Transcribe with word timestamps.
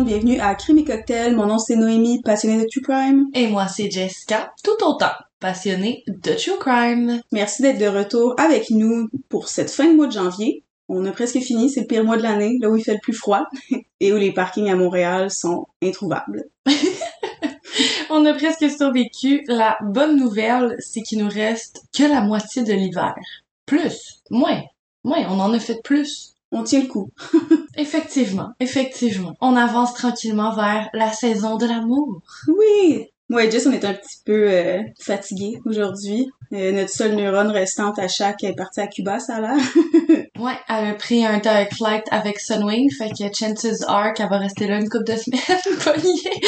Monde, 0.00 0.08
bienvenue 0.08 0.40
à 0.40 0.54
Crime 0.54 0.78
et 0.78 0.84
Cocktail. 0.84 1.36
Mon 1.36 1.44
nom 1.44 1.58
c'est 1.58 1.76
Noémie, 1.76 2.22
passionnée 2.22 2.62
de 2.62 2.66
True 2.70 2.80
Crime. 2.80 3.26
Et 3.34 3.48
moi, 3.48 3.68
c'est 3.68 3.90
Jessica, 3.90 4.50
tout 4.64 4.82
autant 4.82 5.12
passionnée 5.40 6.04
de 6.06 6.32
True 6.32 6.58
Crime. 6.58 7.20
Merci 7.32 7.60
d'être 7.60 7.78
de 7.78 7.86
retour 7.86 8.34
avec 8.38 8.70
nous 8.70 9.10
pour 9.28 9.48
cette 9.48 9.70
fin 9.70 9.90
de 9.90 9.96
mois 9.96 10.06
de 10.06 10.12
janvier. 10.12 10.64
On 10.88 11.04
a 11.04 11.12
presque 11.12 11.40
fini, 11.40 11.68
c'est 11.68 11.82
le 11.82 11.86
pire 11.86 12.04
mois 12.04 12.16
de 12.16 12.22
l'année, 12.22 12.56
là 12.62 12.70
où 12.70 12.76
il 12.76 12.82
fait 12.82 12.94
le 12.94 13.00
plus 13.02 13.12
froid 13.12 13.44
et 14.00 14.12
où 14.14 14.16
les 14.16 14.32
parkings 14.32 14.70
à 14.70 14.74
Montréal 14.74 15.30
sont 15.30 15.66
introuvables. 15.82 16.44
On 18.10 18.24
a 18.24 18.32
presque 18.32 18.70
survécu. 18.70 19.42
La 19.48 19.76
bonne 19.82 20.16
nouvelle, 20.16 20.76
c'est 20.78 21.02
qu'il 21.02 21.18
nous 21.18 21.30
reste 21.30 21.82
que 21.94 22.04
la 22.04 22.22
moitié 22.22 22.62
de 22.62 22.72
l'hiver. 22.72 23.14
Plus, 23.66 24.22
moins, 24.30 24.62
moins, 25.04 25.26
on 25.28 25.40
en 25.40 25.52
a 25.52 25.60
fait 25.60 25.82
plus. 25.84 26.36
On 26.52 26.64
tient 26.64 26.80
le 26.80 26.88
coup. 26.88 27.10
Effectivement, 27.76 28.50
effectivement. 28.58 29.36
On 29.40 29.56
avance 29.56 29.94
tranquillement 29.94 30.54
vers 30.54 30.90
la 30.92 31.12
saison 31.12 31.56
de 31.56 31.66
l'amour. 31.66 32.20
Oui! 32.48 33.06
Moi 33.28 33.44
et 33.44 33.50
Jess, 33.50 33.66
on 33.68 33.72
est 33.72 33.84
un 33.84 33.94
petit 33.94 34.18
peu 34.24 34.50
euh, 34.50 34.82
fatigués 34.98 35.60
aujourd'hui. 35.64 36.28
Euh, 36.52 36.72
notre 36.72 36.90
seule 36.90 37.14
neurone 37.14 37.52
restante 37.52 38.00
à 38.00 38.08
chaque 38.08 38.42
est 38.42 38.56
partie 38.56 38.80
à 38.80 38.88
Cuba, 38.88 39.20
ça 39.20 39.36
a 39.36 39.40
l'air. 39.40 39.64
Ouais, 40.36 40.58
elle 40.68 40.88
a 40.88 40.94
pris 40.94 41.24
un 41.24 41.38
direct 41.38 41.74
flight 41.74 42.04
avec 42.10 42.40
Sunwing, 42.40 42.90
fait 42.90 43.10
que 43.10 43.32
chances 43.32 43.84
are 43.86 44.14
qu'elle 44.14 44.28
va 44.28 44.38
rester 44.38 44.66
là 44.66 44.80
une 44.80 44.88
couple 44.88 45.04
de 45.04 45.16
semaines, 45.16 45.78
pognée. 45.84 46.40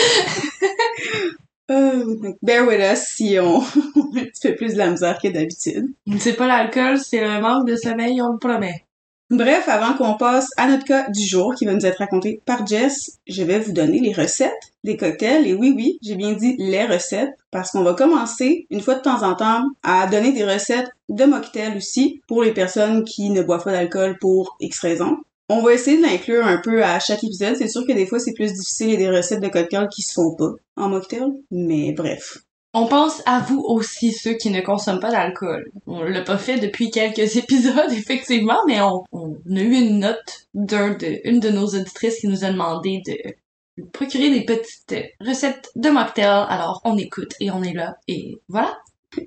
Euh, 1.71 2.35
bear 2.43 2.67
with 2.67 2.81
us 2.81 3.05
si 3.07 3.39
on, 3.39 3.59
on 3.97 4.17
a 4.17 4.21
un 4.21 4.25
petit 4.25 4.49
peu 4.49 4.57
plus 4.57 4.73
de 4.73 4.79
la 4.79 4.91
misère 4.91 5.19
que 5.23 5.29
d'habitude. 5.29 5.87
C'est 6.19 6.35
pas 6.35 6.49
l'alcool, 6.49 6.99
c'est 6.99 7.21
le 7.21 7.41
manque 7.41 7.69
de 7.69 7.77
sommeil, 7.77 8.21
on 8.21 8.33
le 8.33 8.39
promet. 8.39 8.85
Bref, 9.33 9.67
avant 9.67 9.95
qu'on 9.95 10.19
passe 10.19 10.51
à 10.59 10.69
notre 10.69 10.85
cas 10.85 11.09
du 11.09 11.25
jour 11.25 11.55
qui 11.55 11.65
va 11.65 11.73
nous 11.73 11.87
être 11.87 12.01
raconté 12.01 12.43
par 12.45 12.67
Jess, 12.67 13.19
je 13.27 13.43
vais 13.43 13.61
vous 13.61 13.73
donner 13.73 13.99
les 13.99 14.13
recettes 14.13 14.75
des 14.85 14.99
cocktails. 14.99 15.47
Et 15.47 15.55
oui, 15.55 15.73
oui, 15.75 15.99
j'ai 16.03 16.17
bien 16.17 16.33
dit 16.33 16.55
les 16.59 16.85
recettes 16.85 17.33
parce 17.51 17.71
qu'on 17.71 17.83
va 17.83 17.95
commencer 17.95 18.67
une 18.69 18.83
fois 18.83 18.97
de 18.97 19.01
temps 19.01 19.23
en 19.23 19.35
temps 19.35 19.65
à 19.83 20.07
donner 20.07 20.33
des 20.33 20.45
recettes 20.45 20.91
de 21.09 21.25
mocktails 21.25 21.79
aussi 21.79 22.21
pour 22.29 22.43
les 22.43 22.53
personnes 22.53 23.05
qui 23.05 23.31
ne 23.31 23.41
boivent 23.41 23.65
pas 23.65 23.73
d'alcool 23.73 24.19
pour 24.21 24.55
X 24.61 24.81
raisons. 24.81 25.17
On 25.49 25.63
va 25.63 25.73
essayer 25.73 25.97
de 25.97 26.03
l'inclure 26.03 26.47
un 26.47 26.59
peu 26.59 26.85
à 26.85 27.01
chaque 27.01 27.25
épisode. 27.25 27.57
C'est 27.57 27.69
sûr 27.69 27.87
que 27.87 27.93
des 27.93 28.05
fois 28.05 28.19
c'est 28.19 28.35
plus 28.35 28.53
difficile 28.53 28.91
et 28.91 28.99
des 28.99 29.09
recettes 29.09 29.41
de 29.41 29.49
cocktails 29.49 29.89
qui 29.89 30.03
se 30.03 30.13
font 30.13 30.35
pas 30.35 30.53
en 30.77 30.91
mocktail, 30.91 31.33
mais 31.51 31.93
bref. 31.93 32.37
On 32.75 32.87
pense 32.87 33.23
à 33.27 33.41
vous 33.41 33.61
aussi, 33.61 34.13
ceux 34.13 34.33
qui 34.33 34.49
ne 34.49 34.63
consomment 34.63 35.01
pas 35.01 35.11
d'alcool. 35.11 35.71
On 35.87 36.03
l'a 36.03 36.23
pas 36.23 36.39
fait 36.39 36.59
depuis 36.59 36.91
quelques 36.91 37.37
épisodes, 37.37 37.93
effectivement, 37.93 38.59
mais 38.67 38.81
on, 38.81 39.05
a 39.13 39.61
eu 39.61 39.75
une 39.75 39.99
note 39.99 40.47
d'un 40.55 40.91
de, 40.95 41.51
nos 41.51 41.67
auditrices 41.67 42.21
qui 42.21 42.29
nous 42.29 42.45
a 42.45 42.51
demandé 42.51 43.03
de 43.07 43.85
procurer 43.93 44.31
des 44.31 44.45
petites 44.45 45.13
recettes 45.21 45.71
de 45.77 45.91
mocktail. 45.91 46.47
Alors, 46.49 46.81
on 46.85 46.97
écoute 46.97 47.35
et 47.41 47.51
on 47.51 47.63
est 47.63 47.75
là. 47.75 47.97
Et 48.09 48.41
voilà. 48.49 48.79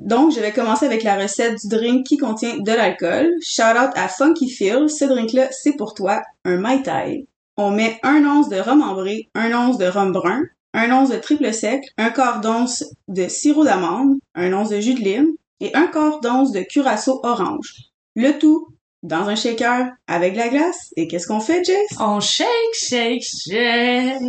Donc, 0.02 0.34
je 0.34 0.40
vais 0.40 0.52
commencer 0.52 0.88
avec 0.88 1.04
la 1.04 1.16
recette 1.16 1.62
du 1.62 1.68
drink 1.68 2.08
qui 2.08 2.18
contient 2.18 2.58
de 2.58 2.72
l'alcool. 2.72 3.32
Shout 3.44 3.62
out 3.62 3.92
à 3.96 4.08
Funky 4.08 4.50
Phil. 4.50 4.90
Ce 4.90 5.06
drink-là, 5.06 5.50
c'est 5.52 5.78
pour 5.78 5.94
toi, 5.94 6.24
un 6.46 6.58
Mai 6.58 6.82
Tai. 6.82 7.28
On 7.58 7.70
met 7.70 8.00
un 8.02 8.26
once 8.26 8.50
de 8.50 8.58
rhum 8.58 8.82
ambré, 8.82 9.30
un 9.36 9.54
once 9.54 9.78
de 9.78 9.86
rhum 9.86 10.12
brun, 10.12 10.44
un 10.76 10.92
once 10.92 11.10
de 11.10 11.18
triple 11.18 11.54
sec, 11.54 11.84
un 11.98 12.10
quart 12.10 12.42
d'once 12.42 12.84
de 13.08 13.28
sirop 13.28 13.64
d'amande, 13.64 14.18
un 14.36 14.54
once 14.54 14.70
de 14.70 14.80
jus 14.80 14.94
de 14.94 15.00
lime 15.00 15.30
et 15.62 15.74
un 15.74 15.88
quart 15.88 16.20
d'once 16.20 16.52
de 16.52 16.62
curaçao 16.62 17.22
orange. 17.24 17.92
Le 18.16 18.38
tout 18.38 18.68
dans 19.02 19.30
un 19.30 19.36
shaker 19.36 19.92
avec 20.08 20.34
de 20.34 20.38
la 20.38 20.50
glace. 20.50 20.92
Et 20.98 21.08
qu'est-ce 21.08 21.28
qu'on 21.28 21.40
fait, 21.40 21.64
Jess? 21.64 21.96
On 22.00 22.20
shake, 22.20 22.48
shake, 22.74 23.24
shake. 23.24 24.20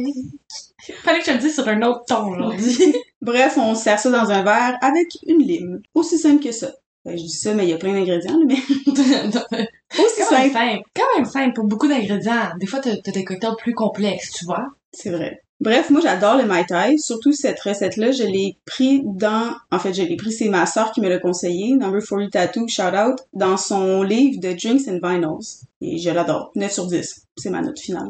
Fallait 1.02 1.20
que 1.20 1.26
je 1.26 1.32
le 1.32 1.38
dise 1.38 1.54
sur 1.54 1.66
un 1.66 1.82
autre 1.82 2.04
ton 2.06 2.28
aujourd'hui. 2.28 2.94
Bref, 3.22 3.56
on 3.58 3.74
sert 3.74 3.98
ça 3.98 4.10
dans 4.10 4.30
un 4.30 4.42
verre 4.44 4.76
avec 4.82 5.08
une 5.26 5.42
lime. 5.42 5.80
Aussi 5.94 6.18
simple 6.18 6.44
que 6.44 6.52
ça. 6.52 6.70
Ben, 7.04 7.16
je 7.16 7.22
dis 7.22 7.30
ça, 7.30 7.54
mais 7.54 7.64
il 7.64 7.70
y 7.70 7.72
a 7.72 7.78
plein 7.78 7.92
d'ingrédients, 7.92 8.38
mais 8.46 8.54
aussi 8.86 10.20
quand 10.20 10.30
même 10.30 10.50
simple. 10.50 10.52
simple. 10.52 10.82
Quand 10.94 11.16
même 11.16 11.24
simple 11.24 11.54
pour 11.54 11.66
beaucoup 11.66 11.88
d'ingrédients. 11.88 12.50
Des 12.60 12.66
fois, 12.66 12.80
t'as 12.80 12.96
t'as 12.96 13.12
des 13.12 13.24
cocktails 13.24 13.56
plus 13.58 13.74
complexes, 13.74 14.32
tu 14.32 14.44
vois. 14.44 14.66
C'est 14.92 15.10
vrai. 15.10 15.40
Bref, 15.60 15.88
moi 15.88 16.02
j'adore 16.02 16.36
le 16.36 16.44
Mai 16.44 16.66
Tai, 16.68 16.98
surtout 16.98 17.32
cette 17.32 17.58
recette-là, 17.60 18.10
je 18.10 18.24
l'ai 18.24 18.58
pris 18.66 19.00
dans, 19.04 19.54
en 19.70 19.78
fait 19.78 19.94
je 19.94 20.02
l'ai 20.02 20.16
pris, 20.16 20.30
c'est 20.30 20.50
ma 20.50 20.66
sœur 20.66 20.92
qui 20.92 21.00
me 21.00 21.08
l'a 21.08 21.18
conseillé, 21.18 21.74
Number 21.74 22.02
40 22.06 22.30
Tattoo, 22.30 22.68
shout 22.68 22.94
out, 22.94 23.18
dans 23.32 23.56
son 23.56 24.02
livre 24.02 24.38
de 24.40 24.52
Drinks 24.52 24.86
and 24.86 25.00
Vinyls. 25.02 25.64
Et 25.80 25.98
je 25.98 26.10
l'adore. 26.10 26.52
9 26.54 26.72
sur 26.72 26.86
10. 26.86 27.26
C'est 27.36 27.50
ma 27.50 27.60
note 27.60 27.78
finale. 27.78 28.08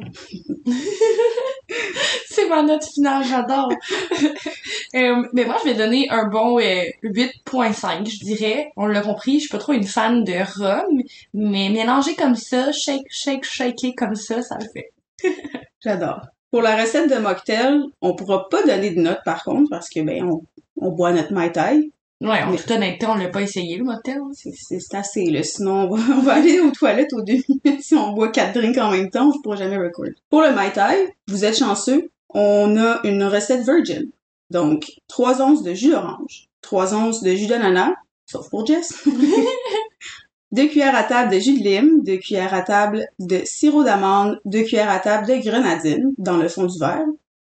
C'est 2.29 2.49
ma 2.49 2.63
note 2.63 2.85
finale, 2.85 3.25
j'adore. 3.25 3.71
Euh, 4.95 5.27
mais 5.35 5.45
moi, 5.45 5.57
je 5.63 5.69
vais 5.69 5.75
donner 5.75 6.09
un 6.09 6.27
bon 6.29 6.59
euh, 6.59 6.85
8.5, 7.03 8.09
je 8.09 8.25
dirais. 8.25 8.71
On 8.77 8.87
l'a 8.87 9.03
compris, 9.03 9.35
je 9.35 9.41
suis 9.41 9.49
pas 9.51 9.59
trop 9.59 9.73
une 9.75 9.85
fan 9.85 10.25
de 10.25 10.33
rhum, 10.33 11.03
mais 11.35 11.69
mélanger 11.69 12.15
comme 12.15 12.37
ça, 12.37 12.73
shake, 12.73 13.05
shake, 13.11 13.45
shaker 13.45 13.93
comme 13.95 14.15
ça, 14.15 14.41
ça 14.41 14.57
le 14.59 14.67
fait. 14.73 14.93
J'adore. 15.85 16.21
Pour 16.51 16.63
la 16.63 16.77
recette 16.81 17.11
de 17.11 17.17
mocktail, 17.19 17.81
on 18.01 18.15
pourra 18.15 18.49
pas 18.49 18.63
donner 18.63 18.91
de 18.91 19.01
notes 19.01 19.21
par 19.25 19.45
contre, 19.45 19.69
parce 19.71 19.89
que 19.89 20.01
ben 20.01 20.25
on, 20.25 20.43
on 20.81 20.91
boit 20.93 21.13
notre 21.13 21.33
Mai 21.33 21.53
Tai. 21.53 21.91
Ouais, 22.23 22.43
en 22.43 22.51
Mais- 22.53 22.57
toute 22.57 22.71
honnêteté, 22.71 23.05
on 23.07 23.15
l'a 23.15 23.29
pas 23.29 23.43
essayé, 23.43 23.77
le. 23.77 23.85
C'est- 24.33 24.53
C'est 24.57 24.81
c'est 24.81 24.97
assez, 24.97 25.27
là. 25.27 25.43
Sinon, 25.43 25.83
on 25.91 25.95
va, 25.97 25.97
on 26.17 26.21
va 26.23 26.35
aller 26.35 26.61
aux 26.61 26.71
toilettes 26.71 27.13
au 27.13 27.21
début. 27.23 27.45
si 27.81 27.95
on 27.95 28.13
boit 28.13 28.29
quatre 28.29 28.55
drinks 28.55 28.79
en 28.79 28.91
même 28.91 29.11
temps, 29.11 29.31
on 29.35 29.43
pourra 29.43 29.57
jamais 29.57 29.77
record. 29.77 30.07
Pour 30.31 30.41
le 30.41 30.55
Mai 30.55 30.73
Tai, 30.73 31.13
vous 31.29 31.45
êtes 31.45 31.59
chanceux, 31.59 32.11
on 32.31 32.77
a 32.79 33.01
une 33.05 33.23
recette 33.25 33.65
virgin. 33.67 34.09
Donc, 34.51 34.93
3 35.09 35.43
onces 35.43 35.63
de 35.63 35.75
jus 35.75 35.91
d'orange, 35.91 36.49
3 36.63 36.95
onces 36.95 37.23
de 37.23 37.35
jus 37.35 37.49
d'ananas, 37.49 37.93
sauf 38.27 38.49
pour 38.49 38.65
Jess. 38.65 38.95
2 40.53 40.69
cuillères 40.69 40.95
à 40.95 41.03
table 41.03 41.33
de 41.33 41.39
jus 41.39 41.59
de 41.59 41.65
lime, 41.65 42.03
2 42.05 42.17
cuillères 42.19 42.55
à 42.55 42.63
table 42.63 43.07
de 43.19 43.41
sirop 43.45 43.85
d'amande, 43.85 44.41
2 44.45 44.63
cuillères 44.63 44.91
à 44.91 45.01
table 45.01 45.27
de 45.27 45.35
grenadine 45.35 46.13
dans 46.19 46.37
le 46.37 46.49
fond 46.49 46.65
du 46.65 46.79
verre. 46.79 47.05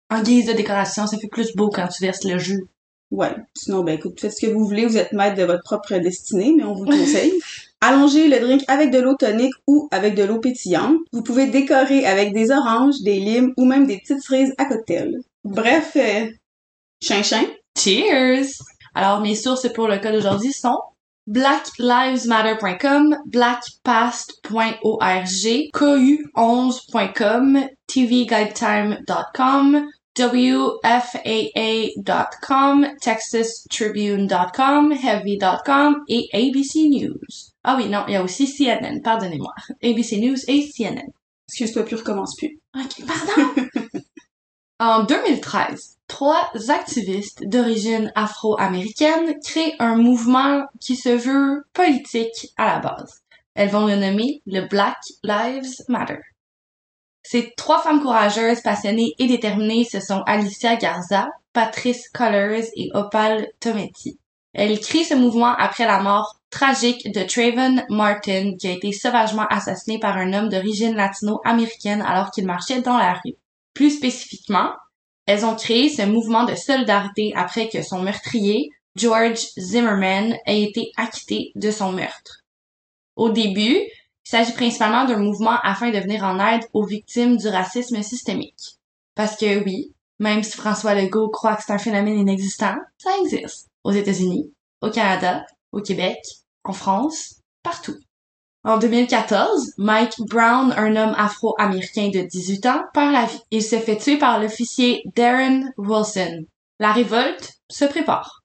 En 0.09 0.23
guise 0.23 0.47
de 0.47 0.53
décoration, 0.53 1.07
ça 1.07 1.19
fait 1.19 1.27
plus 1.27 1.55
beau 1.57 1.69
quand 1.69 1.89
tu 1.89 2.05
verses 2.05 2.25
le 2.25 2.39
jus. 2.39 2.65
Ouais. 3.11 3.35
Sinon, 3.55 3.83
ben 3.83 3.97
écoute, 3.97 4.21
faites 4.21 4.33
ce 4.33 4.47
que 4.47 4.53
vous 4.53 4.65
voulez, 4.65 4.87
vous 4.87 4.97
êtes 4.97 5.13
maître 5.13 5.37
de 5.37 5.45
votre 5.45 5.63
propre 5.63 5.97
destinée, 5.99 6.55
mais 6.57 6.65
on 6.65 6.75
vous 6.75 6.85
le 6.85 6.97
conseille. 6.97 7.33
Allongez 7.81 8.29
le 8.29 8.41
drink 8.41 8.63
avec 8.69 8.91
de 8.91 8.99
l'eau 8.99 9.15
tonique 9.15 9.55
ou 9.67 9.89
avec 9.91 10.15
de 10.15 10.25
l'eau 10.25 10.39
pétillante. 10.39 10.97
Vous 11.13 11.23
pouvez 11.23 11.47
décorer 11.47 12.07
avec 12.07 12.33
des 12.33 12.51
oranges, 12.51 13.01
des 13.03 13.19
limes 13.21 13.53
ou 13.57 13.65
même 13.65 13.87
des 13.87 13.99
petites 13.99 14.23
cerises 14.23 14.55
à 14.59 14.65
cocktail. 14.65 15.19
Bref, 15.45 15.93
euh, 15.97 16.27
chin-chin. 17.03 17.45
Cheers! 17.79 18.47
Alors, 18.95 19.21
mes 19.21 19.35
sources 19.35 19.71
pour 19.73 19.89
le 19.89 19.99
cas 19.99 20.11
d'aujourd'hui 20.11 20.53
sont 20.53 20.81
blacklivesmatter.com, 21.27 23.17
blackpast.org, 23.27 25.71
KU11.com, 25.75 27.69
tvguidetime.com, 27.89 29.91
WFAA.com, 30.17 30.87
TexasTribune.com, 33.01 34.93
Heavy.com 34.93 36.05
et 36.09 36.29
ABC 36.33 36.89
News. 36.89 37.53
Ah 37.63 37.77
oui, 37.77 37.89
non, 37.89 38.05
il 38.09 38.13
y 38.13 38.17
a 38.17 38.23
aussi 38.23 38.47
CNN, 38.47 39.03
pardonnez-moi. 39.03 39.53
ABC 39.83 40.19
News 40.19 40.39
et 40.49 40.63
CNN. 40.63 41.11
Excuse-toi, 41.49 41.85
plus 41.85 41.97
recommence 41.97 42.35
plus. 42.37 42.59
Ok, 42.75 43.05
pardon! 43.07 43.55
en 44.79 45.05
2013, 45.05 45.96
trois 46.09 46.51
activistes 46.69 47.43
d'origine 47.47 48.13
afro-américaine 48.15 49.35
créent 49.45 49.75
un 49.79 49.97
mouvement 49.97 50.67
qui 50.81 50.97
se 50.97 51.09
veut 51.09 51.65
politique 51.73 52.53
à 52.57 52.67
la 52.67 52.79
base. 52.79 53.23
Elles 53.55 53.71
vont 53.71 53.87
le 53.87 53.97
nommer 53.97 54.43
le 54.47 54.63
Black 54.69 54.99
Lives 55.23 55.83
Matter. 55.89 56.21
Ces 57.23 57.53
trois 57.57 57.81
femmes 57.81 58.03
courageuses, 58.03 58.61
passionnées 58.61 59.15
et 59.19 59.27
déterminées, 59.27 59.85
ce 59.85 59.99
sont 59.99 60.23
Alicia 60.27 60.77
Garza, 60.77 61.29
Patrice 61.53 62.09
Collers 62.11 62.69
et 62.77 62.91
Opal 62.95 63.49
Tometi. 63.59 64.19
Elles 64.53 64.79
créent 64.79 65.05
ce 65.05 65.15
mouvement 65.15 65.55
après 65.59 65.87
la 65.87 66.01
mort 66.01 66.37
tragique 66.51 67.13
de 67.13 67.23
Trayvon 67.25 67.83
Martin, 67.89 68.53
qui 68.59 68.69
a 68.69 68.73
été 68.73 68.93
sauvagement 68.93 69.47
assassiné 69.51 69.99
par 69.99 70.17
un 70.17 70.33
homme 70.33 70.49
d'origine 70.49 70.95
latino-américaine 70.95 72.03
alors 72.03 72.31
qu'il 72.31 72.47
marchait 72.47 72.81
dans 72.81 72.97
la 72.97 73.15
rue. 73.15 73.35
Plus 73.75 73.91
spécifiquement, 73.91 74.71
elles 75.27 75.45
ont 75.45 75.57
créé 75.57 75.89
ce 75.89 76.03
mouvement 76.03 76.45
de 76.45 76.55
solidarité 76.55 77.33
après 77.35 77.69
que 77.69 77.83
son 77.83 78.01
meurtrier, 78.01 78.71
George 78.95 79.41
Zimmerman, 79.59 80.37
ait 80.47 80.63
été 80.63 80.93
acquitté 80.97 81.53
de 81.55 81.71
son 81.71 81.93
meurtre. 81.93 82.45
Au 83.17 83.31
début, 83.31 83.77
il 83.77 83.91
s'agit 84.31 84.53
principalement 84.53 85.05
d'un 85.05 85.19
mouvement 85.19 85.59
afin 85.63 85.91
de 85.91 85.99
venir 85.99 86.25
en 86.25 86.39
aide 86.39 86.65
aux 86.73 86.85
victimes 86.85 87.37
du 87.37 87.49
racisme 87.49 88.03
systémique. 88.03 88.79
Parce 89.15 89.37
que 89.37 89.63
oui, 89.65 89.93
même 90.19 90.43
si 90.43 90.57
François 90.57 90.95
Legault 90.95 91.29
croit 91.29 91.57
que 91.57 91.63
c'est 91.65 91.73
un 91.73 91.79
phénomène 91.79 92.19
inexistant, 92.19 92.77
ça 92.99 93.11
existe. 93.21 93.69
Aux 93.85 93.93
États-Unis, 93.93 94.53
au 94.81 94.91
Canada, 94.91 95.45
au 95.73 95.81
Québec, 95.81 96.19
en 96.65 96.73
France, 96.73 97.37
partout. 97.63 97.97
En 98.67 98.79
2014, 98.79 99.75
Mike 99.79 100.15
Brown, 100.29 100.75
un 100.77 100.97
homme 100.97 101.15
afro-américain 101.17 102.11
de 102.13 102.23
18 102.23 102.67
ans, 102.67 102.83
perd 102.93 103.13
la 103.13 103.27
vie. 103.27 103.41
Il 103.53 103.63
se 103.63 103.79
fait 103.79 103.97
tuer 103.97 104.19
par 104.19 104.41
l'officier 104.41 105.05
Darren 105.15 105.73
Wilson. 105.79 106.47
La 106.81 106.91
révolte 106.91 107.61
se 107.71 107.85
prépare. 107.85 108.43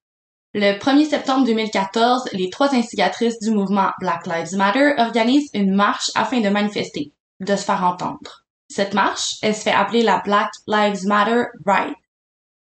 Le 0.53 0.77
1er 0.77 1.09
septembre 1.09 1.47
2014, 1.47 2.29
les 2.33 2.51
trois 2.51 2.75
instigatrices 2.75 3.39
du 3.39 3.49
mouvement 3.49 3.89
Black 3.99 4.27
Lives 4.27 4.55
Matter 4.55 4.93
organisent 4.99 5.49
une 5.55 5.73
marche 5.73 6.11
afin 6.13 6.39
de 6.39 6.49
manifester, 6.49 7.11
de 7.39 7.55
se 7.55 7.65
faire 7.65 7.83
entendre. 7.83 8.45
Cette 8.69 8.93
marche, 8.93 9.37
elle 9.41 9.55
se 9.55 9.63
fait 9.63 9.71
appeler 9.71 10.03
la 10.03 10.21
Black 10.23 10.51
Lives 10.67 11.07
Matter 11.07 11.45
Ride. 11.65 11.95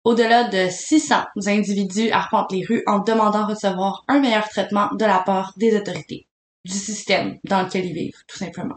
Au-delà 0.05 0.44
de 0.44 0.69
600 0.70 1.25
individus 1.49 2.12
arpentent 2.12 2.52
les 2.52 2.64
rues 2.64 2.84
en 2.87 3.00
demandant 3.00 3.49
recevoir 3.49 4.05
un 4.06 4.20
meilleur 4.20 4.49
traitement 4.49 4.90
de 4.93 5.05
la 5.05 5.19
part 5.19 5.55
des 5.56 5.76
autorités, 5.76 6.28
du 6.69 6.75
système 6.75 7.38
dans 7.44 7.62
lequel 7.62 7.87
ils 7.87 7.94
vivent, 7.94 8.23
tout 8.26 8.37
simplement. 8.37 8.76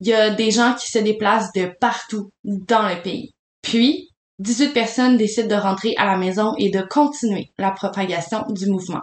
Il 0.00 0.08
y 0.08 0.14
a 0.14 0.30
des 0.30 0.50
gens 0.50 0.74
qui 0.74 0.90
se 0.90 0.98
déplacent 0.98 1.52
de 1.52 1.66
partout 1.80 2.30
dans 2.44 2.88
le 2.88 3.02
pays. 3.02 3.32
Puis, 3.62 4.10
18 4.38 4.72
personnes 4.72 5.16
décident 5.16 5.48
de 5.48 5.60
rentrer 5.60 5.94
à 5.96 6.06
la 6.06 6.18
maison 6.18 6.54
et 6.58 6.70
de 6.70 6.82
continuer 6.82 7.50
la 7.58 7.70
propagation 7.70 8.44
du 8.50 8.66
mouvement. 8.66 9.02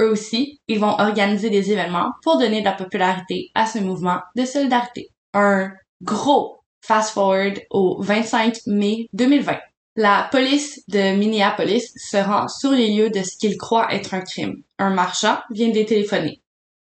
Eux 0.00 0.10
aussi, 0.10 0.60
ils 0.68 0.78
vont 0.78 0.98
organiser 0.98 1.50
des 1.50 1.72
événements 1.72 2.12
pour 2.22 2.38
donner 2.38 2.60
de 2.60 2.64
la 2.64 2.72
popularité 2.72 3.50
à 3.54 3.66
ce 3.66 3.80
mouvement 3.80 4.20
de 4.36 4.44
solidarité. 4.44 5.10
Un 5.34 5.72
gros 6.02 6.60
fast-forward 6.82 7.60
au 7.70 8.00
25 8.00 8.58
mai 8.66 9.08
2020. 9.12 9.58
La 9.96 10.28
police 10.30 10.84
de 10.86 11.16
Minneapolis 11.16 11.92
se 11.96 12.16
rend 12.16 12.46
sur 12.46 12.70
les 12.70 12.94
lieux 12.94 13.10
de 13.10 13.24
ce 13.24 13.36
qu'ils 13.36 13.58
croient 13.58 13.92
être 13.92 14.14
un 14.14 14.20
crime. 14.20 14.62
Un 14.78 14.90
marchand 14.90 15.38
vient 15.50 15.70
de 15.70 15.74
les 15.74 15.86
téléphoner. 15.86 16.40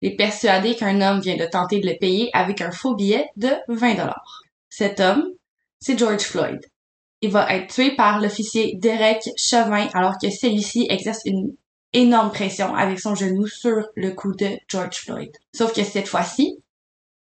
Est 0.04 0.18
persuadé 0.18 0.76
qu'un 0.76 1.00
homme 1.00 1.22
vient 1.22 1.38
de 1.38 1.46
tenter 1.46 1.80
de 1.80 1.88
le 1.88 1.98
payer 1.98 2.30
avec 2.34 2.60
un 2.60 2.72
faux 2.72 2.94
billet 2.94 3.30
de 3.38 3.50
20 3.70 3.96
dollars. 3.96 4.44
Cet 4.70 5.00
homme, 5.00 5.24
c'est 5.80 5.98
George 5.98 6.24
Floyd. 6.24 6.60
Il 7.22 7.32
va 7.32 7.50
être 7.56 7.74
tué 7.74 7.96
par 7.96 8.20
l'officier 8.20 8.76
Derek 8.76 9.30
Chauvin 9.38 9.88
alors 9.94 10.18
que 10.22 10.30
celui-ci 10.30 10.88
exerce 10.90 11.22
une 11.24 11.56
énorme 11.94 12.32
pression 12.32 12.76
avec 12.76 13.00
son 13.00 13.16
genou 13.16 13.48
sur 13.48 13.88
le 13.96 14.12
cou 14.12 14.36
de 14.36 14.50
George 14.68 14.98
Floyd. 14.98 15.32
Sauf 15.56 15.72
que 15.72 15.86
cette 15.86 16.10
fois-ci, 16.10 16.62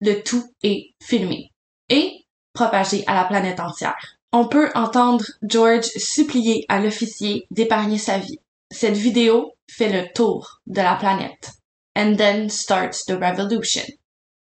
le 0.01 0.23
tout 0.23 0.45
est 0.65 0.95
filmé 1.01 1.53
et 1.91 2.25
propagé 2.55 3.05
à 3.07 3.15
la 3.15 3.25
planète 3.25 3.61
entière. 3.61 4.19
On 4.33 4.49
peut 4.49 4.71
entendre 4.75 5.25
George 5.43 5.87
supplier 5.97 6.67
à 6.69 6.81
l'officier 6.81 7.47
d'épargner 7.53 7.99
sa 7.99 8.19
vie. 8.19 8.41
Cette 8.73 8.97
vidéo 8.97 9.53
fait 9.71 9.93
le 9.93 10.13
tour 10.13 10.61
de 10.67 10.81
la 10.81 10.97
planète. 10.97 11.53
And 11.97 12.17
then 12.17 12.51
starts 12.51 13.05
the 13.05 13.17
revolution. 13.17 13.85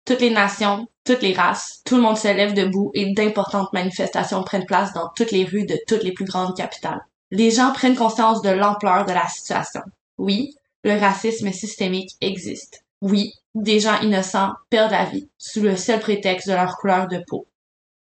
Toutes 0.07 0.21
les 0.21 0.31
nations, 0.31 0.87
toutes 1.05 1.23
les 1.23 1.35
races, 1.35 1.83
tout 1.85 1.97
le 1.97 2.03
monde 2.03 2.17
se 2.17 2.29
lève 2.29 2.55
debout 2.55 2.91
et 2.95 3.13
d'importantes 3.13 3.73
manifestations 3.73 4.43
prennent 4.43 4.67
place 4.67 4.93
dans 4.95 5.11
toutes 5.15 5.31
les 5.31 5.45
rues 5.45 5.67
de 5.67 5.79
toutes 5.87 6.03
les 6.03 6.13
plus 6.13 6.25
grandes 6.25 6.57
capitales. 6.57 7.01
Les 7.31 7.51
gens 7.51 7.73
prennent 7.73 7.97
conscience 7.97 8.43
de 8.43 8.51
l'ampleur 8.51 9.05
de 9.05 9.13
la 9.13 9.29
situation. 9.29 9.83
Oui, 10.19 10.55
le 10.85 10.99
racisme 10.99 11.53
systémique 11.53 12.13
existe. 12.21 12.85
Oui, 13.03 13.33
des 13.55 13.81
gens 13.81 14.01
innocents 14.01 14.53
perdent 14.71 14.93
la 14.93 15.05
vie 15.05 15.29
sous 15.37 15.61
le 15.61 15.77
seul 15.77 16.01
prétexte 16.01 16.49
de 16.49 16.55
leur 16.55 16.77
couleur 16.77 17.09
de 17.09 17.23
peau. 17.27 17.47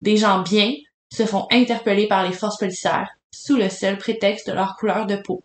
Des 0.01 0.17
gens 0.17 0.43
bien 0.43 0.73
se 1.13 1.27
font 1.27 1.47
interpeller 1.51 2.09
par 2.09 2.25
les 2.27 2.33
forces 2.33 2.59
policières 2.59 3.11
sous 3.31 3.57
le 3.57 3.69
seul 3.69 3.99
prétexte 3.99 4.49
de 4.49 4.53
leur 4.55 4.77
couleur 4.77 5.07
de 5.07 5.17
peau. 5.17 5.45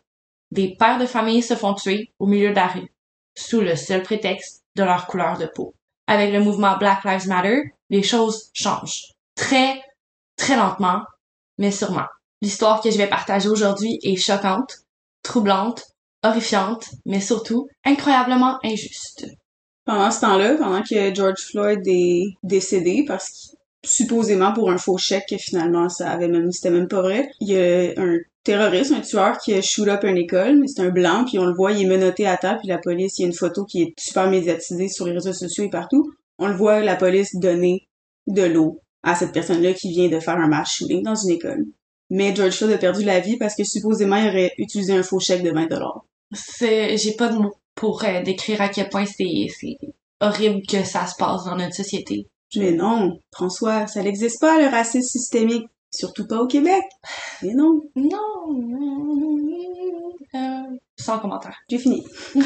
Des 0.52 0.76
pères 0.78 1.00
de 1.00 1.06
famille 1.06 1.44
se 1.44 1.56
font 1.56 1.74
tuer 1.74 2.12
au 2.20 2.26
milieu 2.26 2.52
de 2.52 2.56
la 2.56 2.68
rue 2.68 2.93
sous 3.36 3.62
le 3.62 3.76
seul 3.76 4.04
prétexte 4.04 4.64
de 4.76 4.84
leur 4.84 5.08
couleur 5.08 5.38
de 5.38 5.46
peau 5.46 5.74
avec 6.08 6.34
le 6.34 6.40
mouvement 6.40 6.78
Black 6.78 7.04
Lives 7.04 7.28
Matter, 7.28 7.74
les 7.90 8.04
choses 8.04 8.50
changent. 8.54 9.14
Très, 9.36 9.82
très 10.36 10.56
lentement, 10.56 11.02
mais 11.58 11.72
sûrement. 11.72 12.08
L'histoire 12.42 12.82
que 12.82 12.92
je 12.92 12.98
vais 12.98 13.08
partager 13.08 13.50
aujourd'hui 13.50 14.00
est 14.04 14.18
choquante, 14.18 14.80
troublante, 15.24 15.84
horrifiante, 16.24 16.90
mais 17.06 17.22
surtout 17.22 17.68
incroyablement 17.86 18.60
injuste. 18.64 19.28
Pendant 19.86 20.12
ce 20.12 20.22
temps-là, 20.22 20.56
pendant 20.56 20.82
que 20.82 21.14
George 21.14 21.42
Floyd 21.52 21.82
est 21.86 22.38
décédé 22.44 23.04
parce 23.08 23.30
que 23.30 23.88
supposément 23.88 24.54
pour 24.54 24.72
un 24.72 24.78
faux 24.78 24.98
chèque 24.98 25.26
que 25.30 25.38
finalement 25.38 25.90
ça 25.90 26.10
avait 26.10 26.30
même 26.30 26.54
c'était 26.54 26.70
même 26.70 26.88
pas 26.88 27.02
vrai, 27.02 27.30
il 27.42 27.50
y 27.50 27.58
a 27.58 27.92
un 27.98 28.18
terroriste, 28.44 28.92
un 28.92 29.02
tueur 29.02 29.38
qui 29.38 29.54
a 29.54 29.62
shoot 29.62 29.88
up 29.88 30.04
une 30.04 30.18
école, 30.18 30.60
mais 30.60 30.68
c'est 30.68 30.82
un 30.82 30.90
blanc, 30.90 31.26
puis 31.26 31.40
on 31.40 31.46
le 31.46 31.54
voit, 31.54 31.72
il 31.72 31.86
est 31.86 31.90
menotté 31.90 32.28
à 32.28 32.38
terre, 32.38 32.58
puis 32.60 32.68
la 32.68 32.78
police, 32.78 33.18
il 33.18 33.22
y 33.22 33.26
a 33.26 33.28
une 33.28 33.34
photo 33.34 33.66
qui 33.66 33.82
est 33.82 33.94
super 33.98 34.30
médiatisée 34.30 34.90
sur 34.90 35.06
les 35.06 35.14
réseaux 35.14 35.34
sociaux 35.34 35.64
et 35.64 35.70
partout. 35.70 36.12
On 36.40 36.48
le 36.48 36.56
voit, 36.56 36.82
la 36.82 36.96
police 36.96 37.36
donner 37.36 37.88
de 38.28 38.44
l'eau 38.44 38.80
à 39.04 39.16
cette 39.16 39.32
personne-là 39.32 39.74
qui 39.74 39.92
vient 39.92 40.10
de 40.10 40.20
faire 40.20 40.38
un 40.38 40.48
mass 40.48 40.72
shooting 40.72 41.04
dans 41.04 41.16
une 41.16 41.32
école. 41.32 41.66
Mais 42.10 42.36
George 42.36 42.56
Floyd 42.56 42.74
a 42.74 42.78
perdu 42.78 43.04
la 43.04 43.20
vie 43.20 43.38
parce 43.38 43.56
que 43.56 43.64
supposément 43.64 44.18
il 44.18 44.30
aurait 44.30 44.54
utilisé 44.58 44.94
un 44.94 45.04
faux 45.04 45.20
chèque 45.20 45.44
de 45.44 45.52
20 45.52 45.68
dollars. 45.68 46.06
C'est, 46.34 46.98
j'ai 46.98 47.14
pas 47.14 47.30
de 47.30 47.38
mots 47.38 47.56
pour 47.76 48.04
euh, 48.04 48.22
décrire 48.22 48.62
à 48.62 48.70
quel 48.70 48.90
point 48.90 49.06
c'est, 49.06 49.48
c'est 49.60 49.78
horrible 50.22 50.62
que 50.68 50.84
ça 50.84 51.06
se 51.08 51.16
passe 51.18 51.46
dans 51.46 51.56
notre 51.56 51.76
société. 51.76 52.28
Mais 52.56 52.72
non, 52.72 53.20
François, 53.32 53.88
ça 53.88 54.04
n'existe 54.04 54.40
pas 54.40 54.60
le 54.60 54.68
racisme 54.68 55.08
systémique. 55.08 55.68
Surtout 55.94 56.28
pas 56.28 56.42
au 56.42 56.48
Québec. 56.48 56.84
Mais 57.44 57.54
non. 57.54 57.82
Non. 57.96 58.48
Euh, 60.36 60.78
sans 60.98 61.20
commentaire. 61.20 61.56
J'ai 61.70 61.78
fini. 61.78 62.04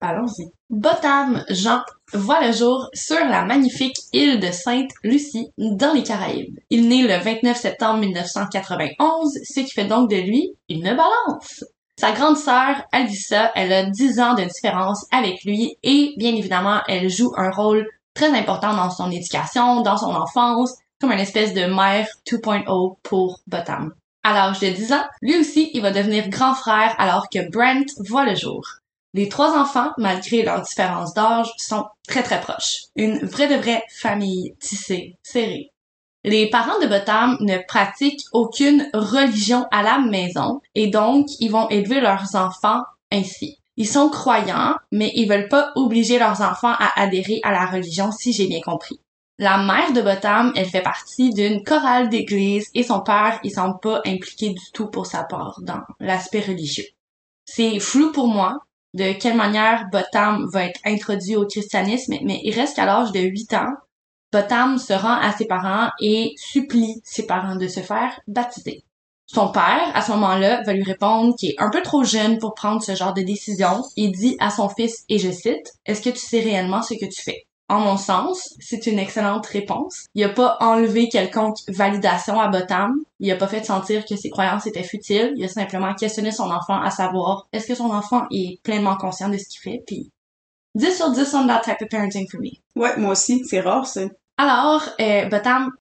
Allons-y. 0.00 0.50
Botham 0.70 1.44
Jean 1.50 1.82
voit 2.14 2.46
le 2.46 2.52
jour 2.52 2.88
sur 2.94 3.22
la 3.22 3.44
magnifique 3.44 3.96
île 4.14 4.40
de 4.40 4.50
Sainte-Lucie 4.50 5.50
dans 5.58 5.92
les 5.92 6.02
Caraïbes. 6.02 6.58
Il 6.70 6.88
naît 6.88 7.02
le 7.02 7.22
29 7.22 7.54
septembre 7.54 8.00
1991, 8.00 9.30
ce 9.44 9.60
qui 9.60 9.70
fait 9.70 9.84
donc 9.84 10.08
de 10.08 10.16
lui 10.16 10.54
une 10.70 10.84
balance. 10.84 11.64
Sa 11.98 12.12
grande 12.12 12.38
sœur, 12.38 12.82
Alissa, 12.92 13.52
elle 13.54 13.74
a 13.74 13.84
10 13.84 14.20
ans 14.20 14.32
de 14.32 14.44
différence 14.44 15.04
avec 15.12 15.44
lui 15.44 15.76
et 15.82 16.14
bien 16.16 16.34
évidemment, 16.34 16.80
elle 16.88 17.10
joue 17.10 17.30
un 17.36 17.50
rôle 17.50 17.86
très 18.14 18.30
important 18.30 18.74
dans 18.74 18.88
son 18.88 19.10
éducation, 19.10 19.82
dans 19.82 19.98
son 19.98 20.14
enfance, 20.14 20.74
comme 21.00 21.12
une 21.12 21.18
espèce 21.18 21.54
de 21.54 21.64
mère 21.64 22.06
2.0 22.26 22.96
pour 23.02 23.40
Botham. 23.46 23.94
À 24.22 24.34
l'âge 24.34 24.60
de 24.60 24.68
10 24.68 24.92
ans, 24.92 25.04
lui 25.22 25.38
aussi, 25.38 25.70
il 25.72 25.80
va 25.80 25.92
devenir 25.92 26.28
grand 26.28 26.54
frère 26.54 26.94
alors 26.98 27.28
que 27.30 27.50
Brent 27.50 27.86
voit 28.06 28.26
le 28.26 28.34
jour. 28.34 28.66
Les 29.14 29.28
trois 29.28 29.58
enfants, 29.58 29.90
malgré 29.98 30.42
leur 30.42 30.62
différence 30.62 31.14
d'âge, 31.14 31.50
sont 31.56 31.86
très 32.06 32.22
très 32.22 32.40
proches. 32.40 32.84
Une 32.96 33.18
vraie 33.26 33.48
de 33.48 33.60
vraie 33.60 33.82
famille 33.90 34.54
tissée, 34.60 35.16
serrée. 35.22 35.72
Les 36.22 36.50
parents 36.50 36.78
de 36.80 36.86
Botham 36.86 37.38
ne 37.40 37.58
pratiquent 37.66 38.26
aucune 38.32 38.88
religion 38.92 39.66
à 39.70 39.82
la 39.82 39.98
maison 39.98 40.60
et 40.74 40.88
donc 40.88 41.26
ils 41.40 41.50
vont 41.50 41.68
élever 41.70 42.00
leurs 42.00 42.36
enfants 42.36 42.82
ainsi. 43.10 43.58
Ils 43.78 43.88
sont 43.88 44.10
croyants, 44.10 44.76
mais 44.92 45.10
ils 45.14 45.26
veulent 45.26 45.48
pas 45.48 45.72
obliger 45.76 46.18
leurs 46.18 46.42
enfants 46.42 46.74
à 46.78 47.00
adhérer 47.00 47.40
à 47.42 47.52
la 47.52 47.64
religion 47.64 48.12
si 48.12 48.34
j'ai 48.34 48.46
bien 48.46 48.60
compris. 48.60 49.00
La 49.42 49.56
mère 49.56 49.94
de 49.94 50.02
Botham, 50.02 50.52
elle 50.54 50.68
fait 50.68 50.82
partie 50.82 51.32
d'une 51.32 51.64
chorale 51.64 52.10
d'église 52.10 52.68
et 52.74 52.82
son 52.82 53.00
père, 53.00 53.40
il 53.42 53.50
semble 53.50 53.80
pas 53.80 54.02
impliqué 54.04 54.50
du 54.50 54.70
tout 54.74 54.88
pour 54.88 55.06
sa 55.06 55.24
part 55.24 55.58
dans 55.62 55.80
l'aspect 55.98 56.42
religieux. 56.42 56.84
C'est 57.46 57.80
flou 57.80 58.12
pour 58.12 58.28
moi 58.28 58.58
de 58.92 59.14
quelle 59.14 59.38
manière 59.38 59.88
Botham 59.90 60.46
va 60.52 60.66
être 60.66 60.80
introduit 60.84 61.36
au 61.36 61.46
christianisme, 61.46 62.16
mais 62.22 62.42
il 62.44 62.54
reste 62.54 62.76
qu'à 62.76 62.84
l'âge 62.84 63.12
de 63.12 63.20
8 63.20 63.54
ans, 63.54 63.72
Botham 64.30 64.76
se 64.76 64.92
rend 64.92 65.18
à 65.18 65.32
ses 65.32 65.46
parents 65.46 65.88
et 66.02 66.34
supplie 66.36 67.00
ses 67.02 67.24
parents 67.24 67.56
de 67.56 67.66
se 67.66 67.80
faire 67.80 68.20
baptiser. 68.28 68.84
Son 69.24 69.48
père, 69.48 69.90
à 69.94 70.02
ce 70.02 70.10
moment-là, 70.10 70.60
va 70.66 70.74
lui 70.74 70.82
répondre 70.82 71.34
qu'il 71.34 71.52
est 71.52 71.62
un 71.62 71.70
peu 71.70 71.80
trop 71.80 72.04
jeune 72.04 72.36
pour 72.36 72.52
prendre 72.52 72.82
ce 72.82 72.94
genre 72.94 73.14
de 73.14 73.22
décision 73.22 73.84
et 73.96 74.08
dit 74.08 74.36
à 74.38 74.50
son 74.50 74.68
fils, 74.68 75.06
et 75.08 75.18
je 75.18 75.30
cite, 75.30 75.72
Est-ce 75.86 76.02
que 76.02 76.10
tu 76.10 76.18
sais 76.20 76.40
réellement 76.40 76.82
ce 76.82 76.92
que 76.92 77.06
tu 77.06 77.22
fais? 77.22 77.46
En 77.70 77.78
mon 77.78 77.96
sens, 77.96 78.56
c'est 78.58 78.88
une 78.88 78.98
excellente 78.98 79.46
réponse. 79.46 80.06
Il 80.16 80.24
a 80.24 80.28
pas 80.28 80.56
enlevé 80.58 81.08
quelconque 81.08 81.58
validation 81.68 82.40
à 82.40 82.48
Botham. 82.48 82.96
Il 83.20 83.30
a 83.30 83.36
pas 83.36 83.46
fait 83.46 83.62
sentir 83.62 84.04
que 84.04 84.16
ses 84.16 84.28
croyances 84.28 84.66
étaient 84.66 84.82
futiles. 84.82 85.34
Il 85.36 85.44
a 85.44 85.48
simplement 85.48 85.94
questionné 85.94 86.32
son 86.32 86.50
enfant 86.50 86.82
à 86.82 86.90
savoir 86.90 87.46
est-ce 87.52 87.68
que 87.68 87.76
son 87.76 87.90
enfant 87.90 88.26
est 88.32 88.60
pleinement 88.64 88.96
conscient 88.96 89.28
de 89.28 89.38
ce 89.38 89.48
qu'il 89.48 89.60
fait? 89.60 89.84
Puis 89.86 90.10
10 90.74 90.96
sur 90.96 91.12
10 91.12 91.32
on 91.34 91.46
that 91.46 91.60
type 91.60 91.80
of 91.80 91.88
parenting 91.88 92.28
for 92.28 92.40
me. 92.40 92.50
Ouais, 92.74 92.96
moi 92.96 93.12
aussi. 93.12 93.44
C'est 93.44 93.60
rare, 93.60 93.86
ça. 93.86 94.00
Alors, 94.36 94.82
euh, 95.00 95.28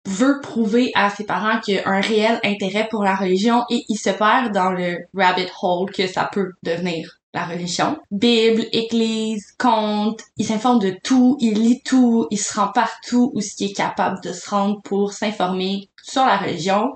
veut 0.06 0.42
prouver 0.42 0.92
à 0.94 1.10
ses 1.10 1.24
parents 1.24 1.60
qu'il 1.60 1.76
y 1.76 1.80
a 1.80 1.90
un 1.90 2.02
réel 2.02 2.40
intérêt 2.44 2.88
pour 2.92 3.04
la 3.04 3.16
religion 3.16 3.64
et 3.72 3.84
il 3.90 3.98
se 3.98 4.12
perd 4.12 4.54
dans 4.54 4.70
le 4.70 5.08
rabbit 5.16 5.48
hole 5.64 5.90
que 5.90 6.06
ça 6.06 6.30
peut 6.32 6.52
devenir 6.62 7.19
la 7.34 7.46
religion. 7.46 7.98
Bible, 8.12 8.66
église, 8.72 9.54
conte, 9.58 10.22
il 10.38 10.46
s'informe 10.46 10.80
de 10.80 10.96
tout, 11.04 11.38
il 11.40 11.54
lit 11.54 11.82
tout, 11.84 12.28
il 12.32 12.40
se 12.40 12.60
rend 12.60 12.72
partout 12.72 13.32
où 13.36 13.42
ce 13.42 13.56
qui 13.56 13.66
est 13.66 13.74
capable 13.74 14.22
de 14.22 14.34
se 14.34 14.50
rendre 14.50 14.82
pour 14.82 15.14
s'informer 15.14 15.90
sur 16.02 16.26
la 16.26 16.38
religion. 16.38 16.92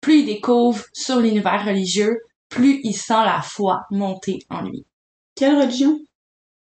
Plus 0.00 0.20
il 0.20 0.26
découvre 0.26 0.84
sur 0.92 1.18
l'univers 1.18 1.64
religieux, 1.64 2.20
plus 2.48 2.80
il 2.84 2.94
sent 2.94 3.24
la 3.24 3.42
foi 3.42 3.86
monter 3.90 4.40
en 4.50 4.62
lui. 4.62 4.84
Quelle 5.34 5.58
religion? 5.58 5.98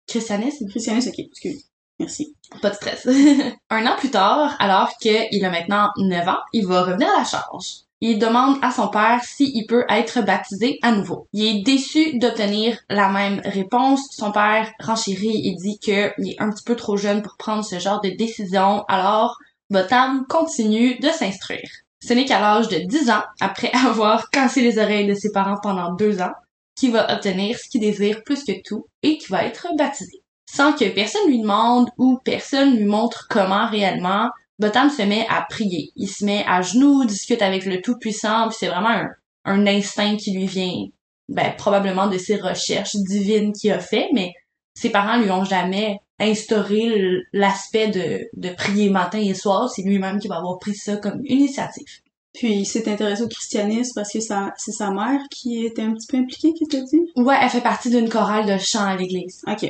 Christianisme? 0.08 0.68
Christianisme, 0.70 1.10
ok, 1.10 1.20
excuse. 1.20 1.66
Merci. 2.00 2.36
Pas 2.62 2.70
de 2.70 2.76
stress. 2.76 3.08
un 3.70 3.86
an 3.86 3.96
plus 3.98 4.12
tard, 4.12 4.56
alors 4.60 4.92
qu'il 5.02 5.44
a 5.44 5.50
maintenant 5.50 5.90
9 5.98 6.28
ans, 6.28 6.40
il 6.54 6.66
va 6.66 6.84
revenir 6.84 7.10
à 7.10 7.20
la 7.20 7.26
charge. 7.26 7.87
Il 8.00 8.20
demande 8.20 8.58
à 8.62 8.70
son 8.72 8.90
père 8.90 9.24
s'il 9.24 9.66
peut 9.66 9.86
être 9.90 10.22
baptisé 10.22 10.78
à 10.84 10.92
nouveau. 10.92 11.28
Il 11.34 11.46
est 11.46 11.64
déçu 11.64 12.20
d'obtenir 12.20 12.78
la 12.90 13.10
même 13.10 13.42
réponse. 13.44 14.02
Son 14.12 14.32
père 14.32 14.72
renchérit 14.80 15.48
et 15.48 15.56
dit 15.56 15.80
qu'il 15.80 15.94
est 15.94 16.40
un 16.40 16.52
petit 16.52 16.64
peu 16.64 16.76
trop 16.76 16.96
jeune 16.96 17.24
pour 17.24 17.38
prendre 17.38 17.66
ce 17.66 17.80
genre 17.80 18.02
de 18.02 18.10
décision. 18.10 18.84
Alors, 18.88 19.38
Botam 19.72 20.26
continue 20.30 21.00
de 21.00 21.10
s'instruire. 21.10 21.70
Ce 22.04 22.14
n'est 22.14 22.26
qu'à 22.26 22.40
l'âge 22.40 22.68
de 22.68 22.78
10 22.78 23.10
ans, 23.10 23.24
après 23.40 23.72
avoir 23.88 24.30
cassé 24.30 24.62
les 24.62 24.78
oreilles 24.78 25.08
de 25.08 25.16
ses 25.16 25.32
parents 25.32 25.60
pendant 25.62 25.94
deux 25.94 26.22
ans, 26.22 26.34
qu'il 26.76 26.92
va 26.92 27.12
obtenir 27.12 27.58
ce 27.58 27.68
qu'il 27.68 27.82
désire 27.82 28.24
plus 28.24 28.44
que 28.44 28.62
tout 28.64 28.86
et 29.02 29.18
qu'il 29.18 29.30
va 29.30 29.44
être 29.44 29.68
baptisé. 29.76 30.22
Sans 30.50 30.74
que 30.74 30.86
personne 30.86 31.28
lui 31.28 31.42
demande 31.42 31.90
ou 31.98 32.20
personne 32.24 32.78
lui 32.78 32.86
montre 32.86 33.28
comment 33.30 33.68
réellement, 33.68 34.30
Botam 34.60 34.90
se 34.90 35.04
met 35.04 35.26
à 35.30 35.46
prier. 35.50 35.92
Il 35.96 36.08
se 36.08 36.26
met 36.26 36.44
à 36.48 36.62
genoux, 36.62 37.06
discute 37.06 37.42
avec 37.42 37.66
le 37.66 37.82
Tout-Puissant, 37.82 38.48
puis 38.50 38.58
c'est 38.60 38.68
vraiment 38.68 38.90
un, 38.90 39.10
un, 39.46 39.68
instinct 39.68 40.18
qui 40.18 40.32
lui 40.32 40.48
vient, 40.48 40.86
ben, 41.30 41.54
probablement 41.58 42.08
de 42.08 42.18
ses 42.18 42.38
recherches 42.38 42.96
divines 42.96 43.54
qu'il 43.54 43.72
a 43.72 43.80
fait, 43.80 44.10
mais 44.14 44.34
ses 44.74 44.90
parents 44.90 45.20
lui 45.20 45.32
ont 45.32 45.44
jamais 45.44 46.00
instauré 46.20 47.22
l'aspect 47.34 47.90
de, 47.90 48.28
de 48.34 48.54
prier 48.56 48.90
matin 48.90 49.20
et 49.20 49.34
soir. 49.34 49.70
C'est 49.70 49.84
lui-même 49.84 50.20
qui 50.20 50.28
va 50.28 50.38
avoir 50.38 50.58
pris 50.58 50.76
ça 50.76 50.98
comme 50.98 51.22
initiative. 51.26 52.02
Puis 52.34 52.54
il 52.54 52.66
s'est 52.66 52.88
intéressé 52.90 53.24
au 53.24 53.28
christianisme 53.28 53.94
parce 53.96 54.14
que 54.14 54.20
c'est 54.20 54.72
sa 54.72 54.92
mère 54.92 55.22
qui 55.32 55.66
était 55.66 55.82
un 55.82 55.94
petit 55.94 56.08
peu 56.08 56.18
impliquée, 56.18 56.54
qui 56.54 56.68
t'a 56.68 56.82
dit? 56.82 57.02
Ouais, 57.16 57.36
elle 57.42 57.50
fait 57.50 57.62
partie 57.62 57.90
d'une 57.90 58.10
chorale 58.10 58.46
de 58.46 58.58
chant 58.60 58.86
à 58.86 58.96
l'église. 58.96 59.42
OK. 59.48 59.68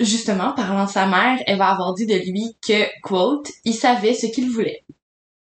Justement, 0.00 0.52
parlant 0.54 0.86
de 0.86 0.90
sa 0.90 1.06
mère, 1.06 1.38
elle 1.46 1.58
va 1.58 1.68
avoir 1.68 1.92
dit 1.92 2.06
de 2.06 2.14
lui 2.14 2.56
que, 2.66 2.86
quote, 3.02 3.50
il 3.66 3.74
savait 3.74 4.14
ce 4.14 4.26
qu'il 4.26 4.50
voulait. 4.50 4.82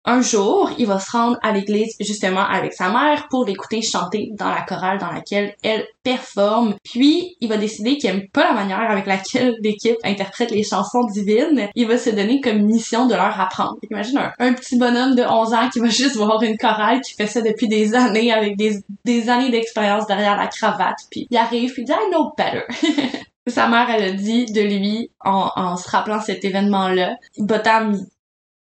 Un 0.07 0.21
jour, 0.21 0.71
il 0.79 0.87
va 0.87 1.01
se 1.01 1.11
rendre 1.11 1.39
à 1.43 1.51
l'église 1.51 1.97
justement 1.99 2.45
avec 2.47 2.75
sa 2.75 2.91
mère 2.91 3.27
pour 3.31 3.47
l'écouter 3.47 3.81
chanter 3.81 4.29
dans 4.35 4.51
la 4.51 4.61
chorale 4.61 4.99
dans 4.99 5.11
laquelle 5.11 5.55
elle 5.63 5.87
performe. 6.03 6.75
Puis, 6.85 7.37
il 7.41 7.49
va 7.49 7.57
décider 7.57 7.97
qu'il 7.97 8.11
aime 8.11 8.29
pas 8.29 8.45
la 8.45 8.53
manière 8.53 8.91
avec 8.91 9.07
laquelle 9.07 9.57
l'équipe 9.63 9.97
interprète 10.05 10.51
les 10.51 10.63
chansons 10.63 11.05
divines. 11.05 11.69
Il 11.75 11.89
va 11.89 11.97
se 11.97 12.11
donner 12.11 12.43
comme 12.43 12.63
mission 12.63 13.07
de 13.07 13.15
leur 13.15 13.41
apprendre. 13.41 13.79
Imagine 13.91 14.31
un, 14.39 14.53
petit 14.53 14.79
bonhomme 14.79 15.15
de 15.15 15.23
11 15.23 15.55
ans 15.55 15.69
qui 15.73 15.81
va 15.81 15.89
juste 15.89 16.17
voir 16.17 16.43
une 16.43 16.59
chorale 16.59 17.01
qui 17.01 17.15
fait 17.15 17.27
ça 17.27 17.41
depuis 17.41 17.67
des 17.67 17.95
années 17.95 18.31
avec 18.31 18.59
des, 18.59 18.85
des 19.07 19.31
années 19.31 19.51
d'expérience 19.51 20.07
derrière 20.07 20.37
la 20.37 20.47
cravate. 20.49 20.99
Puis, 21.11 21.27
il 21.31 21.37
arrive 21.37 21.73
puis 21.73 21.83
il 21.83 21.87
dit 21.87 21.93
I 21.93 22.11
know 22.11 22.31
better. 22.37 22.65
Sa 23.47 23.69
mère, 23.69 23.91
elle 23.91 24.05
a 24.05 24.13
dit 24.13 24.47
de 24.47 24.63
lui, 24.63 25.11
en, 25.21 25.77
se 25.77 25.89
rappelant 25.91 26.21
cet 26.21 26.45
événement-là, 26.45 27.17
Botam, 27.39 27.99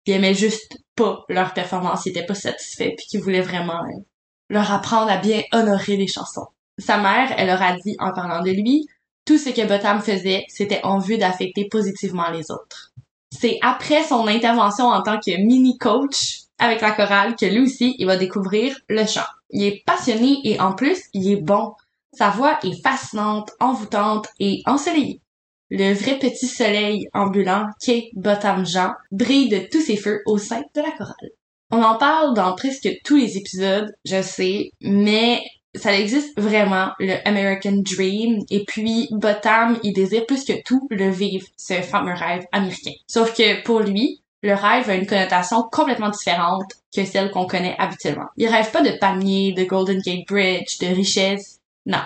il 0.06 0.14
aimait 0.14 0.34
juste 0.34 0.78
pas 0.96 1.24
leur 1.30 1.54
performance, 1.54 2.06
il 2.06 2.10
était 2.10 2.26
pas 2.26 2.34
satisfait, 2.34 2.96
puis 2.98 3.06
qu'il 3.06 3.22
voulait 3.22 3.42
vraiment 3.42 3.84
euh, 3.84 4.02
leur 4.50 4.72
apprendre 4.72 5.12
à 5.12 5.18
bien 5.18 5.42
honorer 5.52 5.98
les 5.98 6.08
chansons. 6.08 6.48
Sa 6.80 6.98
mère, 6.98 7.34
elle 7.38 7.48
leur 7.48 7.62
a 7.62 7.74
dit, 7.74 7.96
en 8.00 8.12
parlant 8.12 8.42
de 8.42 8.50
lui, 8.50 8.88
tout 9.26 9.38
ce 9.38 9.50
que 9.50 9.68
Botam 9.68 10.02
faisait, 10.02 10.46
c'était 10.50 10.84
en 10.84 10.98
vue 10.98 11.18
d'affecter 11.18 11.68
positivement 11.70 12.30
les 12.32 12.50
autres. 12.50 12.92
C'est 13.32 13.60
après 13.62 14.04
son 14.04 14.28
intervention 14.28 14.86
en 14.88 15.04
tant 15.04 15.20
que 15.20 15.38
mini-coach 15.38 16.42
avec 16.58 16.82
la 16.82 16.92
chorale 16.92 17.36
que 17.36 17.46
lui 17.46 17.60
aussi, 17.60 17.96
il 17.98 18.06
va 18.06 18.18
découvrir 18.18 18.76
le 18.90 19.06
chant. 19.06 19.26
Il 19.50 19.64
est 19.64 19.84
passionné 19.86 20.40
et 20.44 20.60
en 20.60 20.74
plus, 20.74 21.02
il 21.14 21.32
est 21.32 21.42
bon. 21.42 21.74
Sa 22.14 22.30
voix 22.30 22.60
est 22.64 22.82
fascinante, 22.82 23.52
envoûtante 23.60 24.28
et 24.40 24.62
ensoleillée. 24.66 25.22
Le 25.70 25.94
vrai 25.94 26.20
petit 26.20 26.48
soleil 26.48 27.08
ambulant 27.14 27.68
qu'est 27.80 28.10
Botam 28.14 28.66
Jean 28.66 28.92
brille 29.12 29.48
de 29.48 29.60
tous 29.72 29.80
ses 29.80 29.96
feux 29.96 30.22
au 30.26 30.38
sein 30.38 30.62
de 30.76 30.82
la 30.82 30.92
chorale. 30.92 31.32
On 31.72 31.82
en 31.82 31.98
parle 31.98 32.34
dans 32.34 32.54
presque 32.56 32.90
tous 33.06 33.16
les 33.16 33.38
épisodes, 33.38 33.90
je 34.04 34.22
sais, 34.22 34.72
mais 34.82 35.42
ça 35.74 35.98
existe 35.98 36.38
vraiment, 36.38 36.90
le 37.00 37.26
American 37.26 37.78
Dream, 37.78 38.44
et 38.50 38.66
puis 38.66 39.08
Botam, 39.12 39.80
il 39.84 39.94
désire 39.94 40.26
plus 40.26 40.44
que 40.44 40.62
tout 40.66 40.86
le 40.90 41.10
vivre, 41.10 41.48
ce 41.56 41.76
fameux 41.76 42.14
rêve 42.14 42.44
américain. 42.52 42.92
Sauf 43.08 43.34
que 43.34 43.64
pour 43.64 43.80
lui, 43.80 44.22
le 44.44 44.54
rêve 44.54 44.90
a 44.90 44.96
une 44.96 45.08
connotation 45.08 45.64
complètement 45.72 46.10
différente 46.10 46.74
que 46.94 47.06
celle 47.06 47.32
qu'on 47.32 47.46
connaît 47.46 47.78
habituellement. 47.80 48.28
Il 48.36 48.50
rêve 48.50 48.72
pas 48.72 48.82
de 48.82 48.98
palmiers, 49.00 49.54
de 49.54 49.64
Golden 49.64 50.02
Gate 50.02 50.28
Bridge, 50.28 50.80
de 50.80 50.88
richesse, 50.88 51.61
non. 51.86 52.04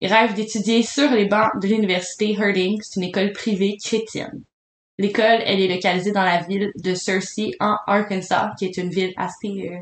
Il 0.00 0.12
rêve 0.12 0.34
d'étudier 0.34 0.82
sur 0.82 1.10
les 1.10 1.26
bancs 1.26 1.50
de 1.60 1.68
l'université 1.68 2.32
Herding, 2.32 2.80
c'est 2.82 3.00
une 3.00 3.08
école 3.08 3.32
privée 3.32 3.76
chrétienne. 3.82 4.42
L'école, 4.98 5.42
elle 5.44 5.60
est 5.60 5.72
localisée 5.74 6.12
dans 6.12 6.24
la 6.24 6.42
ville 6.42 6.72
de 6.76 6.94
Searcy, 6.94 7.54
en 7.60 7.76
Arkansas, 7.86 8.52
qui 8.58 8.64
est 8.64 8.76
une 8.76 8.90
ville 8.90 9.12
assez 9.16 9.70
euh, 9.70 9.78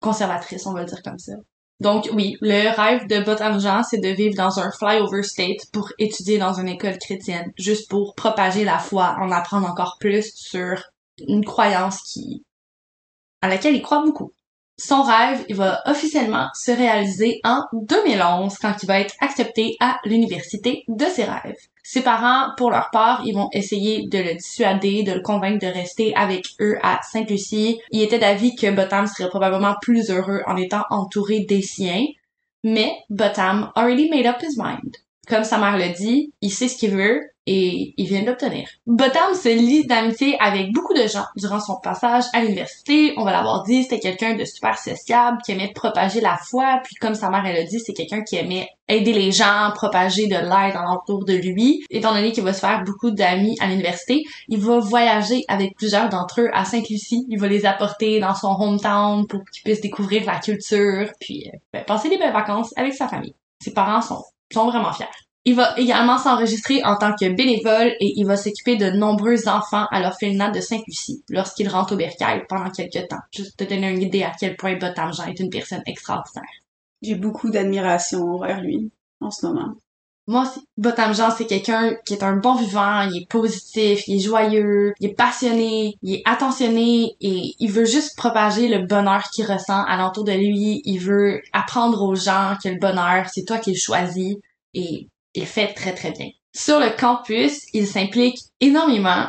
conservatrice, 0.00 0.66
on 0.66 0.74
va 0.74 0.80
le 0.80 0.86
dire 0.86 1.02
comme 1.02 1.18
ça. 1.18 1.32
Donc 1.80 2.08
oui, 2.12 2.36
le 2.40 2.74
rêve 2.74 3.06
de 3.08 3.24
Botan 3.24 3.58
Jean, 3.58 3.82
c'est 3.82 3.98
de 3.98 4.08
vivre 4.08 4.36
dans 4.36 4.60
un 4.60 4.70
flyover 4.70 5.22
state 5.22 5.70
pour 5.72 5.90
étudier 5.98 6.38
dans 6.38 6.54
une 6.54 6.68
école 6.68 6.98
chrétienne, 6.98 7.52
juste 7.58 7.90
pour 7.90 8.14
propager 8.14 8.64
la 8.64 8.78
foi, 8.78 9.16
en 9.20 9.30
apprendre 9.30 9.68
encore 9.68 9.96
plus 9.98 10.32
sur 10.34 10.82
une 11.26 11.44
croyance 11.44 12.00
qui 12.02 12.44
à 13.42 13.48
laquelle 13.48 13.74
il 13.74 13.82
croit 13.82 14.02
beaucoup. 14.02 14.32
Son 14.76 15.02
rêve, 15.02 15.44
il 15.48 15.54
va 15.54 15.82
officiellement 15.86 16.48
se 16.54 16.72
réaliser 16.72 17.40
en 17.44 17.62
2011 17.72 18.58
quand 18.58 18.74
il 18.82 18.86
va 18.86 19.00
être 19.00 19.14
accepté 19.20 19.76
à 19.80 19.98
l'université 20.04 20.84
de 20.88 21.04
ses 21.04 21.24
rêves. 21.24 21.56
Ses 21.86 22.00
parents, 22.00 22.54
pour 22.56 22.70
leur 22.70 22.90
part, 22.90 23.22
ils 23.24 23.34
vont 23.34 23.50
essayer 23.52 24.08
de 24.08 24.18
le 24.18 24.34
dissuader, 24.34 25.02
de 25.02 25.12
le 25.12 25.20
convaincre 25.20 25.64
de 25.66 25.72
rester 25.72 26.14
avec 26.16 26.46
eux 26.60 26.76
à 26.82 26.98
Sainte-Lucie. 27.02 27.78
Il 27.90 28.02
était 28.02 28.18
d'avis 28.18 28.56
que 28.56 28.70
Botham 28.70 29.06
serait 29.06 29.28
probablement 29.28 29.76
plus 29.80 30.10
heureux 30.10 30.40
en 30.46 30.56
étant 30.56 30.84
entouré 30.90 31.40
des 31.40 31.62
siens. 31.62 32.06
Mais 32.64 32.90
Botham 33.10 33.70
already 33.76 34.08
made 34.08 34.26
up 34.26 34.42
his 34.42 34.56
mind. 34.56 34.96
Comme 35.28 35.44
sa 35.44 35.58
mère 35.58 35.76
le 35.76 35.94
dit, 35.94 36.32
il 36.40 36.50
sait 36.50 36.68
ce 36.68 36.78
qu'il 36.78 36.92
veut, 36.92 37.20
et 37.46 37.94
il 37.96 38.06
vient 38.06 38.22
d'obtenir. 38.22 38.68
Botham 38.86 39.34
se 39.34 39.48
lie 39.48 39.86
d'amitié 39.86 40.36
avec 40.40 40.72
beaucoup 40.72 40.94
de 40.94 41.06
gens 41.06 41.24
durant 41.36 41.60
son 41.60 41.76
passage 41.82 42.24
à 42.32 42.42
l'université. 42.42 43.14
On 43.16 43.24
va 43.24 43.32
l'avoir 43.32 43.62
dit, 43.64 43.82
c'était 43.82 44.00
quelqu'un 44.00 44.34
de 44.34 44.44
super 44.44 44.78
sociable, 44.78 45.38
qui 45.44 45.52
aimait 45.52 45.72
propager 45.74 46.20
la 46.20 46.36
foi, 46.36 46.80
puis 46.84 46.94
comme 46.96 47.14
sa 47.14 47.28
mère 47.28 47.44
elle 47.46 47.56
a 47.56 47.64
dit, 47.64 47.80
c'est 47.80 47.92
quelqu'un 47.92 48.22
qui 48.22 48.36
aimait 48.36 48.68
aider 48.88 49.12
les 49.12 49.32
gens, 49.32 49.72
propager 49.74 50.26
de 50.26 50.36
l'aide 50.36 50.76
alentour 50.76 51.24
de 51.24 51.34
lui. 51.34 51.84
Étant 51.90 52.14
donné 52.14 52.32
qu'il 52.32 52.44
va 52.44 52.52
se 52.52 52.60
faire 52.60 52.82
beaucoup 52.84 53.10
d'amis 53.10 53.56
à 53.60 53.66
l'université, 53.66 54.22
il 54.48 54.60
va 54.60 54.78
voyager 54.78 55.42
avec 55.48 55.74
plusieurs 55.76 56.08
d'entre 56.08 56.42
eux 56.42 56.50
à 56.52 56.64
Sainte-Lucie. 56.64 57.26
Il 57.28 57.38
va 57.38 57.48
les 57.48 57.66
apporter 57.66 58.20
dans 58.20 58.34
son 58.34 58.54
hometown 58.58 59.26
pour 59.26 59.40
qu'ils 59.50 59.62
puissent 59.62 59.80
découvrir 59.80 60.24
la 60.26 60.38
culture, 60.38 61.10
puis 61.20 61.50
euh, 61.52 61.56
ben, 61.72 61.84
passer 61.84 62.08
des 62.08 62.18
belles 62.18 62.32
vacances 62.32 62.72
avec 62.76 62.94
sa 62.94 63.08
famille. 63.08 63.34
Ses 63.60 63.72
parents 63.72 64.02
sont, 64.02 64.22
sont 64.52 64.66
vraiment 64.66 64.92
fiers. 64.92 65.06
Il 65.46 65.56
va 65.56 65.78
également 65.78 66.16
s'enregistrer 66.16 66.82
en 66.84 66.96
tant 66.96 67.14
que 67.14 67.28
bénévole 67.28 67.92
et 68.00 68.14
il 68.16 68.24
va 68.24 68.36
s'occuper 68.36 68.76
de 68.76 68.90
nombreux 68.90 69.46
enfants 69.46 69.86
à 69.90 70.00
l'orphelinat 70.00 70.50
de 70.50 70.60
Sainte-Lucie 70.60 71.22
lorsqu'il 71.28 71.68
rentre 71.68 71.92
au 71.92 71.96
bercail 71.96 72.44
pendant 72.48 72.70
quelques 72.70 73.08
temps. 73.08 73.20
Juste 73.30 73.58
te 73.58 73.64
donner 73.64 73.90
une 73.90 74.00
idée 74.00 74.22
à 74.22 74.32
quel 74.38 74.56
point 74.56 74.78
Botam 74.78 75.12
Jean 75.12 75.26
est 75.26 75.38
une 75.38 75.50
personne 75.50 75.82
extraordinaire. 75.84 76.48
J'ai 77.02 77.14
beaucoup 77.14 77.50
d'admiration 77.50 78.22
envers 78.22 78.62
lui 78.62 78.90
en 79.20 79.30
ce 79.30 79.46
moment. 79.46 79.74
Moi 80.26 80.42
aussi. 80.42 80.66
Botam 80.78 81.14
Jean, 81.14 81.30
c'est 81.30 81.44
quelqu'un 81.44 81.94
qui 82.06 82.14
est 82.14 82.22
un 82.22 82.36
bon 82.36 82.54
vivant, 82.54 83.02
il 83.02 83.22
est 83.22 83.28
positif, 83.28 84.08
il 84.08 84.16
est 84.16 84.20
joyeux, 84.20 84.94
il 84.98 85.10
est 85.10 85.14
passionné, 85.14 85.98
il 86.00 86.14
est 86.14 86.22
attentionné 86.24 87.16
et 87.20 87.54
il 87.58 87.70
veut 87.70 87.84
juste 87.84 88.16
propager 88.16 88.68
le 88.68 88.86
bonheur 88.86 89.24
qu'il 89.34 89.44
ressent 89.44 89.84
alentour 89.84 90.24
de 90.24 90.32
lui. 90.32 90.80
Il 90.86 91.00
veut 91.00 91.42
apprendre 91.52 92.02
aux 92.02 92.14
gens 92.14 92.56
que 92.62 92.70
le 92.70 92.78
bonheur, 92.78 93.26
c'est 93.30 93.44
toi 93.44 93.58
qui 93.58 93.72
le 93.72 93.78
choisis 93.78 94.36
et 94.72 95.08
il 95.34 95.46
fait 95.46 95.72
très 95.74 95.94
très 95.94 96.12
bien. 96.12 96.30
Sur 96.52 96.78
le 96.78 96.96
campus, 96.96 97.62
il 97.72 97.86
s'implique 97.86 98.38
énormément, 98.60 99.26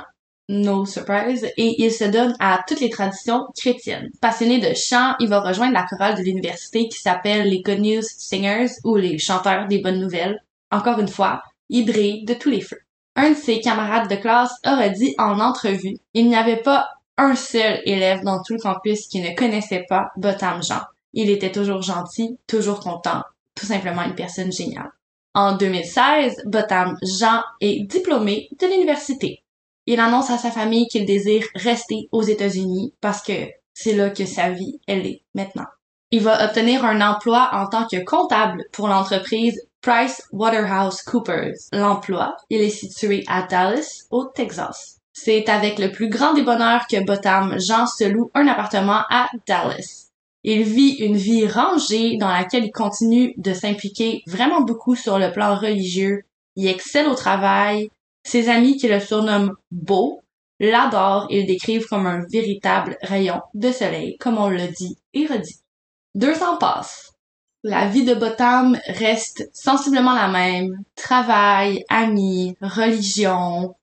no 0.47 0.85
surprise, 0.85 1.43
et 1.57 1.83
il 1.83 1.91
se 1.91 2.03
donne 2.03 2.35
à 2.39 2.63
toutes 2.67 2.81
les 2.81 2.89
traditions 2.91 3.47
chrétiennes. 3.57 4.12
Passionné 4.21 4.59
de 4.59 4.74
chant, 4.75 5.15
il 5.19 5.27
va 5.27 5.41
rejoindre 5.41 5.74
la 5.74 5.88
chorale 5.88 6.15
de 6.15 6.21
l'université 6.21 6.88
qui 6.88 7.00
s'appelle 7.00 7.50
les 7.50 7.62
Good 7.63 7.79
News 7.79 8.03
Singers 8.03 8.74
ou 8.83 8.95
les 8.95 9.17
chanteurs 9.17 9.67
des 9.67 9.79
bonnes 9.79 10.00
nouvelles. 10.00 10.43
Encore 10.71 11.00
une 11.00 11.07
fois, 11.07 11.41
il 11.69 11.85
brille 11.85 12.25
de 12.25 12.35
tous 12.35 12.50
les 12.50 12.62
feux. 12.62 12.79
Un 13.15 13.31
de 13.31 13.35
ses 13.35 13.59
camarades 13.59 14.09
de 14.09 14.15
classe 14.15 14.53
aurait 14.67 14.91
dit 14.91 15.15
en 15.17 15.39
entrevue, 15.39 15.97
il 16.13 16.27
n'y 16.27 16.35
avait 16.35 16.62
pas 16.62 16.89
un 17.17 17.35
seul 17.35 17.81
élève 17.85 18.24
dans 18.24 18.43
tout 18.43 18.53
le 18.53 18.59
campus 18.59 19.07
qui 19.07 19.21
ne 19.21 19.35
connaissait 19.35 19.85
pas 19.88 20.12
Botam 20.17 20.62
Jean. 20.62 20.81
Il 21.13 21.29
était 21.29 21.51
toujours 21.51 21.81
gentil, 21.81 22.38
toujours 22.45 22.81
content, 22.81 23.24
tout 23.55 23.65
simplement 23.65 24.03
une 24.03 24.15
personne 24.15 24.51
géniale. 24.51 24.91
En 25.35 25.57
2016, 25.57 26.43
Botam 26.45 26.97
Jean 27.03 27.43
est 27.59 27.85
diplômé 27.85 28.47
de 28.57 28.67
l'université. 28.67 29.43
Il 29.85 29.99
annonce 29.99 30.29
à 30.29 30.37
sa 30.37 30.49
famille 30.49 30.87
qu'il 30.87 31.05
désire 31.05 31.43
rester 31.55 32.07
aux 32.13 32.21
États-Unis 32.21 32.93
parce 33.01 33.21
que 33.21 33.33
c'est 33.73 33.91
là 33.91 34.11
que 34.11 34.25
sa 34.25 34.51
vie, 34.51 34.79
elle 34.87 35.05
est 35.05 35.23
maintenant. 35.33 35.67
Il 36.11 36.23
va 36.23 36.45
obtenir 36.45 36.85
un 36.85 37.01
emploi 37.01 37.49
en 37.51 37.67
tant 37.67 37.85
que 37.85 38.01
comptable 38.05 38.63
pour 38.71 38.87
l'entreprise 38.87 39.59
Price 39.81 40.23
Waterhouse 40.31 41.01
Coopers. 41.01 41.57
L'emploi, 41.73 42.37
il 42.49 42.61
est 42.61 42.69
situé 42.69 43.25
à 43.27 43.43
Dallas, 43.43 44.05
au 44.11 44.23
Texas. 44.23 44.99
C'est 45.11 45.49
avec 45.49 45.79
le 45.79 45.91
plus 45.91 46.07
grand 46.07 46.33
des 46.33 46.43
bonheurs 46.43 46.87
que 46.87 47.03
Botham 47.03 47.59
Jean 47.59 47.87
se 47.87 48.05
loue 48.05 48.31
un 48.35 48.47
appartement 48.47 49.01
à 49.09 49.27
Dallas. 49.45 50.04
Il 50.47 50.61
vit 50.61 50.97
une 50.99 51.17
vie 51.17 51.47
rangée 51.47 52.17
dans 52.17 52.27
laquelle 52.27 52.65
il 52.65 52.71
continue 52.71 53.33
de 53.37 53.51
s'impliquer 53.51 54.21
vraiment 54.27 54.61
beaucoup 54.61 54.93
sur 54.93 55.17
le 55.17 55.31
plan 55.31 55.55
religieux. 55.55 56.21
Il 56.55 56.67
excelle 56.67 57.07
au 57.07 57.15
travail. 57.15 57.89
Ses 58.21 58.47
amis 58.47 58.77
qui 58.77 58.87
le 58.87 58.99
surnomment 58.99 59.55
Beau 59.71 60.21
l'adorent 60.59 61.25
et 61.31 61.41
le 61.41 61.47
décrivent 61.47 61.87
comme 61.87 62.05
un 62.05 62.23
véritable 62.31 62.95
rayon 63.01 63.41
de 63.55 63.71
soleil, 63.71 64.17
comme 64.19 64.37
on 64.37 64.49
l'a 64.49 64.67
dit 64.67 64.99
et 65.15 65.25
redit. 65.25 65.61
Deux 66.13 66.43
ans 66.43 66.57
passent. 66.57 67.13
La 67.63 67.87
vie 67.87 68.05
de 68.05 68.13
Botham 68.13 68.77
reste 68.85 69.49
sensiblement 69.51 70.13
la 70.13 70.27
même. 70.27 70.83
Travail, 70.95 71.83
amis, 71.89 72.55
religion, 72.61 73.73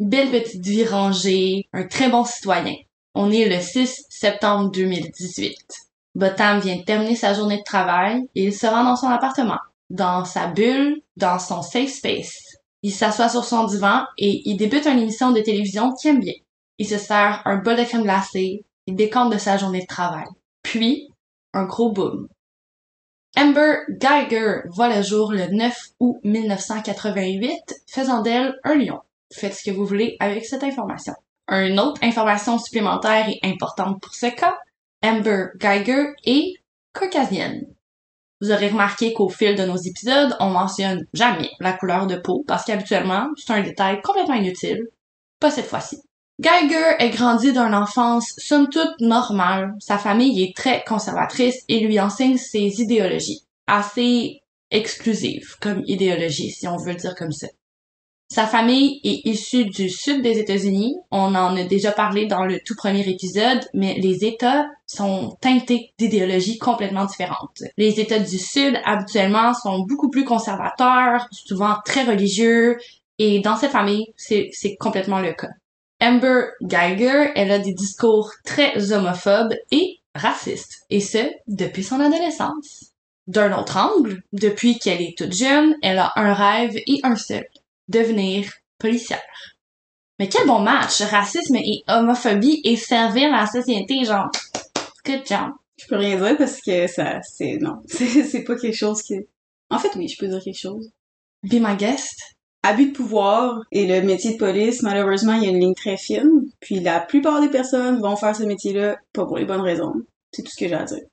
belle 0.00 0.32
petite 0.32 0.66
vie 0.66 0.84
rangée, 0.84 1.68
un 1.72 1.86
très 1.86 2.08
bon 2.08 2.24
citoyen. 2.24 2.74
On 3.14 3.30
est 3.30 3.48
le 3.48 3.60
6 3.60 4.06
septembre 4.08 4.72
2018. 4.72 5.87
Botham 6.18 6.58
vient 6.58 6.82
terminer 6.82 7.14
sa 7.14 7.32
journée 7.32 7.58
de 7.58 7.62
travail 7.62 8.28
et 8.34 8.46
il 8.46 8.52
se 8.52 8.66
rend 8.66 8.82
dans 8.82 8.96
son 8.96 9.06
appartement, 9.06 9.60
dans 9.88 10.24
sa 10.24 10.48
bulle, 10.48 11.00
dans 11.16 11.38
son 11.38 11.62
safe 11.62 11.90
space. 11.90 12.36
Il 12.82 12.92
s'assoit 12.92 13.28
sur 13.28 13.44
son 13.44 13.66
divan 13.66 14.02
et 14.18 14.42
il 14.44 14.56
débute 14.56 14.86
une 14.86 14.98
émission 14.98 15.30
de 15.30 15.40
télévision 15.40 15.94
qu'il 15.94 16.10
aime 16.10 16.18
bien. 16.18 16.34
Il 16.78 16.88
se 16.88 16.98
sert 16.98 17.40
un 17.44 17.58
bol 17.58 17.76
de 17.76 17.84
crème 17.84 18.02
glacée, 18.02 18.64
il 18.86 18.96
décompte 18.96 19.32
de 19.32 19.38
sa 19.38 19.58
journée 19.58 19.82
de 19.82 19.86
travail. 19.86 20.26
Puis, 20.64 21.08
un 21.54 21.66
gros 21.66 21.92
boom. 21.92 22.26
Amber 23.36 23.76
Geiger 23.88 24.62
voit 24.70 24.92
le 24.92 25.02
jour 25.02 25.30
le 25.30 25.46
9 25.46 25.80
août 26.00 26.18
1988, 26.24 27.84
faisant 27.86 28.22
d'elle 28.22 28.58
un 28.64 28.74
lion. 28.74 29.02
Faites 29.32 29.54
ce 29.54 29.70
que 29.70 29.76
vous 29.76 29.86
voulez 29.86 30.16
avec 30.18 30.44
cette 30.46 30.64
information. 30.64 31.14
Une 31.48 31.78
autre 31.78 32.02
information 32.02 32.58
supplémentaire 32.58 33.28
et 33.28 33.38
importante 33.44 34.00
pour 34.02 34.14
ce 34.14 34.26
cas, 34.26 34.58
Amber 35.02 35.46
Geiger 35.58 36.14
est 36.24 36.54
caucasienne. 36.92 37.66
Vous 38.40 38.52
aurez 38.52 38.68
remarqué 38.68 39.12
qu'au 39.12 39.28
fil 39.28 39.56
de 39.56 39.64
nos 39.64 39.76
épisodes, 39.76 40.36
on 40.40 40.50
mentionne 40.50 41.06
jamais 41.12 41.50
la 41.60 41.72
couleur 41.72 42.06
de 42.06 42.16
peau 42.16 42.44
parce 42.46 42.64
qu'habituellement, 42.64 43.28
c'est 43.36 43.52
un 43.52 43.62
détail 43.62 44.00
complètement 44.02 44.34
inutile. 44.34 44.88
Pas 45.40 45.50
cette 45.50 45.66
fois-ci. 45.66 46.00
Geiger 46.40 46.94
est 47.00 47.10
grandi 47.10 47.52
d'une 47.52 47.74
enfance 47.74 48.34
somme 48.38 48.68
toute 48.68 49.00
normale. 49.00 49.74
Sa 49.80 49.98
famille 49.98 50.42
est 50.42 50.56
très 50.56 50.84
conservatrice 50.84 51.64
et 51.68 51.80
lui 51.80 51.98
enseigne 51.98 52.36
ses 52.36 52.80
idéologies. 52.80 53.44
Assez 53.66 54.40
exclusives 54.70 55.56
comme 55.60 55.82
idéologie, 55.86 56.50
si 56.50 56.68
on 56.68 56.76
veut 56.76 56.94
dire 56.94 57.16
comme 57.16 57.32
ça. 57.32 57.48
Sa 58.30 58.46
famille 58.46 59.00
est 59.04 59.26
issue 59.26 59.64
du 59.64 59.88
sud 59.88 60.20
des 60.22 60.38
États-Unis. 60.38 60.96
On 61.10 61.34
en 61.34 61.56
a 61.56 61.64
déjà 61.64 61.92
parlé 61.92 62.26
dans 62.26 62.44
le 62.44 62.60
tout 62.60 62.74
premier 62.76 63.08
épisode, 63.08 63.60
mais 63.72 63.94
les 63.94 64.26
États 64.26 64.66
sont 64.86 65.36
teintés 65.40 65.94
d'idéologies 65.98 66.58
complètement 66.58 67.06
différentes. 67.06 67.62
Les 67.78 68.00
États 68.00 68.18
du 68.18 68.38
sud, 68.38 68.78
habituellement, 68.84 69.54
sont 69.54 69.80
beaucoup 69.80 70.10
plus 70.10 70.24
conservateurs, 70.24 71.26
souvent 71.32 71.76
très 71.86 72.04
religieux, 72.04 72.76
et 73.18 73.40
dans 73.40 73.56
cette 73.56 73.72
famille, 73.72 74.12
c'est 74.16 74.76
complètement 74.78 75.20
le 75.20 75.32
cas. 75.32 75.48
Amber 76.00 76.48
Geiger, 76.60 77.32
elle 77.34 77.50
a 77.50 77.58
des 77.58 77.72
discours 77.72 78.30
très 78.44 78.92
homophobes 78.92 79.54
et 79.72 80.00
racistes, 80.14 80.84
et 80.90 81.00
ce, 81.00 81.30
depuis 81.46 81.82
son 81.82 81.98
adolescence. 81.98 82.92
D'un 83.26 83.58
autre 83.58 83.76
angle, 83.76 84.22
depuis 84.32 84.78
qu'elle 84.78 85.02
est 85.02 85.16
toute 85.16 85.34
jeune, 85.34 85.74
elle 85.82 85.98
a 85.98 86.12
un 86.16 86.32
rêve 86.32 86.76
et 86.76 87.00
un 87.02 87.16
seul, 87.16 87.44
devenir 87.88 88.50
policière. 88.78 89.22
Mais 90.18 90.28
quel 90.28 90.46
bon 90.46 90.60
match, 90.60 91.00
racisme 91.02 91.56
et 91.56 91.82
homophobie 91.86 92.60
et 92.64 92.76
servir 92.76 93.30
la 93.30 93.46
société, 93.46 94.04
genre, 94.04 94.30
good 95.06 95.22
job. 95.26 95.52
Je 95.76 95.86
peux 95.86 95.96
rien 95.96 96.16
dire 96.16 96.36
parce 96.36 96.60
que 96.60 96.86
ça, 96.88 97.20
c'est, 97.22 97.58
non, 97.60 97.82
c'est 97.86 98.44
pas 98.44 98.56
quelque 98.56 98.76
chose 98.76 99.02
qui... 99.02 99.14
En 99.70 99.78
fait, 99.78 99.90
oui, 99.94 100.08
je 100.08 100.18
peux 100.18 100.26
dire 100.26 100.42
quelque 100.42 100.58
chose. 100.58 100.90
Be 101.44 101.54
my 101.54 101.76
guest. 101.76 102.18
Abus 102.64 102.86
de 102.86 102.96
pouvoir 102.96 103.62
et 103.70 103.86
le 103.86 104.04
métier 104.04 104.32
de 104.32 104.38
police, 104.38 104.82
malheureusement, 104.82 105.34
il 105.34 105.44
y 105.44 105.46
a 105.46 105.50
une 105.50 105.60
ligne 105.60 105.74
très 105.74 105.96
fine. 105.96 106.50
Puis 106.58 106.80
la 106.80 106.98
plupart 106.98 107.40
des 107.40 107.48
personnes 107.48 108.00
vont 108.00 108.16
faire 108.16 108.34
ce 108.34 108.42
métier-là 108.42 108.96
pas 109.12 109.24
pour 109.24 109.38
les 109.38 109.44
bonnes 109.44 109.60
raisons. 109.60 109.92
C'est 110.32 110.42
tout 110.42 110.50
ce 110.50 110.58
que 110.58 110.68
j'ai 110.68 110.74
à 110.74 110.82
dire. 110.82 111.04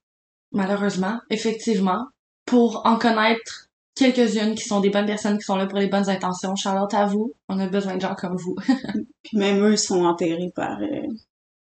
Malheureusement, 0.52 1.20
effectivement, 1.30 2.08
pour 2.46 2.82
en 2.86 2.98
connaître 2.98 3.65
quelques-unes 3.96 4.56
qui 4.56 4.64
sont 4.64 4.82
des 4.82 4.90
bonnes 4.90 5.06
personnes 5.06 5.38
qui 5.38 5.44
sont 5.44 5.56
là 5.56 5.66
pour 5.66 5.80
les 5.80 5.88
bonnes 5.88 6.10
intentions. 6.10 6.56
Charlotte, 6.56 6.94
à 6.94 7.06
vous, 7.06 7.34
on 7.50 7.60
a 7.60 7.68
besoin 7.68 7.96
de 7.96 8.02
gens 8.02 8.16
comme 8.16 8.36
vous. 8.38 8.56
Puis 9.24 9.38
même 9.38 9.64
eux 9.64 9.78
sont 9.78 10.04
enterrés 10.06 10.52
par, 10.54 10.80
euh, 10.82 11.08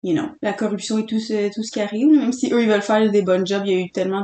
you 0.03 0.13
know, 0.13 0.27
la 0.41 0.53
corruption 0.53 0.99
et 0.99 1.05
tout 1.05 1.19
ce, 1.19 1.53
tout 1.53 1.63
ce 1.63 1.71
qui 1.71 1.81
arrive. 1.81 2.07
Même 2.07 2.33
si 2.33 2.51
eux, 2.53 2.61
ils 2.61 2.69
veulent 2.69 2.81
faire 2.81 3.09
des 3.09 3.21
bonnes 3.21 3.47
jobs, 3.47 3.63
il 3.65 3.71
y 3.71 3.75
a 3.75 3.79
eu 3.79 3.91
tellement 3.91 4.23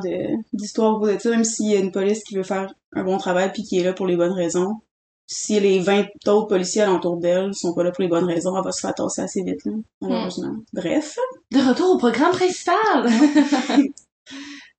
d'histoires 0.54 1.00
pour 1.00 1.10
ça. 1.20 1.30
Même 1.30 1.44
s'il 1.44 1.72
y 1.72 1.76
a 1.76 1.80
une 1.80 1.92
police 1.92 2.24
qui 2.24 2.36
veut 2.36 2.44
faire 2.44 2.74
un 2.94 3.04
bon 3.04 3.18
travail 3.18 3.52
puis 3.54 3.64
qui 3.64 3.80
est 3.80 3.84
là 3.84 3.94
pour 3.94 4.06
les 4.06 4.18
bonnes 4.18 4.34
raisons, 4.34 4.82
si 5.26 5.60
les 5.60 5.80
20 5.80 6.06
autres 6.28 6.48
policiers 6.48 6.82
alentour 6.82 7.18
d'elle 7.18 7.54
sont 7.54 7.74
pas 7.74 7.84
là 7.84 7.92
pour 7.92 8.02
les 8.02 8.10
bonnes 8.10 8.26
raisons, 8.26 8.56
elle 8.58 8.64
va 8.64 8.72
se 8.72 8.82
faire 8.82 8.94
tasser 8.94 9.22
assez 9.22 9.42
vite, 9.42 9.64
là, 9.66 9.72
malheureusement. 10.02 10.50
Hmm. 10.50 10.64
Bref. 10.74 11.18
De 11.52 11.60
retour 11.60 11.92
au 11.92 11.98
programme 11.98 12.32
principal! 12.32 13.10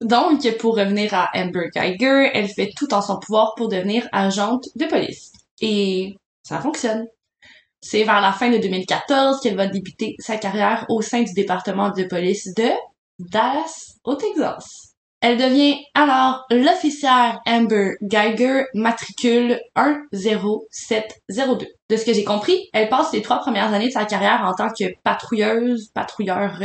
Donc, 0.04 0.46
pour 0.58 0.76
revenir 0.76 1.14
à 1.14 1.30
Amber 1.34 1.70
Geiger, 1.74 2.30
elle 2.34 2.48
fait 2.48 2.70
tout 2.76 2.92
en 2.92 3.00
son 3.00 3.18
pouvoir 3.18 3.54
pour 3.56 3.70
devenir 3.70 4.06
agente 4.12 4.66
de 4.76 4.84
police. 4.84 5.32
Et 5.62 6.14
ça 6.42 6.60
fonctionne. 6.60 7.06
C'est 7.80 8.04
vers 8.04 8.20
la 8.20 8.32
fin 8.32 8.50
de 8.50 8.58
2014 8.58 9.40
qu'elle 9.40 9.56
va 9.56 9.66
débuter 9.66 10.14
sa 10.18 10.36
carrière 10.36 10.84
au 10.90 11.00
sein 11.00 11.22
du 11.22 11.32
département 11.32 11.90
de 11.90 12.04
police 12.04 12.52
de 12.54 12.68
Dallas, 13.18 13.94
au 14.04 14.14
Texas. 14.14 14.94
Elle 15.22 15.38
devient 15.38 15.78
alors 15.94 16.44
l'officière 16.50 17.40
Amber 17.46 17.92
Geiger 18.02 18.64
matricule 18.74 19.58
10702. 19.74 21.66
De 21.88 21.96
ce 21.96 22.04
que 22.04 22.12
j'ai 22.12 22.24
compris, 22.24 22.68
elle 22.74 22.90
passe 22.90 23.10
les 23.14 23.22
trois 23.22 23.38
premières 23.38 23.72
années 23.72 23.88
de 23.88 23.92
sa 23.92 24.04
carrière 24.04 24.42
en 24.44 24.52
tant 24.52 24.68
que 24.68 24.84
patrouilleuse, 25.02 25.88
patrouilleur 25.94 26.60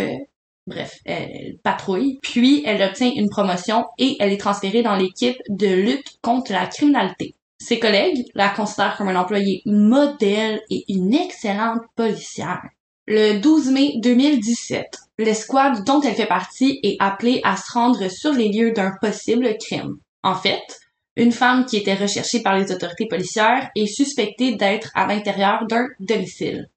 bref, 0.70 1.00
elle 1.06 1.58
patrouille, 1.64 2.20
puis 2.22 2.64
elle 2.66 2.82
obtient 2.82 3.12
une 3.14 3.30
promotion 3.30 3.86
et 3.98 4.16
elle 4.20 4.32
est 4.32 4.38
transférée 4.38 4.84
dans 4.84 4.96
l'équipe 4.96 5.38
de 5.50 5.68
lutte 5.68 6.18
contre 6.22 6.54
la 6.54 6.68
criminalité. 6.68 7.36
Ses 7.62 7.80
collègues 7.80 8.26
la 8.36 8.50
considèrent 8.50 8.96
comme 8.98 9.10
un 9.10 9.20
employé 9.20 9.62
modèle 9.66 10.62
et 10.70 10.86
une 10.88 11.14
excellente 11.14 11.82
policière. 11.96 12.62
Le 13.06 13.40
12 13.40 13.72
mai 13.72 13.94
2017, 13.98 14.86
l'escouade 15.18 15.84
dont 15.84 16.00
elle 16.02 16.16
fait 16.16 16.26
partie 16.26 16.80
est 16.84 16.96
appelée 17.00 17.42
à 17.44 17.58
se 17.58 17.72
rendre 17.74 18.10
sur 18.10 18.32
les 18.32 18.50
lieux 18.50 18.72
d'un 18.72 18.94
possible 19.02 19.58
crime. 19.60 19.98
En 20.24 20.36
fait, 20.36 20.80
une 21.16 21.32
femme 21.34 21.66
qui 21.66 21.76
était 21.76 21.96
recherchée 21.96 22.42
par 22.42 22.56
les 22.58 22.72
autorités 22.72 23.08
policières 23.08 23.72
est 23.76 23.88
suspectée 23.88 24.56
d'être 24.56 24.92
à 24.96 25.06
l'intérieur 25.08 25.66
d'un 25.68 25.88
domicile. 26.00 26.70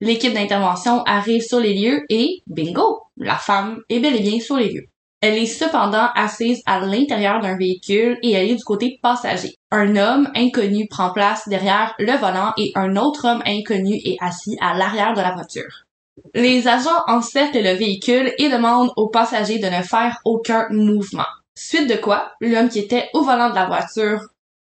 L'équipe 0.00 0.32
d'intervention 0.32 1.02
arrive 1.04 1.42
sur 1.42 1.60
les 1.60 1.74
lieux 1.74 2.04
et, 2.08 2.42
bingo, 2.46 3.02
la 3.16 3.36
femme 3.36 3.80
est 3.90 4.00
bel 4.00 4.16
et 4.16 4.20
bien 4.20 4.40
sur 4.40 4.56
les 4.56 4.72
lieux. 4.72 4.86
Elle 5.20 5.36
est 5.36 5.46
cependant 5.46 6.08
assise 6.14 6.62
à 6.64 6.80
l'intérieur 6.80 7.40
d'un 7.40 7.58
véhicule 7.58 8.18
et 8.22 8.32
elle 8.32 8.50
est 8.50 8.56
du 8.56 8.64
côté 8.64 8.98
passager. 9.02 9.54
Un 9.70 9.96
homme 9.96 10.30
inconnu 10.34 10.86
prend 10.88 11.12
place 11.12 11.46
derrière 11.46 11.94
le 11.98 12.16
volant 12.16 12.54
et 12.56 12.72
un 12.74 12.96
autre 12.96 13.26
homme 13.28 13.42
inconnu 13.44 13.96
est 14.02 14.16
assis 14.20 14.56
à 14.62 14.72
l'arrière 14.72 15.12
de 15.12 15.20
la 15.20 15.34
voiture. 15.34 15.84
Les 16.34 16.66
agents 16.66 17.04
encerclent 17.06 17.62
le 17.62 17.74
véhicule 17.74 18.32
et 18.38 18.48
demandent 18.48 18.92
aux 18.96 19.08
passagers 19.08 19.58
de 19.58 19.66
ne 19.66 19.82
faire 19.82 20.18
aucun 20.24 20.66
mouvement. 20.70 21.26
Suite 21.54 21.90
de 21.90 21.96
quoi, 21.96 22.32
l'homme 22.40 22.70
qui 22.70 22.78
était 22.78 23.10
au 23.12 23.22
volant 23.22 23.50
de 23.50 23.54
la 23.54 23.66
voiture 23.66 24.20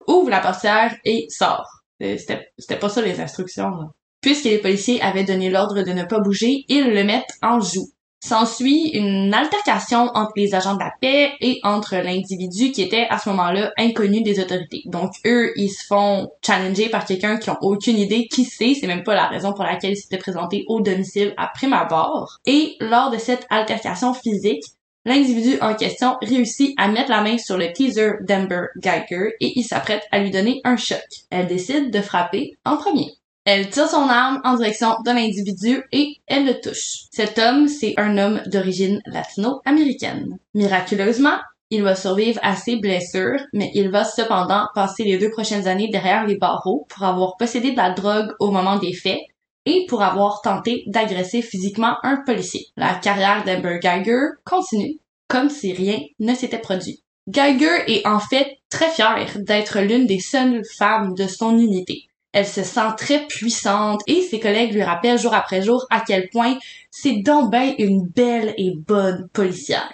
ouvre 0.07 0.29
la 0.29 0.39
portière 0.39 0.95
et 1.03 1.27
sort. 1.29 1.67
Euh, 2.01 2.15
c'était 2.17 2.79
pas 2.79 2.87
ça 2.87 3.01
les 3.01 3.19
instructions. 3.19 3.69
Là. 3.69 3.89
Puisque 4.21 4.45
les 4.45 4.57
policiers 4.57 5.01
avaient 5.01 5.23
donné 5.23 5.49
l'ordre 5.49 5.83
de 5.83 5.91
ne 5.91 6.03
pas 6.03 6.19
bouger, 6.19 6.65
ils 6.69 6.91
le 6.91 7.03
mettent 7.03 7.37
en 7.41 7.59
joue. 7.59 7.89
S'ensuit 8.19 8.89
une 8.93 9.31
altercation 9.31 10.09
entre 10.15 10.33
les 10.35 10.55
agents 10.55 10.73
de 10.73 10.79
la 10.79 10.91
paix 10.99 11.33
et 11.39 11.59
entre 11.63 11.95
l'individu 11.97 12.71
qui 12.71 12.81
était 12.81 13.05
à 13.11 13.19
ce 13.19 13.29
moment-là 13.29 13.71
inconnu 13.77 14.23
des 14.23 14.39
autorités. 14.39 14.81
Donc 14.85 15.11
eux, 15.27 15.53
ils 15.55 15.69
se 15.69 15.85
font 15.85 16.31
challenger 16.43 16.89
par 16.89 17.05
quelqu'un 17.05 17.37
qui 17.37 17.51
ont 17.51 17.57
aucune 17.61 17.97
idée 17.97 18.27
qui 18.27 18.43
c'est, 18.43 18.73
c'est 18.73 18.87
même 18.87 19.03
pas 19.03 19.13
la 19.13 19.27
raison 19.27 19.53
pour 19.53 19.63
laquelle 19.63 19.91
ils 19.91 19.97
s'étaient 19.97 20.17
présentés 20.17 20.65
au 20.67 20.81
domicile 20.81 21.35
ma 21.67 21.81
abord. 21.81 22.39
Et 22.47 22.75
lors 22.79 23.11
de 23.11 23.19
cette 23.19 23.45
altercation 23.51 24.15
physique, 24.15 24.63
l'individu 25.05 25.59
en 25.61 25.75
question 25.75 26.17
réussit 26.21 26.73
à 26.77 26.87
mettre 26.87 27.11
la 27.11 27.21
main 27.21 27.37
sur 27.37 27.57
le 27.57 27.71
teaser 27.71 28.13
d'Amber 28.21 28.65
Geiger 28.81 29.35
et 29.39 29.53
il 29.55 29.63
s'apprête 29.63 30.03
à 30.11 30.19
lui 30.19 30.31
donner 30.31 30.59
un 30.63 30.75
choc. 30.75 31.05
Elle 31.29 31.47
décide 31.47 31.91
de 31.91 32.01
frapper 32.01 32.57
en 32.65 32.77
premier. 32.77 33.11
Elle 33.49 33.69
tire 33.69 33.87
son 33.87 34.09
arme 34.09 34.41
en 34.43 34.57
direction 34.57 34.89
de 35.05 35.09
l'individu 35.09 35.81
et 35.93 36.17
elle 36.27 36.45
le 36.45 36.59
touche. 36.59 37.05
Cet 37.11 37.39
homme, 37.39 37.69
c'est 37.69 37.93
un 37.95 38.17
homme 38.17 38.41
d'origine 38.45 39.01
latino-américaine. 39.05 40.37
Miraculeusement, 40.53 41.37
il 41.69 41.81
va 41.81 41.95
survivre 41.95 42.41
à 42.43 42.57
ses 42.57 42.75
blessures, 42.75 43.39
mais 43.53 43.71
il 43.73 43.89
va 43.89 44.03
cependant 44.03 44.67
passer 44.75 45.05
les 45.05 45.17
deux 45.17 45.29
prochaines 45.29 45.65
années 45.65 45.87
derrière 45.87 46.27
les 46.27 46.35
barreaux 46.35 46.87
pour 46.89 47.05
avoir 47.05 47.37
possédé 47.37 47.71
de 47.71 47.77
la 47.77 47.91
drogue 47.91 48.33
au 48.41 48.51
moment 48.51 48.79
des 48.79 48.91
faits 48.91 49.21
et 49.65 49.85
pour 49.87 50.01
avoir 50.01 50.41
tenté 50.41 50.83
d'agresser 50.87 51.41
physiquement 51.41 51.95
un 52.03 52.17
policier. 52.25 52.65
La 52.75 52.95
carrière 52.95 53.45
d'Amber 53.45 53.79
Geiger 53.81 54.25
continue 54.43 54.99
comme 55.29 55.49
si 55.49 55.71
rien 55.71 56.01
ne 56.19 56.35
s'était 56.35 56.59
produit. 56.59 57.01
Geiger 57.29 57.83
est 57.87 58.05
en 58.05 58.19
fait 58.19 58.57
très 58.69 58.89
fière 58.89 59.25
d'être 59.37 59.79
l'une 59.79 60.05
des 60.05 60.19
seules 60.19 60.63
femmes 60.77 61.13
de 61.13 61.27
son 61.27 61.57
unité. 61.57 62.07
Elle 62.37 62.45
se 62.45 62.61
sent 62.61 62.93
très 62.97 63.25
puissante 63.25 64.01
et 64.05 64.21
ses 64.21 64.39
collègues 64.39 64.71
lui 64.71 64.83
rappellent 64.83 65.17
jour 65.17 65.33
après 65.33 65.63
jour 65.63 65.87
à 65.89 66.01
quel 66.01 66.29
point 66.29 66.55
c'est 66.91 67.23
donc 67.23 67.49
ben 67.49 67.73
une 67.79 68.05
belle 68.05 68.53
et 68.57 68.75
bonne 68.75 69.27
policière. 69.33 69.91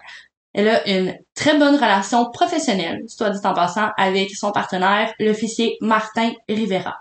Elle 0.52 0.68
a 0.68 0.86
une 0.90 1.18
très 1.36 1.58
bonne 1.58 1.76
relation 1.76 2.30
professionnelle, 2.32 3.02
soit 3.08 3.30
dit 3.30 3.48
en 3.48 3.54
passant, 3.54 3.92
avec 3.96 4.32
son 4.32 4.52
partenaire, 4.52 5.14
l'officier 5.22 5.78
Martin 5.80 6.34
Rivera. 6.50 6.98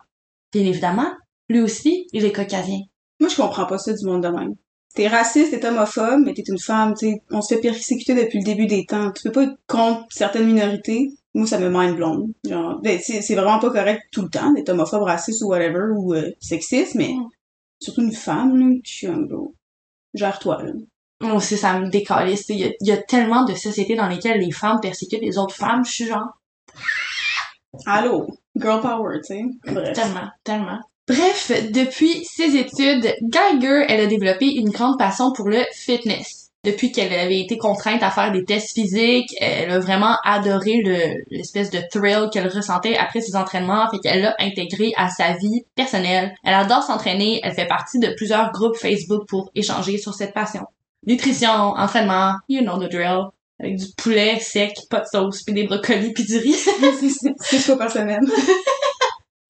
Bien 0.52 0.62
évidemment, 0.62 1.10
lui 1.48 1.60
aussi, 1.60 2.06
il 2.12 2.24
est 2.24 2.30
caucasien. 2.30 2.78
Moi, 3.18 3.28
je 3.28 3.34
comprends 3.34 3.66
pas 3.66 3.78
ça 3.78 3.92
du 3.92 4.06
monde 4.06 4.22
de 4.22 4.28
même. 4.28 4.54
T'es 4.94 5.08
raciste, 5.08 5.50
t'es 5.50 5.66
homophobe, 5.66 6.20
mais 6.24 6.34
t'es 6.34 6.44
une 6.46 6.60
femme, 6.60 6.94
tu 6.96 7.16
on 7.32 7.42
se 7.42 7.56
fait 7.56 7.60
persécuter 7.60 8.14
depuis 8.14 8.38
le 8.38 8.44
début 8.44 8.66
des 8.66 8.86
temps. 8.86 9.10
Tu 9.10 9.24
peux 9.24 9.32
pas 9.32 9.42
être 9.42 9.58
contre 9.66 10.06
certaines 10.10 10.46
minorités. 10.46 11.10
Moi, 11.34 11.46
ça 11.46 11.58
me 11.58 11.70
mind 11.70 11.96
blonde. 11.96 12.32
Genre, 12.44 12.80
ben, 12.82 12.98
c'est 13.00 13.34
vraiment 13.34 13.58
pas 13.58 13.70
correct 13.70 14.02
tout 14.12 14.22
le 14.22 14.28
temps 14.28 14.52
d'être 14.52 14.68
homophobe, 14.68 15.02
raciste 15.02 15.42
ou 15.42 15.48
whatever, 15.48 15.92
ou 15.96 16.14
euh, 16.14 16.30
sexiste, 16.40 16.94
mais 16.94 17.14
mm. 17.14 17.28
surtout 17.80 18.02
une 18.02 18.12
femme, 18.12 18.58
là, 18.58 18.76
je 18.84 18.92
suis 18.92 19.06
un 19.06 19.20
gros. 19.22 19.54
Gère-toi, 20.14 20.62
là. 20.62 20.72
Moi 21.20 21.34
aussi, 21.34 21.56
ça 21.56 21.78
me 21.78 21.88
décalisse. 21.88 22.48
Il 22.48 22.58
y, 22.58 22.76
y 22.80 22.92
a 22.92 22.96
tellement 22.96 23.44
de 23.44 23.54
sociétés 23.54 23.94
dans 23.94 24.08
lesquelles 24.08 24.40
les 24.40 24.50
femmes 24.50 24.80
persécutent 24.82 25.22
les 25.22 25.38
autres 25.38 25.54
femmes, 25.54 25.84
je 25.84 25.92
suis 25.92 26.06
genre... 26.06 26.38
Allô? 27.86 28.26
Girl 28.56 28.80
power, 28.82 29.20
tu 29.24 29.34
sais. 29.34 29.44
Tellement, 29.94 30.28
tellement. 30.44 30.80
Bref, 31.08 31.50
depuis 31.72 32.24
ses 32.24 32.56
études, 32.56 33.14
Geiger, 33.22 33.84
elle 33.88 34.00
a 34.00 34.06
développé 34.06 34.46
une 34.46 34.70
grande 34.70 34.98
passion 34.98 35.32
pour 35.32 35.48
le 35.48 35.64
fitness. 35.72 36.41
Depuis 36.64 36.92
qu'elle 36.92 37.12
avait 37.12 37.40
été 37.40 37.58
contrainte 37.58 38.04
à 38.04 38.12
faire 38.12 38.30
des 38.30 38.44
tests 38.44 38.74
physiques, 38.74 39.34
elle 39.40 39.70
a 39.72 39.80
vraiment 39.80 40.16
adoré 40.24 40.80
l'espèce 41.28 41.70
de 41.70 41.80
thrill 41.90 42.28
qu'elle 42.32 42.46
ressentait 42.46 42.96
après 42.96 43.20
ses 43.20 43.34
entraînements, 43.34 43.90
fait 43.90 43.98
qu'elle 43.98 44.22
l'a 44.22 44.36
intégré 44.38 44.92
à 44.96 45.08
sa 45.08 45.32
vie 45.32 45.64
personnelle. 45.74 46.32
Elle 46.44 46.54
adore 46.54 46.84
s'entraîner, 46.84 47.40
elle 47.42 47.54
fait 47.54 47.66
partie 47.66 47.98
de 47.98 48.14
plusieurs 48.16 48.52
groupes 48.52 48.76
Facebook 48.76 49.26
pour 49.26 49.50
échanger 49.56 49.98
sur 49.98 50.14
cette 50.14 50.34
passion. 50.34 50.62
Nutrition, 51.04 51.50
entraînement, 51.50 52.34
you 52.48 52.62
know 52.62 52.78
the 52.78 52.88
drill. 52.88 53.30
Avec 53.58 53.76
du 53.76 53.86
poulet 53.96 54.38
sec, 54.38 54.72
pas 54.88 55.00
de 55.00 55.06
sauce, 55.06 55.42
puis 55.42 55.54
des 55.54 55.64
brocolis, 55.64 56.12
puis 56.12 56.24
du 56.24 56.36
riz. 56.36 56.54
C'est 57.40 57.58
fois 57.58 57.76
par 57.76 57.90
semaine. 57.90 58.24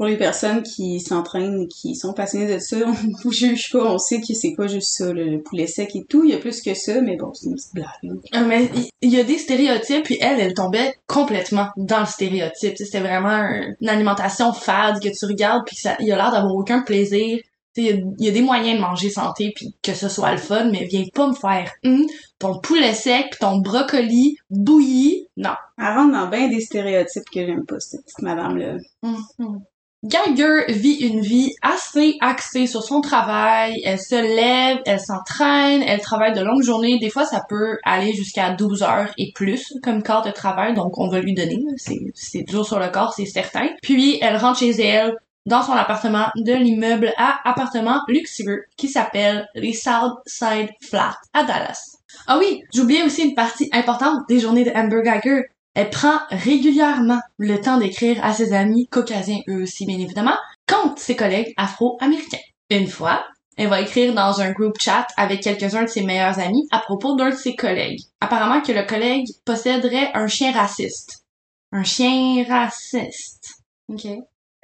pour 0.03 0.09
les 0.09 0.17
personnes 0.17 0.65
qui 0.65 0.99
s'entraînent 0.99 1.63
et 1.63 1.69
qui 1.69 1.95
sont 1.95 2.13
passionnées 2.13 2.53
de 2.53 2.59
ça, 2.59 2.77
on 3.25 3.29
ne 3.29 3.33
juge 3.33 3.71
pas, 3.71 3.85
on 3.85 3.99
sait 3.99 4.21
que 4.21 4.35
c'est 4.35 4.55
pas 4.57 4.67
juste 4.67 4.97
ça, 4.97 5.13
le 5.13 5.41
poulet 5.41 5.69
sec 5.69 5.95
et 5.95 6.03
tout, 6.03 6.25
il 6.25 6.33
y 6.33 6.35
a 6.35 6.39
plus 6.39 6.61
que 6.61 6.75
ça, 6.75 7.01
mais 7.01 7.17
bon, 7.17 7.33
c'est 7.33 7.47
une 7.47 7.55
petite 7.55 7.73
blague. 7.73 8.21
Ah, 8.33 8.43
mais 8.43 8.69
il 9.01 9.11
y 9.11 9.21
a 9.21 9.23
des 9.23 9.39
stéréotypes, 9.39 10.03
puis 10.03 10.19
elle, 10.21 10.41
elle 10.41 10.55
tombait 10.55 10.93
complètement 11.07 11.69
dans 11.77 12.01
le 12.01 12.07
stéréotype. 12.07 12.77
C'était 12.77 12.99
vraiment 12.99 13.49
une 13.81 13.89
alimentation 13.89 14.53
fade 14.53 15.01
que 15.01 15.09
tu 15.17 15.25
regardes, 15.25 15.65
puis 15.65 15.77
ça, 15.77 15.95
il 16.01 16.11
a 16.11 16.17
l'air 16.17 16.33
d'avoir 16.33 16.57
aucun 16.57 16.81
plaisir. 16.81 17.39
Il 17.77 18.05
y, 18.19 18.29
a 18.29 18.33
des 18.33 18.43
moyens 18.43 18.79
de 18.79 18.83
manger 18.83 19.09
santé 19.09 19.53
puis 19.55 19.73
que 19.83 19.95
ce 19.95 20.09
soit 20.09 20.33
le 20.33 20.39
fun, 20.39 20.65
mais 20.65 20.85
viens 20.85 21.05
pas 21.15 21.29
me 21.29 21.33
faire 21.33 21.73
hum, 21.85 22.05
ton 22.41 22.59
poulet 22.59 22.93
sec 22.93 23.31
pis 23.31 23.39
ton 23.39 23.59
brocoli 23.59 24.37
bouilli. 24.51 25.29
Non. 25.37 25.55
Elle 25.79 25.97
rentre 25.97 26.13
dans 26.13 26.29
bien 26.29 26.49
des 26.49 26.61
stéréotypes 26.61 27.31
que 27.33 27.47
j'aime 27.47 27.65
pas, 27.65 27.79
cette 27.79 28.03
petite 28.03 28.21
madame-là. 28.21 28.79
Hum, 29.05 29.17
hum. 29.39 29.63
Geiger 30.05 30.65
vit 30.69 30.97
une 30.97 31.21
vie 31.21 31.55
assez 31.63 32.17
axée 32.21 32.67
sur 32.67 32.83
son 32.83 33.01
travail. 33.01 33.81
Elle 33.85 34.01
se 34.01 34.17
lève, 34.17 34.79
elle 34.85 34.99
s'entraîne, 34.99 35.83
elle 35.83 36.01
travaille 36.01 36.33
de 36.33 36.41
longues 36.41 36.63
journées. 36.63 36.99
Des 36.99 37.09
fois, 37.09 37.25
ça 37.25 37.43
peut 37.49 37.79
aller 37.85 38.13
jusqu'à 38.13 38.51
12 38.51 38.83
heures 38.83 39.13
et 39.17 39.31
plus 39.33 39.73
comme 39.83 40.03
corps 40.03 40.25
de 40.25 40.33
travail, 40.33 40.75
donc 40.75 40.99
on 40.99 41.09
va 41.09 41.21
lui 41.21 41.35
donner. 41.35 41.59
C'est 41.77 42.43
dur 42.43 42.67
sur 42.67 42.81
le 42.81 42.89
corps, 42.89 43.15
c'est 43.15 43.27
certain. 43.27 43.69
Puis, 43.81 44.19
elle 44.21 44.37
rentre 44.37 44.59
chez 44.59 44.71
elle 44.71 45.15
dans 45.47 45.63
son 45.63 45.73
appartement 45.73 46.27
de 46.37 46.53
l'immeuble 46.53 47.13
à 47.17 47.41
appartement 47.49 48.01
luxueux 48.09 48.65
qui 48.77 48.89
s'appelle 48.89 49.49
les 49.55 49.73
Southside 49.73 50.71
Flat 50.81 51.17
à 51.33 51.45
Dallas. 51.45 51.97
Ah 52.27 52.39
oui, 52.39 52.63
j'oubliais 52.75 53.03
aussi 53.03 53.23
une 53.23 53.35
partie 53.35 53.69
importante 53.73 54.29
des 54.29 54.39
journées 54.39 54.65
de 54.65 54.71
Amber 54.71 55.03
Geiger. 55.03 55.45
Elle 55.75 55.91
prend 55.91 56.19
régulièrement 56.31 57.21
le 57.39 57.61
temps 57.61 57.79
d'écrire 57.79 58.23
à 58.25 58.35
ses 58.35 58.53
amis 58.53 58.89
caucasiens, 58.89 59.41
eux 59.49 59.63
aussi 59.63 59.87
bien 59.87 59.99
évidemment, 59.99 60.37
contre 60.67 61.01
ses 61.01 61.17
collègues 61.17 61.55
afro-américains. 61.57 62.39
Une 62.71 62.89
fois, 62.89 63.25
elle 63.57 63.69
va 63.69 63.81
écrire 63.81 64.15
dans 64.15 64.41
un 64.41 64.53
group 64.53 64.79
chat 64.79 65.07
avec 65.17 65.43
quelques-uns 65.43 65.85
de 65.85 65.89
ses 65.89 66.03
meilleurs 66.03 66.39
amis 66.39 66.67
à 66.71 66.79
propos 66.79 67.17
d'un 67.17 67.31
de 67.31 67.35
ses 67.35 67.55
collègues. 67.55 68.01
Apparemment 68.21 68.61
que 68.61 68.73
le 68.73 68.85
collègue 68.85 69.27
posséderait 69.45 70.11
un 70.15 70.27
chien 70.27 70.53
raciste. 70.53 71.25
Un 71.71 71.85
chien 71.85 72.45
raciste. 72.49 73.55
OK. 73.89 74.07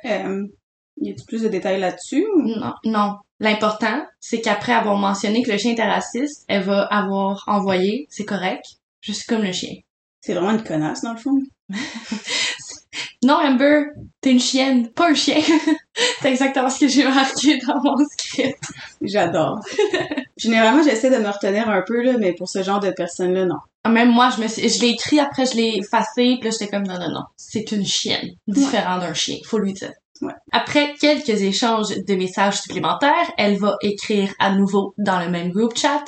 Euh, 0.05 0.47
y 1.01 1.11
a 1.11 1.14
plus 1.27 1.42
de 1.42 1.49
détails 1.49 1.81
là-dessus? 1.81 2.27
Non, 2.37 2.73
non. 2.85 3.16
L'important, 3.40 4.05
c'est 4.21 4.40
qu'après 4.40 4.73
avoir 4.73 4.97
mentionné 4.97 5.42
que 5.42 5.53
le 5.53 5.59
chien 5.59 5.73
était 5.73 5.88
raciste, 5.88 6.44
elle 6.49 6.64
va 6.64 6.83
avoir 6.83 7.44
envoyé, 7.47 8.07
c'est 8.11 8.25
correct, 8.25 8.64
juste 9.01 9.29
comme 9.29 9.42
le 9.42 9.53
chien. 9.53 9.77
C'est 10.20 10.35
vraiment 10.35 10.50
une 10.50 10.64
connasse, 10.64 11.02
dans 11.02 11.12
le 11.12 11.18
fond. 11.18 11.40
non, 13.22 13.35
Amber, 13.35 13.87
t'es 14.20 14.33
une 14.33 14.40
chienne, 14.40 14.90
pas 14.90 15.11
un 15.11 15.14
chien. 15.14 15.40
c'est 16.20 16.31
exactement 16.31 16.70
ce 16.70 16.81
que 16.81 16.88
j'ai 16.88 17.04
marqué 17.04 17.59
dans 17.59 17.81
mon 17.83 17.96
script. 18.04 18.62
J'adore. 19.02 19.61
Généralement, 20.37 20.83
j'essaie 20.83 21.11
de 21.11 21.16
me 21.22 21.28
retenir 21.28 21.68
un 21.68 21.83
peu, 21.83 22.02
là, 22.02 22.14
mais 22.18 22.33
pour 22.33 22.48
ce 22.48 22.62
genre 22.62 22.81
de 22.81 22.90
personnes-là, 22.90 23.46
non. 23.46 23.59
Ah, 23.85 23.90
même 23.90 24.11
moi, 24.11 24.31
je 24.37 24.42
me 24.42 24.48
suis, 24.48 24.68
je 24.68 24.81
l'ai 24.81 24.90
écrit, 24.90 25.20
après 25.20 25.46
je 25.46 25.57
l'ai 25.57 25.76
effacé, 25.78 26.37
puis 26.40 26.44
là, 26.44 26.50
j'étais 26.50 26.68
comme, 26.68 26.87
non, 26.87 26.98
non, 26.98 27.11
non. 27.11 27.22
C'est 27.37 27.72
une 27.72 27.87
chienne. 27.87 28.31
Différent 28.46 28.98
d'un 28.98 29.14
chien, 29.14 29.37
faut 29.44 29.59
lui 29.59 29.72
dire. 29.72 29.92
Après 30.52 30.94
quelques 31.00 31.42
échanges 31.42 31.88
de 31.88 32.14
messages 32.14 32.61
supplémentaires, 32.61 33.33
elle 33.37 33.57
va 33.57 33.76
écrire 33.83 34.33
à 34.38 34.54
nouveau 34.54 34.94
dans 34.98 35.20
le 35.20 35.28
même 35.28 35.50
groupe 35.50 35.76
chat 35.76 36.04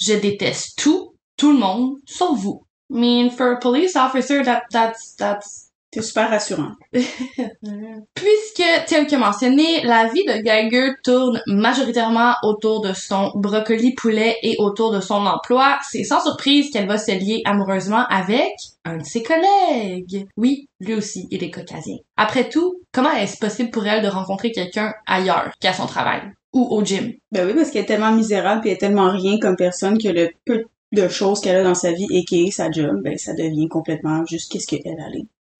Je 0.00 0.14
déteste 0.14 0.78
tout, 0.78 1.14
tout 1.36 1.52
le 1.52 1.58
monde, 1.58 1.96
sauf 2.06 2.38
vous. 2.38 2.64
I 2.90 2.98
mean, 2.98 3.30
for 3.30 3.52
a 3.52 3.60
police 3.60 3.96
officer, 3.96 4.42
that, 4.44 4.64
that's, 4.70 5.14
that's 5.14 5.70
c'est 5.92 6.02
super 6.02 6.30
rassurant. 6.30 6.76
Puisque, 6.92 8.62
tel 8.86 9.08
que 9.08 9.16
mentionné, 9.16 9.82
la 9.82 10.06
vie 10.06 10.24
de 10.24 10.40
Geiger 10.40 10.92
tourne 11.02 11.42
majoritairement 11.48 12.34
autour 12.44 12.80
de 12.80 12.92
son 12.92 13.32
brocoli 13.34 13.94
poulet 13.94 14.36
et 14.44 14.54
autour 14.58 14.92
de 14.92 15.00
son 15.00 15.26
emploi, 15.26 15.80
c'est 15.82 16.04
sans 16.04 16.20
surprise 16.20 16.70
qu'elle 16.70 16.86
va 16.86 16.96
se 16.96 17.10
lier 17.10 17.42
amoureusement 17.44 18.06
avec 18.08 18.52
un 18.84 18.98
de 18.98 19.04
ses 19.04 19.24
collègues. 19.24 20.28
Oui, 20.36 20.68
lui 20.78 20.94
aussi, 20.94 21.26
il 21.32 21.42
est 21.42 21.50
caucasien. 21.50 21.96
Après 22.16 22.48
tout, 22.48 22.80
comment 22.92 23.12
est-ce 23.12 23.38
possible 23.38 23.70
pour 23.70 23.84
elle 23.84 24.04
de 24.04 24.08
rencontrer 24.08 24.52
quelqu'un 24.52 24.94
ailleurs 25.06 25.50
qu'à 25.60 25.72
son 25.72 25.86
travail? 25.86 26.22
Ou 26.52 26.68
au 26.70 26.84
gym? 26.84 27.14
Ben 27.32 27.46
oui, 27.48 27.54
parce 27.54 27.70
qu'elle 27.70 27.82
est 27.82 27.86
tellement 27.86 28.12
misérable 28.12 28.64
et 28.64 28.70
elle 28.70 28.76
est 28.76 28.78
tellement 28.78 29.10
rien 29.10 29.38
comme 29.40 29.56
personne 29.56 29.98
que 29.98 30.08
le 30.08 30.30
peu 30.44 30.58
de 30.58 30.66
choses 31.08 31.40
qu'elle 31.40 31.56
a 31.56 31.64
dans 31.64 31.74
sa 31.74 31.92
vie 31.92 32.06
et 32.10 32.24
qui 32.24 32.46
est 32.46 32.50
sa 32.50 32.70
job, 32.70 33.00
ben 33.02 33.16
ça 33.16 33.34
devient 33.34 33.68
complètement 33.68 34.24
juste 34.26 34.52
qu'est-ce 34.52 34.66
qu'elle 34.66 34.98
a. 34.98 35.08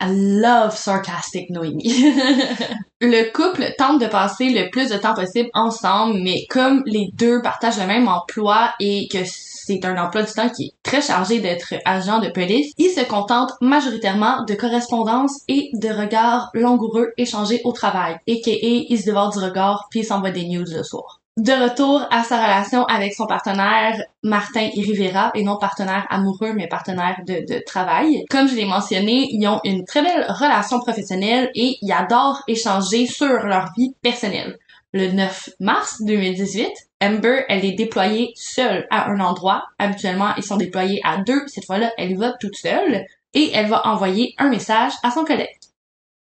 I 0.02 0.08
love 0.14 0.74
sarcastic 0.74 1.50
Noémie. 1.50 1.82
le 3.02 3.32
couple 3.32 3.74
tente 3.76 4.00
de 4.00 4.06
passer 4.06 4.48
le 4.48 4.70
plus 4.70 4.88
de 4.88 4.96
temps 4.96 5.12
possible 5.12 5.50
ensemble, 5.52 6.20
mais 6.22 6.46
comme 6.48 6.82
les 6.86 7.10
deux 7.12 7.42
partagent 7.42 7.78
le 7.78 7.86
même 7.86 8.08
emploi 8.08 8.72
et 8.80 9.08
que 9.08 9.18
c'est 9.26 9.84
un 9.84 10.02
emploi 10.02 10.22
du 10.22 10.32
temps 10.32 10.48
qui 10.48 10.64
est 10.64 10.72
très 10.82 11.02
chargé 11.02 11.40
d'être 11.40 11.74
agent 11.84 12.18
de 12.20 12.30
police, 12.30 12.72
ils 12.78 12.90
se 12.90 13.06
contentent 13.06 13.52
majoritairement 13.60 14.44
de 14.44 14.54
correspondance 14.54 15.42
et 15.48 15.70
de 15.74 15.88
regards 15.88 16.48
langoureux 16.54 17.12
échangés 17.18 17.60
au 17.64 17.72
travail, 17.72 18.14
a.k.a. 18.14 18.50
ils 18.52 18.98
se 18.98 19.04
dévorent 19.04 19.32
du 19.32 19.38
regard 19.38 19.86
puis 19.90 20.00
ils 20.00 20.04
s'envoient 20.04 20.30
des 20.30 20.46
news 20.46 20.64
le 20.66 20.82
soir 20.82 21.20
de 21.40 21.52
retour 21.52 22.06
à 22.10 22.22
sa 22.22 22.36
relation 22.36 22.84
avec 22.84 23.14
son 23.14 23.26
partenaire 23.26 24.02
Martin 24.22 24.68
Rivera, 24.74 25.30
et 25.34 25.42
non 25.42 25.56
partenaire 25.56 26.06
amoureux, 26.10 26.52
mais 26.52 26.68
partenaire 26.68 27.20
de, 27.26 27.46
de 27.50 27.62
travail. 27.64 28.24
Comme 28.28 28.46
je 28.46 28.54
l'ai 28.54 28.66
mentionné, 28.66 29.26
ils 29.30 29.46
ont 29.48 29.60
une 29.64 29.84
très 29.84 30.02
belle 30.02 30.26
relation 30.28 30.80
professionnelle 30.80 31.50
et 31.54 31.76
ils 31.80 31.92
adorent 31.92 32.42
échanger 32.46 33.06
sur 33.06 33.46
leur 33.46 33.72
vie 33.76 33.94
personnelle. 34.02 34.58
Le 34.92 35.12
9 35.12 35.50
mars 35.60 36.02
2018, 36.02 36.68
Amber, 37.02 37.44
elle 37.48 37.64
est 37.64 37.72
déployée 37.72 38.32
seule 38.34 38.86
à 38.90 39.08
un 39.10 39.20
endroit. 39.20 39.64
Habituellement, 39.78 40.34
ils 40.36 40.42
sont 40.42 40.56
déployés 40.56 41.00
à 41.04 41.18
deux. 41.18 41.42
Cette 41.46 41.64
fois-là, 41.64 41.90
elle 41.96 42.18
va 42.18 42.32
toute 42.38 42.56
seule 42.56 43.06
et 43.32 43.50
elle 43.54 43.68
va 43.68 43.86
envoyer 43.86 44.34
un 44.36 44.50
message 44.50 44.92
à 45.02 45.10
son 45.10 45.24
collègue. 45.24 45.48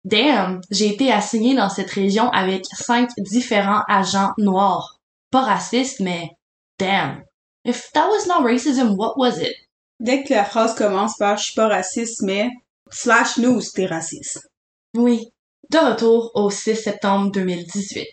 Damn, 0.04 0.60
j'ai 0.70 0.88
été 0.88 1.10
assignée 1.10 1.54
dans 1.54 1.68
cette 1.70 1.90
région 1.90 2.28
avec 2.30 2.66
cinq 2.66 3.10
différents 3.18 3.82
agents 3.88 4.32
noirs 4.38 4.97
pas 5.30 5.42
raciste, 5.42 6.00
mais 6.00 6.30
damn. 6.78 7.24
If 7.64 7.90
that 7.92 8.08
was 8.08 8.26
not 8.26 8.42
racism, 8.42 8.96
what 8.96 9.16
was 9.16 9.38
it? 9.38 9.54
Dès 10.00 10.24
que 10.24 10.32
la 10.32 10.44
phrase 10.44 10.74
commence 10.74 11.16
par 11.18 11.36
je 11.36 11.44
suis 11.44 11.54
pas 11.54 11.68
raciste, 11.68 12.22
mais 12.22 12.50
slash 12.90 13.38
news, 13.38 13.62
t'es 13.74 13.86
raciste. 13.86 14.48
Oui. 14.94 15.32
De 15.70 15.78
retour 15.78 16.30
au 16.34 16.50
6 16.50 16.76
septembre 16.76 17.30
2018. 17.32 18.08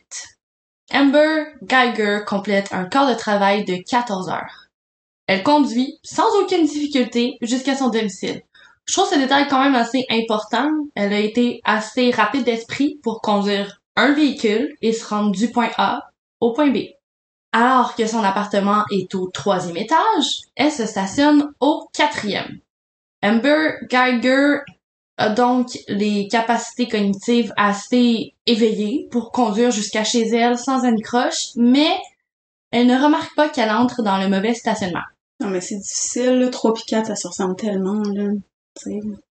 Amber 0.91 1.45
Geiger 1.63 2.19
complète 2.25 2.73
un 2.73 2.85
quart 2.85 3.07
de 3.07 3.15
travail 3.15 3.65
de 3.65 3.77
14 3.89 4.29
heures. 4.29 4.67
Elle 5.27 5.43
conduit 5.43 5.99
sans 6.03 6.27
aucune 6.41 6.65
difficulté 6.65 7.37
jusqu'à 7.41 7.75
son 7.75 7.89
domicile. 7.89 8.41
Je 8.85 8.93
trouve 8.93 9.09
ce 9.09 9.17
détail 9.17 9.47
quand 9.47 9.63
même 9.63 9.73
assez 9.73 10.05
important. 10.09 10.69
Elle 10.95 11.13
a 11.13 11.19
été 11.19 11.61
assez 11.63 12.11
rapide 12.11 12.43
d'esprit 12.43 12.99
pour 13.01 13.21
conduire 13.21 13.81
un 13.95 14.11
véhicule 14.11 14.75
et 14.81 14.93
se 14.93 15.07
rendre 15.07 15.31
du 15.31 15.49
point 15.49 15.71
A 15.77 16.11
au 16.39 16.53
point 16.53 16.69
B. 16.69 16.77
Alors 17.57 17.95
que 17.95 18.05
son 18.05 18.21
appartement 18.21 18.83
est 18.91 19.15
au 19.15 19.27
troisième 19.27 19.77
étage, 19.77 20.41
elle 20.57 20.73
se 20.73 20.85
stationne 20.85 21.53
au 21.61 21.87
quatrième. 21.93 22.59
Amber 23.23 23.75
Geiger 23.89 24.57
a 25.17 25.29
donc 25.29 25.69
les 25.87 26.27
capacités 26.27 26.89
cognitives 26.89 27.53
assez 27.55 28.33
éveillées 28.45 29.07
pour 29.09 29.31
conduire 29.31 29.71
jusqu'à 29.71 30.03
chez 30.03 30.27
elle 30.27 30.57
sans 30.57 30.83
une 30.83 31.01
croche, 31.01 31.51
mais 31.55 31.97
elle 32.71 32.87
ne 32.87 33.01
remarque 33.01 33.33
pas 33.37 33.47
qu'elle 33.47 33.71
entre 33.71 34.03
dans 34.03 34.17
le 34.17 34.27
mauvais 34.27 34.53
stationnement. 34.53 35.05
Non, 35.39 35.47
mais 35.47 35.61
c'est 35.61 35.77
difficile, 35.77 36.39
là. 36.39 36.49
3 36.49 36.73
puis 36.73 36.83
4, 36.89 37.07
ça 37.07 37.15
se 37.15 37.25
ressemble 37.29 37.55
tellement, 37.55 38.01
là. 38.13 38.31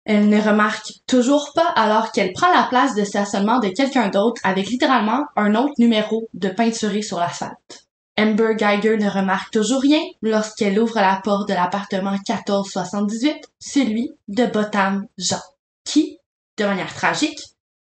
Elle 0.07 0.31
ne 0.31 0.41
remarque 0.41 0.91
toujours 1.07 1.53
pas 1.55 1.69
alors 1.75 2.13
qu'elle 2.13 2.33
prend 2.33 2.51
la 2.55 2.67
place 2.71 2.95
de 2.95 3.05
stationnement 3.05 3.59
de 3.59 3.69
quelqu'un 3.69 4.09
d'autre 4.09 4.41
avec 4.43 4.69
littéralement 4.69 5.27
un 5.37 5.55
autre 5.55 5.75
numéro 5.79 6.27
de 6.33 6.49
peinturé 6.49 7.03
sur 7.03 7.19
l'asphalte. 7.19 7.86
Amber 8.19 8.55
Geiger 8.57 8.97
ne 8.97 9.11
remarque 9.11 9.53
toujours 9.53 9.83
rien 9.83 10.01
lorsqu'elle 10.23 10.79
ouvre 10.79 10.97
la 10.97 11.21
porte 11.23 11.49
de 11.49 11.55
l'appartement 11.55 12.13
1478, 12.13 13.37
celui 13.59 14.13
de 14.29 14.47
Botham 14.47 15.07
Jean, 15.19 15.43
qui, 15.85 16.19
de 16.57 16.65
manière 16.65 16.95
tragique, 16.95 17.41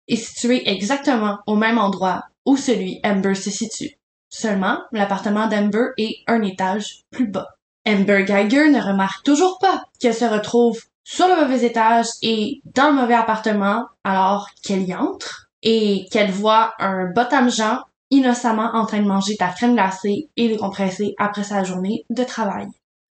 est 0.09 0.17
situé 0.17 0.69
exactement 0.69 1.39
au 1.47 1.55
même 1.55 1.79
endroit 1.79 2.25
où 2.45 2.57
celui 2.57 3.01
Amber 3.05 3.35
se 3.35 3.51
situe. 3.51 3.97
Seulement, 4.29 4.79
l'appartement 4.91 5.47
d'Amber 5.47 5.91
est 5.97 6.17
un 6.27 6.43
étage 6.43 7.03
plus 7.11 7.29
bas. 7.29 7.49
Amber 7.87 8.25
Geiger 8.27 8.71
ne 8.71 8.83
remarque 8.83 9.25
toujours 9.25 9.59
pas 9.61 9.85
qu'elle 10.01 10.15
se 10.15 10.25
retrouve 10.25 10.83
sur 11.05 11.29
le 11.29 11.41
mauvais 11.41 11.65
étage 11.65 12.07
et 12.23 12.61
dans 12.75 12.89
le 12.89 13.01
mauvais 13.01 13.15
appartement 13.15 13.87
alors 14.03 14.49
qu'elle 14.63 14.83
y 14.83 14.95
entre 14.95 15.49
et 15.63 16.07
qu'elle 16.11 16.31
voit 16.31 16.75
un 16.79 17.13
Botham 17.15 17.51
Jean 17.51 17.81
innocemment 18.15 18.71
en 18.75 18.87
train 18.87 19.01
de 19.01 19.09
manger 19.09 19.37
la 19.41 19.49
crème 19.49 19.75
glacée 19.75 20.29
et 20.37 20.49
décompresser 20.49 21.15
après 21.19 21.45
sa 21.45 21.65
journée 21.65 22.05
de 22.11 22.25
travail. 22.25 22.67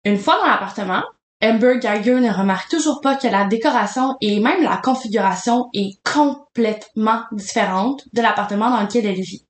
Une 0.03 0.17
fois 0.17 0.37
dans 0.39 0.47
l'appartement, 0.47 1.03
Amber 1.41 1.79
Geiger 1.79 2.19
ne 2.19 2.31
remarque 2.31 2.69
toujours 2.69 2.99
pas 3.01 3.15
que 3.15 3.27
la 3.27 3.45
décoration 3.45 4.15
et 4.19 4.41
même 4.41 4.61
la 4.61 4.77
configuration 4.77 5.69
est 5.73 5.97
complètement 6.03 7.23
différente 7.31 8.03
de 8.11 8.21
l'appartement 8.21 8.69
dans 8.69 8.81
lequel 8.81 9.05
elle 9.05 9.21
vit. 9.21 9.45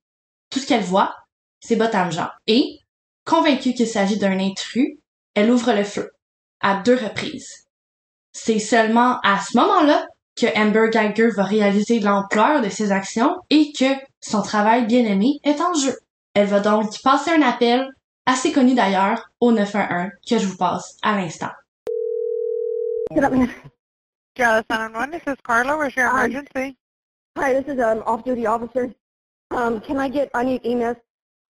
Tout 0.50 0.60
ce 0.60 0.66
qu'elle 0.66 0.82
voit, 0.82 1.14
c'est 1.60 1.76
Botham 1.76 2.12
Jean. 2.12 2.28
Et, 2.46 2.78
convaincue 3.24 3.74
qu'il 3.74 3.88
s'agit 3.88 4.18
d'un 4.18 4.38
intrus, 4.38 4.98
elle 5.34 5.50
ouvre 5.50 5.72
le 5.72 5.84
feu, 5.84 6.10
à 6.60 6.76
deux 6.76 6.96
reprises. 6.96 7.66
C'est 8.32 8.60
seulement 8.60 9.18
à 9.24 9.40
ce 9.40 9.56
moment-là 9.56 10.06
que 10.36 10.46
Amber 10.56 10.90
Geiger 10.92 11.30
va 11.30 11.42
réaliser 11.42 11.98
l'ampleur 11.98 12.62
de 12.62 12.68
ses 12.68 12.92
actions 12.92 13.36
et 13.50 13.72
que 13.72 14.09
son 14.20 14.42
travail 14.42 14.86
bien-aimé 14.86 15.40
est 15.44 15.60
en 15.60 15.74
jeu. 15.74 15.96
Elle 16.34 16.46
va 16.46 16.60
donc 16.60 16.90
passer 17.02 17.30
un 17.32 17.42
appel, 17.42 17.88
assez 18.26 18.52
connu 18.52 18.74
d'ailleurs, 18.74 19.30
au 19.40 19.52
911 19.52 20.10
que 20.28 20.38
je 20.38 20.46
vous 20.46 20.56
passe 20.56 20.96
à 21.02 21.16
l'instant. 21.16 21.50
Get. 23.12 23.50
Dallas 24.36 24.62
911, 24.70 25.10
this 25.10 25.22
is 25.26 25.36
Carla. 25.44 25.76
Where's 25.76 25.94
your 25.96 26.08
Um, 26.08 26.18
emergency? 26.30 26.76
Hi, 27.36 27.52
this 27.52 27.66
is 27.66 27.80
um 27.80 28.02
off-duty 28.06 28.46
officer. 28.46 28.94
Um, 29.50 29.80
can 29.80 29.98
I 29.98 30.08
get? 30.08 30.30
I 30.34 30.44
need 30.44 30.64
EMS. 30.64 30.96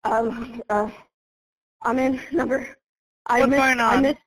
Um, 0.03 0.61
uh, 0.69 0.89
I'm 1.83 1.97
in 1.99 2.19
number. 2.33 2.67
I 3.27 3.39
What's 3.39 3.49
missed, 3.51 3.61
going 3.61 3.79
I 3.79 3.95
on? 3.95 4.01
missed. 4.01 4.17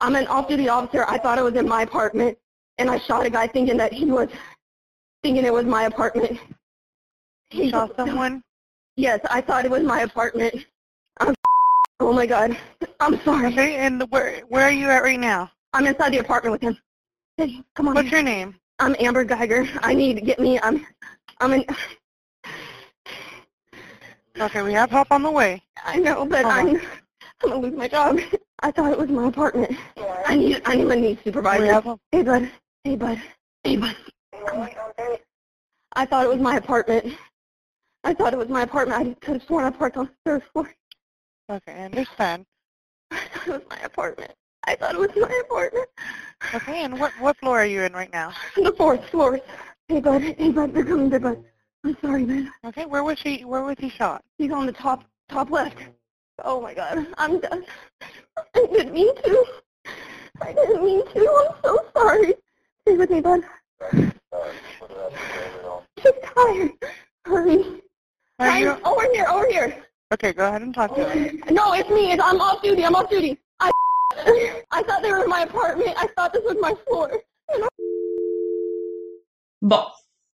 I'm 0.00 0.16
an 0.16 0.26
off-duty 0.28 0.68
officer. 0.68 1.04
I 1.08 1.18
thought 1.18 1.38
it 1.38 1.44
was 1.44 1.54
in 1.54 1.68
my 1.68 1.82
apartment, 1.82 2.38
and 2.78 2.88
I 2.90 2.98
shot 2.98 3.26
a 3.26 3.30
guy 3.30 3.46
thinking 3.46 3.76
that 3.76 3.92
he 3.92 4.06
was, 4.06 4.28
thinking 5.22 5.44
it 5.44 5.52
was 5.52 5.66
my 5.66 5.84
apartment. 5.84 6.38
He 7.50 7.70
Saw 7.70 7.88
someone? 7.96 8.42
Yes, 8.96 9.20
I 9.30 9.40
thought 9.40 9.64
it 9.64 9.70
was 9.70 9.82
my 9.82 10.00
apartment. 10.00 10.54
I'm. 11.20 11.34
Oh 12.00 12.12
my 12.12 12.26
God. 12.26 12.56
I'm 13.00 13.20
sorry. 13.24 13.48
Okay, 13.48 13.74
and 13.74 14.02
where 14.10 14.42
where 14.48 14.62
are 14.62 14.70
you 14.70 14.88
at 14.88 15.02
right 15.02 15.18
now? 15.18 15.50
I'm 15.72 15.84
inside 15.84 16.12
the 16.12 16.18
apartment 16.18 16.52
with 16.52 16.62
him. 16.62 16.78
Hey, 17.36 17.60
come 17.74 17.88
on. 17.88 17.96
What's 17.96 18.08
here. 18.08 18.18
your 18.18 18.24
name? 18.24 18.54
I'm 18.78 18.94
Amber 19.00 19.24
Geiger. 19.24 19.68
I 19.82 19.94
need 19.94 20.14
to 20.14 20.20
get 20.20 20.38
me. 20.38 20.60
I'm. 20.60 20.86
I'm 21.40 21.52
in. 21.54 21.64
Okay, 24.40 24.62
we 24.62 24.72
have 24.72 24.88
help 24.90 25.10
on 25.10 25.24
the 25.24 25.30
way. 25.30 25.60
I 25.84 25.96
know, 25.98 26.24
but 26.24 26.44
Hold 26.44 26.54
I'm. 26.54 26.76
I'm 26.76 26.80
gonna 27.42 27.56
lose 27.58 27.74
my 27.74 27.88
job. 27.88 28.20
I 28.60 28.70
thought 28.70 28.92
it 28.92 28.98
was 28.98 29.08
my 29.08 29.26
apartment. 29.26 29.76
I 30.24 30.36
need. 30.36 30.62
I 30.64 30.76
need 30.76 30.86
a 30.86 30.94
new 30.94 31.08
We 31.08 31.16
supervisor. 31.24 31.66
have 31.66 31.82
help. 31.82 32.00
Hey, 32.12 32.22
bud. 32.22 32.48
Hey, 32.84 32.94
bud. 32.94 33.20
Hey, 33.64 33.76
bud. 33.76 33.96
Come 34.46 34.60
on. 34.60 34.70
I 35.94 36.06
thought 36.06 36.24
it 36.24 36.28
was 36.28 36.40
my 36.40 36.54
apartment. 36.54 37.12
I 38.04 38.14
thought 38.14 38.32
it 38.32 38.38
was 38.38 38.48
my 38.48 38.62
apartment. 38.62 39.00
I 39.00 39.14
could 39.24 39.34
have 39.34 39.42
sworn 39.46 39.64
I 39.64 39.70
parked 39.70 39.96
on 39.96 40.06
the 40.06 40.12
third 40.24 40.42
floor. 40.52 40.72
Okay, 41.50 41.72
I 41.72 41.84
understand. 41.84 42.46
I 43.10 43.16
thought 43.16 43.48
it 43.48 43.52
was 43.52 43.62
my 43.70 43.78
apartment. 43.78 44.32
I 44.64 44.76
thought 44.76 44.94
it 44.94 44.98
was 44.98 45.10
my 45.16 45.42
apartment. 45.44 45.88
Okay, 46.54 46.84
and 46.84 46.98
what 47.00 47.12
what 47.20 47.36
floor 47.38 47.60
are 47.60 47.66
you 47.66 47.82
in 47.82 47.92
right 47.92 48.12
now? 48.12 48.32
The 48.56 48.72
fourth 48.72 49.08
floor. 49.10 49.40
Hey, 49.88 50.00
bud. 50.00 50.22
Hey, 50.22 50.50
bud. 50.50 50.74
They're 50.74 50.84
coming. 50.84 51.08
They're 51.08 51.20
bud. 51.20 51.42
I'm 51.84 51.96
sorry, 52.02 52.24
man. 52.24 52.52
Okay, 52.64 52.86
where 52.86 53.04
was 53.04 53.20
he 53.20 53.44
where 53.44 53.62
was 53.62 53.76
he 53.78 53.88
shot? 53.88 54.22
He's 54.36 54.52
on 54.52 54.66
the 54.66 54.72
top 54.72 55.04
top 55.28 55.50
left. 55.50 55.78
Oh 56.44 56.60
my 56.60 56.74
god, 56.74 57.06
I'm 57.16 57.40
done. 57.40 57.64
I 58.54 58.66
didn't 58.72 58.92
mean 58.92 59.14
to. 59.22 59.44
I 60.42 60.52
didn't 60.52 60.84
mean 60.84 61.06
to. 61.14 61.46
I'm 61.48 61.54
so 61.64 61.78
sorry. 61.96 62.34
Stay 62.82 62.96
with 62.96 63.10
me, 63.10 63.20
bud. 63.20 63.40
She's 66.02 66.12
tired. 66.34 66.70
Hurry. 67.24 67.82
Are 68.40 68.48
I'm 68.48 68.62
you 68.62 68.70
over 68.84 69.06
here, 69.12 69.26
over 69.28 69.46
here. 69.48 69.84
Okay, 70.14 70.32
go 70.32 70.46
ahead 70.46 70.62
and 70.62 70.72
talk 70.72 70.94
to 70.94 71.08
him. 71.10 71.42
No, 71.50 71.72
it's 71.72 71.90
me. 71.90 72.12
It's, 72.12 72.22
I'm 72.22 72.40
off 72.40 72.62
duty. 72.62 72.84
I'm 72.84 72.94
off 72.94 73.10
duty. 73.10 73.36
I 73.58 73.70
I 74.70 74.82
thought 74.84 75.02
they 75.02 75.10
were 75.10 75.24
in 75.24 75.28
my 75.28 75.42
apartment. 75.42 75.94
I 75.96 76.06
thought 76.14 76.32
this 76.32 76.44
was 76.44 76.56
my 76.60 76.74
floor. 76.86 77.10
Bon. 79.60 79.84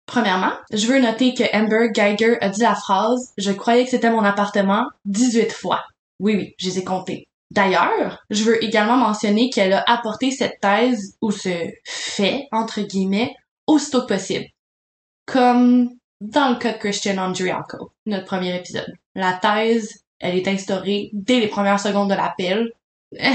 Premièrement, 0.07 0.55
je 0.73 0.89
veux 0.89 0.99
noter 0.99 1.35
que 1.35 1.45
Amber 1.55 1.91
Geiger 1.95 2.37
a 2.41 2.49
dit 2.49 2.63
la 2.63 2.75
phrase 2.75 3.33
«Je 3.39 3.53
croyais 3.53 3.85
que 3.85 3.91
c'était 3.91 4.11
mon 4.11 4.25
appartement» 4.25 4.87
18 5.05 5.53
fois. 5.53 5.85
Oui, 6.19 6.35
oui, 6.35 6.55
je 6.59 6.69
les 6.69 6.79
ai 6.81 6.85
comptés. 6.85 7.29
D'ailleurs, 7.53 8.19
je 8.29 8.43
veux 8.43 8.65
également 8.65 8.97
mentionner 8.97 9.51
qu'elle 9.51 9.73
a 9.73 9.85
apporté 9.87 10.33
cette 10.33 10.59
thèse 10.61 11.17
ou 11.23 11.31
ce 11.31 11.51
fait, 11.85 12.49
entre 12.51 12.81
guillemets, 12.81 13.37
aussitôt 13.69 14.01
que 14.01 14.15
possible. 14.15 14.47
Comme 15.27 15.91
dans 16.21 16.51
le 16.51 16.57
cas 16.57 16.73
de 16.73 16.79
Christian 16.79 17.19
Andriaco, 17.19 17.93
notre 18.07 18.27
premier 18.27 18.57
épisode. 18.57 18.93
La 19.15 19.33
thèse, 19.33 20.05
elle 20.19 20.37
est 20.37 20.49
instaurée 20.49 21.11
dès 21.13 21.41
les 21.41 21.49
premières 21.49 21.81
secondes 21.81 22.11
de 22.11 22.15
l'appel. 22.15 22.71
Eh. 23.13 23.33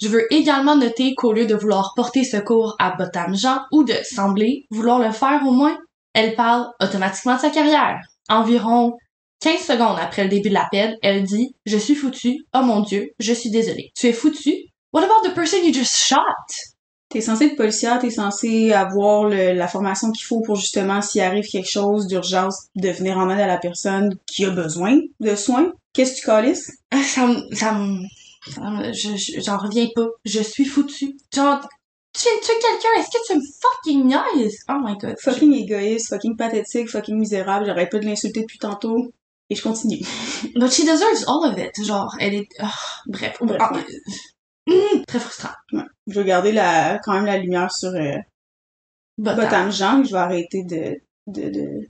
Je 0.00 0.08
veux 0.08 0.32
également 0.32 0.76
noter 0.76 1.14
qu'au 1.14 1.32
lieu 1.32 1.46
de 1.46 1.54
vouloir 1.54 1.92
porter 1.94 2.24
secours 2.24 2.74
à 2.78 2.90
Botham 2.96 3.36
Jean 3.36 3.60
ou 3.70 3.84
de 3.84 3.94
sembler 4.02 4.66
vouloir 4.70 4.98
le 4.98 5.12
faire 5.12 5.42
au 5.46 5.52
moins, 5.52 5.78
elle 6.14 6.34
parle 6.34 6.66
automatiquement 6.80 7.36
de 7.36 7.40
sa 7.40 7.50
carrière. 7.50 8.00
Environ 8.28 8.96
15 9.40 9.60
secondes 9.60 9.98
après 10.00 10.24
le 10.24 10.30
début 10.30 10.48
de 10.48 10.54
l'appel, 10.54 10.98
elle 11.02 11.22
dit 11.22 11.54
«Je 11.66 11.76
suis 11.76 11.94
foutu. 11.94 12.44
Oh 12.54 12.62
mon 12.62 12.80
Dieu, 12.80 13.12
je 13.18 13.32
suis 13.32 13.50
désolée.» 13.50 13.92
Tu 13.96 14.08
es 14.08 14.12
foutu? 14.12 14.54
What 14.92 15.02
about 15.02 15.28
the 15.28 15.34
person 15.34 15.58
you 15.62 15.72
just 15.72 15.94
shot? 15.94 16.73
T'es 17.14 17.20
censé 17.22 17.44
être 17.46 17.56
policière, 17.56 17.98
t'es 18.00 18.10
censé 18.10 18.72
avoir 18.72 19.24
le- 19.24 19.52
la 19.54 19.68
formation 19.68 20.10
qu'il 20.10 20.26
faut 20.26 20.40
pour 20.42 20.56
justement, 20.56 21.00
s'il 21.00 21.22
arrive 21.22 21.44
quelque 21.46 21.70
chose 21.70 22.06
d'urgence, 22.08 22.66
de 22.76 22.90
venir 22.90 23.16
en 23.16 23.30
aide 23.30 23.40
à 23.40 23.46
la 23.46 23.56
personne 23.56 24.14
qui 24.26 24.44
a 24.44 24.50
besoin 24.50 24.98
de 25.20 25.34
soins. 25.36 25.72
Qu'est-ce 25.92 26.14
que 26.16 26.20
tu 26.20 26.26
calisses? 26.26 26.72
Ah, 26.90 27.02
Ça 27.02 27.26
me... 27.28 27.36
Ça 27.54 27.72
me... 27.72 28.00
ça 28.52 28.60
me- 28.70 28.92
je- 28.92 29.16
je- 29.16 29.40
J'en 29.40 29.56
reviens 29.58 29.86
pas. 29.94 30.08
Je 30.24 30.40
suis 30.42 30.64
foutu. 30.66 31.16
Genre, 31.34 31.60
tu 32.12 32.22
viens 32.22 32.36
de 32.36 32.44
tuer 32.44 32.52
quelqu'un, 32.60 33.00
est-ce 33.00 33.10
que 33.10 33.26
tu 33.32 33.38
me 33.38 33.42
fucking 33.62 34.06
niaises? 34.06 34.58
Oh 34.68 34.78
my 34.84 34.96
god. 34.98 35.14
Fucking 35.20 35.52
égoïste, 35.54 36.08
fucking 36.08 36.36
pathétique, 36.36 36.88
fucking 36.90 37.16
misérable, 37.16 37.64
j'arrête 37.66 37.90
pas 37.90 37.98
de 38.00 38.06
l'insulter 38.06 38.40
depuis 38.42 38.58
tantôt. 38.58 39.12
Et 39.50 39.54
je 39.54 39.62
continue. 39.62 39.98
But 40.56 40.72
she 40.72 40.80
deserves 40.84 41.24
all 41.28 41.44
of 41.52 41.58
it. 41.58 41.72
Genre, 41.84 42.12
elle 42.18 42.34
est... 42.34 42.48
ah, 42.58 42.72
bref. 43.06 43.36
Bref, 43.40 43.58
Ah, 43.60 43.72
hum, 44.68 45.04
très 45.06 45.18
frustrant. 45.18 45.54
Je 46.06 46.20
vais 46.20 46.24
garder 46.24 46.52
la, 46.52 46.98
quand 47.02 47.12
même 47.14 47.26
la 47.26 47.38
lumière 47.38 47.72
sur 47.72 47.90
euh. 47.90 48.16
Botham 49.16 49.70
Jean, 49.70 50.00
et 50.00 50.04
je 50.04 50.12
vais 50.12 50.18
arrêter 50.18 50.64
de, 50.64 51.00
de, 51.28 51.48
de... 51.48 51.88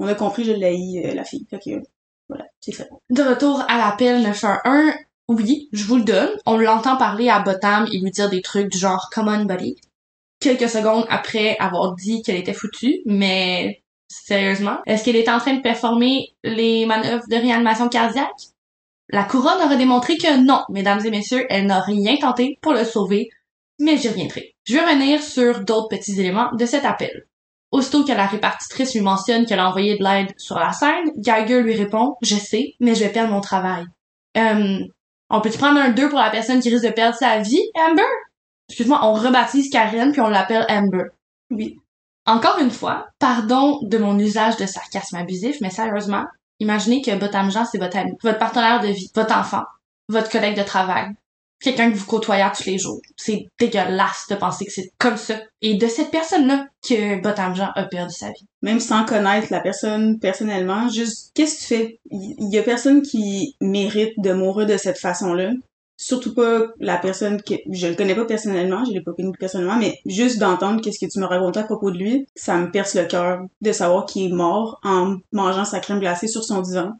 On 0.00 0.08
a 0.08 0.14
compris, 0.14 0.44
je 0.44 0.52
l'ai 0.52 1.04
euh, 1.04 1.14
la 1.14 1.24
fille. 1.24 1.46
Fait 1.48 1.58
que, 1.58 1.82
voilà, 2.28 2.46
c'est 2.60 2.72
fait. 2.72 2.88
De 3.10 3.22
retour 3.22 3.64
à 3.68 3.78
l'appel 3.78 4.22
911, 4.22 4.92
oui, 5.28 5.68
je 5.72 5.84
vous 5.84 5.96
le 5.96 6.04
donne. 6.04 6.30
On 6.46 6.56
l'entend 6.56 6.96
parler 6.96 7.28
à 7.28 7.40
Botham 7.40 7.86
et 7.92 7.98
lui 7.98 8.10
dire 8.10 8.28
des 8.28 8.42
trucs 8.42 8.70
du 8.70 8.78
genre 8.78 9.08
«Come 9.12 9.28
on, 9.28 9.44
buddy». 9.44 9.76
Quelques 10.40 10.68
secondes 10.68 11.06
après 11.08 11.56
avoir 11.58 11.94
dit 11.94 12.22
qu'elle 12.22 12.36
était 12.36 12.54
foutue, 12.54 13.00
mais 13.06 13.82
Sérieusement? 14.08 14.78
Est-ce 14.86 15.04
qu'elle 15.04 15.16
est 15.16 15.28
en 15.28 15.38
train 15.38 15.54
de 15.54 15.60
performer 15.60 16.34
les 16.42 16.86
manœuvres 16.86 17.24
de 17.28 17.36
réanimation 17.36 17.88
cardiaque? 17.88 18.48
La 19.10 19.24
couronne 19.24 19.62
aurait 19.62 19.78
démontré 19.78 20.18
que 20.18 20.44
non, 20.44 20.62
mesdames 20.68 21.04
et 21.04 21.10
messieurs, 21.10 21.46
elle 21.48 21.66
n'a 21.66 21.80
rien 21.80 22.16
tenté 22.16 22.58
pour 22.60 22.72
le 22.72 22.84
sauver, 22.84 23.30
mais 23.78 23.96
j'y 23.96 24.08
reviendrai. 24.08 24.54
Je 24.64 24.74
vais 24.74 24.84
revenir 24.84 25.22
sur 25.22 25.60
d'autres 25.64 25.88
petits 25.88 26.20
éléments 26.20 26.50
de 26.52 26.66
cet 26.66 26.84
appel. 26.84 27.26
Aussitôt 27.70 28.04
que 28.04 28.12
la 28.12 28.26
répartitrice 28.26 28.94
lui 28.94 29.00
mentionne 29.00 29.46
qu'elle 29.46 29.60
a 29.60 29.68
envoyé 29.68 29.96
de 29.96 30.04
l'aide 30.04 30.32
sur 30.38 30.58
la 30.58 30.72
scène, 30.72 31.10
Geiger 31.16 31.62
lui 31.62 31.74
répond 31.74 32.16
«Je 32.22 32.36
sais, 32.36 32.74
mais 32.80 32.94
je 32.94 33.04
vais 33.04 33.12
perdre 33.12 33.32
mon 33.32 33.40
travail. 33.40 33.84
Euh, 34.36 34.78
on 35.30 35.40
peut-tu 35.40 35.58
prendre 35.58 35.78
un 35.78 35.90
2 35.90 36.08
pour 36.08 36.18
la 36.18 36.30
personne 36.30 36.60
qui 36.60 36.70
risque 36.70 36.86
de 36.86 36.92
perdre 36.92 37.16
sa 37.16 37.38
vie, 37.38 37.62
Amber? 37.74 38.02
Excuse-moi, 38.68 39.00
on 39.02 39.14
rebaptise 39.14 39.70
Karen 39.70 40.12
puis 40.12 40.20
on 40.20 40.28
l'appelle 40.28 40.66
Amber. 40.68 41.04
Oui. 41.50 41.76
Encore 42.26 42.58
une 42.58 42.70
fois, 42.70 43.06
pardon 43.18 43.78
de 43.82 43.96
mon 43.98 44.18
usage 44.18 44.56
de 44.56 44.66
sarcasme 44.66 45.16
abusif, 45.16 45.56
mais 45.60 45.70
sérieusement, 45.70 46.24
imaginez 46.60 47.02
que 47.02 47.14
Botam 47.16 47.50
Jean, 47.50 47.64
c'est 47.64 47.78
votre 47.78 47.96
ami, 47.96 48.12
votre 48.22 48.38
partenaire 48.38 48.80
de 48.80 48.88
vie, 48.88 49.10
votre 49.14 49.36
enfant, 49.36 49.64
votre 50.08 50.30
collègue 50.30 50.56
de 50.56 50.62
travail, 50.62 51.08
quelqu'un 51.60 51.90
que 51.90 51.96
vous 51.96 52.06
côtoyez 52.06 52.46
tous 52.56 52.66
les 52.66 52.78
jours. 52.78 53.00
C'est 53.16 53.48
dégueulasse 53.58 54.26
de 54.30 54.36
penser 54.36 54.64
que 54.64 54.72
c'est 54.72 54.92
comme 54.98 55.16
ça. 55.16 55.40
Et 55.60 55.74
de 55.74 55.86
cette 55.88 56.10
personne-là 56.10 56.66
que 56.86 57.20
Botam 57.20 57.54
Jean 57.54 57.70
a 57.74 57.84
perdu 57.84 58.14
sa 58.14 58.28
vie. 58.28 58.46
Même 58.62 58.80
sans 58.80 59.04
connaître 59.04 59.48
la 59.50 59.60
personne 59.60 60.18
personnellement, 60.18 60.88
juste, 60.88 61.32
qu'est-ce 61.34 61.56
que 61.56 61.60
tu 61.60 61.66
fais? 61.66 62.00
Il 62.10 62.48
y 62.52 62.58
a 62.58 62.62
personne 62.62 63.02
qui 63.02 63.56
mérite 63.60 64.14
de 64.18 64.32
mourir 64.32 64.66
de 64.66 64.76
cette 64.76 64.98
façon-là. 64.98 65.50
Surtout 66.00 66.32
pas 66.32 66.66
la 66.78 66.96
personne 66.96 67.42
que 67.42 67.54
je 67.72 67.88
le 67.88 67.96
connais 67.96 68.14
pas 68.14 68.24
personnellement, 68.24 68.84
je 68.84 68.92
l'ai 68.92 69.00
pas 69.00 69.12
connu 69.12 69.32
personnellement, 69.36 69.76
mais 69.76 69.98
juste 70.06 70.38
d'entendre 70.38 70.80
qu'est-ce 70.80 71.04
que 71.04 71.10
tu 71.10 71.18
me 71.18 71.26
racontais 71.26 71.58
à 71.58 71.64
propos 71.64 71.90
de 71.90 71.98
lui, 71.98 72.28
ça 72.36 72.56
me 72.56 72.70
perce 72.70 72.94
le 72.94 73.04
cœur 73.04 73.40
de 73.60 73.72
savoir 73.72 74.06
qu'il 74.06 74.30
est 74.30 74.34
mort 74.34 74.78
en 74.84 75.16
mangeant 75.32 75.64
sa 75.64 75.80
crème 75.80 75.98
glacée 75.98 76.28
sur 76.28 76.44
son 76.44 76.60
divan. 76.60 76.92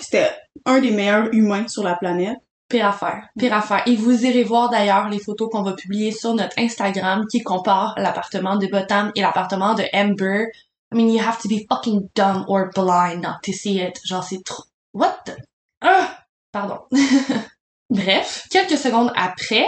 C'était 0.00 0.30
un 0.64 0.80
des 0.80 0.90
meilleurs 0.90 1.28
humains 1.34 1.68
sur 1.68 1.82
la 1.82 1.96
planète. 1.96 2.38
Pire 2.68 2.88
affaire, 2.88 3.28
pire 3.38 3.52
affaire. 3.52 3.82
Et 3.86 3.94
vous 3.94 4.24
irez 4.24 4.42
voir 4.42 4.70
d'ailleurs 4.70 5.10
les 5.10 5.20
photos 5.20 5.50
qu'on 5.52 5.62
va 5.62 5.74
publier 5.74 6.10
sur 6.10 6.34
notre 6.34 6.58
Instagram 6.58 7.26
qui 7.30 7.42
comparent 7.42 7.94
l'appartement 7.98 8.56
de 8.56 8.66
Botam 8.68 9.12
et 9.14 9.20
l'appartement 9.20 9.74
de 9.74 9.84
Amber. 9.92 10.46
I 10.92 10.96
mean, 10.96 11.10
you 11.10 11.20
have 11.20 11.38
to 11.42 11.48
be 11.48 11.66
fucking 11.68 12.08
dumb 12.14 12.46
or 12.48 12.70
blind 12.74 13.22
not 13.22 13.40
to 13.42 13.52
see 13.52 13.80
it. 13.80 14.00
Genre, 14.04 14.24
c'est 14.24 14.42
trop... 14.42 14.64
What. 14.94 15.36
Ah! 15.82 16.22
Pardon. 16.52 16.80
Bref, 17.90 18.46
quelques 18.50 18.78
secondes 18.78 19.12
après, 19.16 19.66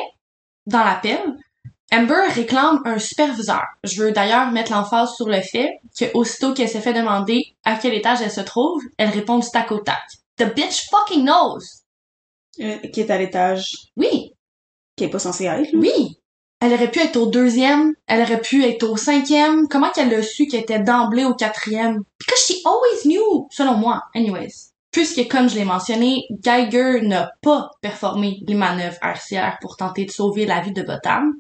dans 0.66 0.84
l'appel, 0.84 1.20
Amber 1.90 2.26
réclame 2.34 2.82
un 2.84 2.98
superviseur. 2.98 3.62
Je 3.82 4.02
veux 4.02 4.12
d'ailleurs 4.12 4.50
mettre 4.50 4.72
l'emphase 4.72 5.14
sur 5.14 5.28
le 5.28 5.40
fait 5.40 5.78
que 5.98 6.04
aussitôt 6.14 6.52
qu'elle 6.52 6.68
s'est 6.68 6.80
fait 6.82 6.92
demander 6.92 7.42
à 7.64 7.76
quel 7.76 7.94
étage 7.94 8.20
elle 8.20 8.30
se 8.30 8.42
trouve, 8.42 8.82
elle 8.98 9.08
répond 9.08 9.38
du 9.38 9.48
tac 9.48 9.72
au 9.72 9.78
tac. 9.78 10.02
The 10.36 10.54
bitch 10.54 10.88
fucking 10.90 11.24
knows! 11.24 11.60
Euh, 12.60 12.76
qui 12.92 13.00
est 13.00 13.10
à 13.10 13.18
l'étage, 13.18 13.72
Oui, 13.96 14.34
qui 14.96 15.04
est 15.04 15.08
pas 15.08 15.18
censé 15.18 15.44
être, 15.44 15.72
là. 15.72 15.78
oui! 15.78 16.18
Elle 16.60 16.72
aurait 16.72 16.90
pu 16.90 16.98
être 16.98 17.16
au 17.16 17.26
deuxième, 17.26 17.94
elle 18.08 18.20
aurait 18.20 18.40
pu 18.40 18.64
être 18.64 18.82
au 18.82 18.96
cinquième. 18.96 19.68
Comment 19.68 19.90
qu'elle 19.90 20.12
a 20.12 20.22
su 20.24 20.48
qu'elle 20.48 20.62
était 20.62 20.80
d'emblée 20.80 21.24
au 21.24 21.34
quatrième? 21.34 22.02
Because 22.18 22.46
she 22.48 22.56
always 22.66 23.04
knew, 23.04 23.46
selon 23.52 23.74
moi. 23.74 24.02
Anyways. 24.12 24.72
Puisque, 24.98 25.28
comme 25.28 25.48
je 25.48 25.54
l'ai 25.54 25.64
mentionné, 25.64 26.24
Geiger 26.42 27.02
n'a 27.02 27.30
pas 27.40 27.70
performé 27.80 28.40
les 28.48 28.56
manœuvres 28.56 28.98
RCR 29.00 29.60
pour 29.60 29.76
tenter 29.76 30.06
de 30.06 30.10
sauver 30.10 30.44
la 30.44 30.60
vie 30.60 30.72
de 30.72 30.82
Botham, 30.82 31.34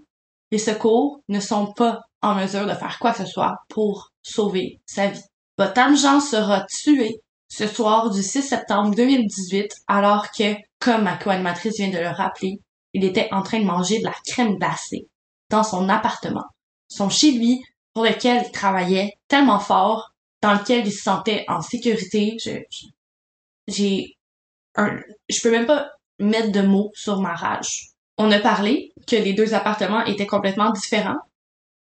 les 0.52 0.58
secours 0.58 1.22
ne 1.26 1.40
sont 1.40 1.72
pas 1.72 2.02
en 2.22 2.36
mesure 2.36 2.66
de 2.66 2.72
faire 2.74 3.00
quoi 3.00 3.10
que 3.10 3.18
ce 3.18 3.26
soit 3.26 3.56
pour 3.68 4.12
sauver 4.22 4.80
sa 4.86 5.08
vie. 5.08 5.24
Botham 5.58 5.96
Jean 5.96 6.20
sera 6.20 6.66
tué 6.66 7.20
ce 7.48 7.66
soir 7.66 8.10
du 8.10 8.22
6 8.22 8.42
septembre 8.42 8.94
2018 8.94 9.74
alors 9.88 10.30
que, 10.30 10.54
comme 10.78 11.02
ma 11.02 11.16
co-animatrice 11.16 11.78
vient 11.78 11.90
de 11.90 11.98
le 11.98 12.10
rappeler, 12.10 12.60
il 12.94 13.04
était 13.04 13.26
en 13.32 13.42
train 13.42 13.58
de 13.58 13.64
manger 13.64 13.98
de 13.98 14.04
la 14.04 14.14
crème 14.24 14.54
glacée 14.54 15.08
dans 15.50 15.64
son 15.64 15.88
appartement, 15.88 16.46
son 16.86 17.08
chez 17.08 17.32
lui 17.32 17.60
pour 17.92 18.04
lequel 18.04 18.44
il 18.46 18.52
travaillait 18.52 19.14
tellement 19.26 19.58
fort, 19.58 20.12
dans 20.42 20.52
lequel 20.52 20.86
il 20.86 20.92
se 20.92 21.02
sentait 21.02 21.44
en 21.48 21.60
sécurité. 21.60 22.36
J'ai 23.68 24.16
un, 24.74 24.98
je 25.28 25.40
peux 25.40 25.50
même 25.50 25.66
pas 25.66 25.90
mettre 26.18 26.50
de 26.50 26.62
mots 26.62 26.90
sur 26.94 27.20
ma 27.20 27.34
rage. 27.34 27.90
On 28.16 28.32
a 28.32 28.40
parlé 28.40 28.92
que 29.06 29.16
les 29.16 29.34
deux 29.34 29.54
appartements 29.54 30.04
étaient 30.04 30.26
complètement 30.26 30.70
différents. 30.70 31.20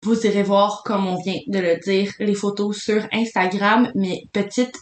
Vous 0.03 0.27
irez 0.27 0.43
voir, 0.43 0.83
comme 0.85 1.07
on 1.07 1.17
vient 1.17 1.41
de 1.47 1.59
le 1.59 1.77
dire, 1.79 2.13
les 2.19 2.35
photos 2.35 2.77
sur 2.77 3.07
Instagram, 3.13 3.91
mais 3.95 4.23
petite 4.33 4.77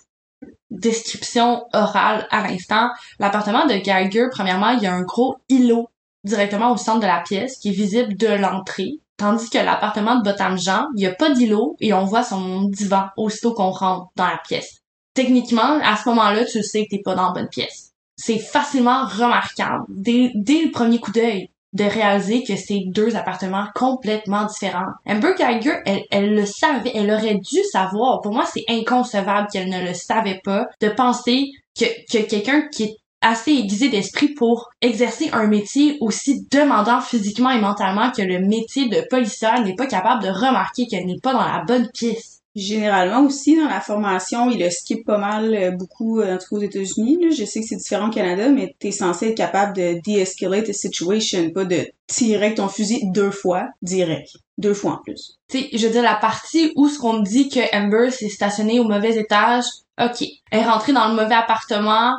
description 0.71 1.65
orale 1.73 2.27
à 2.31 2.47
l'instant. 2.47 2.91
L'appartement 3.19 3.67
de 3.67 3.75
Geiger, 3.75 4.27
premièrement, 4.31 4.71
il 4.71 4.83
y 4.83 4.87
a 4.87 4.95
un 4.95 5.03
gros 5.03 5.37
îlot 5.49 5.89
directement 6.25 6.73
au 6.73 6.77
centre 6.77 7.01
de 7.01 7.07
la 7.07 7.23
pièce 7.23 7.59
qui 7.59 7.69
est 7.69 7.73
visible 7.73 8.17
de 8.17 8.27
l'entrée. 8.27 9.01
Tandis 9.17 9.49
que 9.49 9.59
l'appartement 9.59 10.17
de 10.17 10.23
Botam 10.23 10.59
Jean, 10.59 10.89
il 10.97 11.03
y 11.03 11.07
a 11.07 11.15
pas 11.15 11.31
d'îlot 11.31 11.77
et 11.81 11.95
on 11.95 12.05
voit 12.05 12.25
son 12.25 12.65
divan 12.65 13.07
aussitôt 13.17 13.55
qu'on 13.55 13.71
rentre 13.71 14.11
dans 14.17 14.27
la 14.27 14.41
pièce. 14.47 14.83
Techniquement, 15.17 15.81
à 15.83 15.97
ce 15.97 16.11
moment-là, 16.11 16.45
tu 16.45 16.63
sais 16.63 16.85
que 16.85 16.91
t'es 16.91 17.03
pas 17.03 17.15
dans 17.15 17.29
la 17.29 17.33
bonne 17.33 17.49
pièce. 17.49 17.93
C'est 18.17 18.39
facilement 18.39 19.07
remarquable 19.07 19.85
dès, 19.89 20.31
le 20.35 20.71
premier 20.71 21.01
coup 21.01 21.11
d'œil 21.11 21.49
de 21.73 21.85
réaliser 21.85 22.43
que 22.43 22.55
c'est 22.55 22.85
deux 22.89 23.17
appartements 23.17 23.67
complètement 23.75 24.45
différents. 24.45 24.93
Amber 25.07 25.33
Geiger, 25.39 25.79
elle, 25.87 26.03
elle 26.11 26.35
le 26.35 26.45
savait, 26.45 26.93
elle 26.95 27.11
aurait 27.11 27.37
dû 27.37 27.63
savoir. 27.73 28.21
Pour 28.21 28.33
moi, 28.33 28.45
c'est 28.45 28.65
inconcevable 28.69 29.49
qu'elle 29.51 29.71
ne 29.71 29.87
le 29.87 29.95
savait 29.95 30.41
pas 30.45 30.67
de 30.83 30.89
penser 30.91 31.51
que, 31.79 31.87
que 32.13 32.23
quelqu'un 32.23 32.69
qui 32.69 32.85
est 32.85 32.97
assez 33.23 33.53
aiguisé 33.53 33.89
d'esprit 33.89 34.29
pour 34.29 34.69
exercer 34.83 35.31
un 35.33 35.47
métier 35.47 35.97
aussi 36.01 36.47
demandant 36.51 37.01
physiquement 37.01 37.51
et 37.51 37.61
mentalement 37.61 38.11
que 38.11 38.23
le 38.23 38.41
métier 38.41 38.89
de 38.91 39.01
policière 39.09 39.63
n'est 39.63 39.75
pas 39.75 39.87
capable 39.87 40.23
de 40.23 40.29
remarquer 40.29 40.87
qu'elle 40.87 41.07
n'est 41.07 41.21
pas 41.23 41.33
dans 41.33 41.41
la 41.41 41.65
bonne 41.67 41.89
pièce. 41.89 42.36
Généralement 42.57 43.21
aussi, 43.21 43.55
dans 43.55 43.69
la 43.69 43.83
formation, 43.83 44.49
il 44.49 44.59
le 44.59 44.71
skip 44.71 45.05
pas 45.05 45.19
mal 45.19 45.55
euh, 45.55 45.71
beaucoup, 45.73 46.21
euh, 46.21 46.37
en 46.37 46.39
tout 46.39 46.47
cas 46.49 46.57
aux 46.57 46.63
États-Unis. 46.63 47.19
Je 47.37 47.45
sais 47.45 47.61
que 47.61 47.67
c'est 47.67 47.77
différent 47.77 48.09
au 48.09 48.11
Canada, 48.11 48.49
mais 48.49 48.75
t'es 48.79 48.93
censé 48.93 49.29
être 49.29 49.37
capable 49.37 49.77
de 49.77 50.01
de-escalate 50.03 50.71
a 50.71 50.73
situation, 50.73 51.51
pas 51.51 51.67
de 51.67 51.87
tirer 52.07 52.55
ton 52.55 52.69
fusil 52.69 53.03
deux 53.13 53.31
fois, 53.31 53.69
direct. 53.83 54.39
Deux 54.57 54.73
fois 54.73 54.93
en 54.93 54.97
plus. 54.97 55.37
Tu 55.51 55.59
sais, 55.59 55.69
je 55.75 55.87
veux 55.87 55.93
dire, 55.93 56.03
la 56.03 56.15
partie 56.15 56.73
où 56.77 56.89
ce 56.89 56.99
qu'on 56.99 57.19
me 57.19 57.25
dit 57.25 57.51
que 57.51 57.61
Amber 57.77 58.11
s'est 58.11 58.31
stationnée 58.31 58.81
au 58.81 58.85
mauvais 58.85 59.17
étage, 59.17 59.67
ok. 60.01 60.27
Elle 60.51 60.61
est 60.61 60.65
rentrée 60.65 60.95
dans 60.95 61.09
le 61.09 61.15
mauvais 61.15 61.35
appartement, 61.35 62.15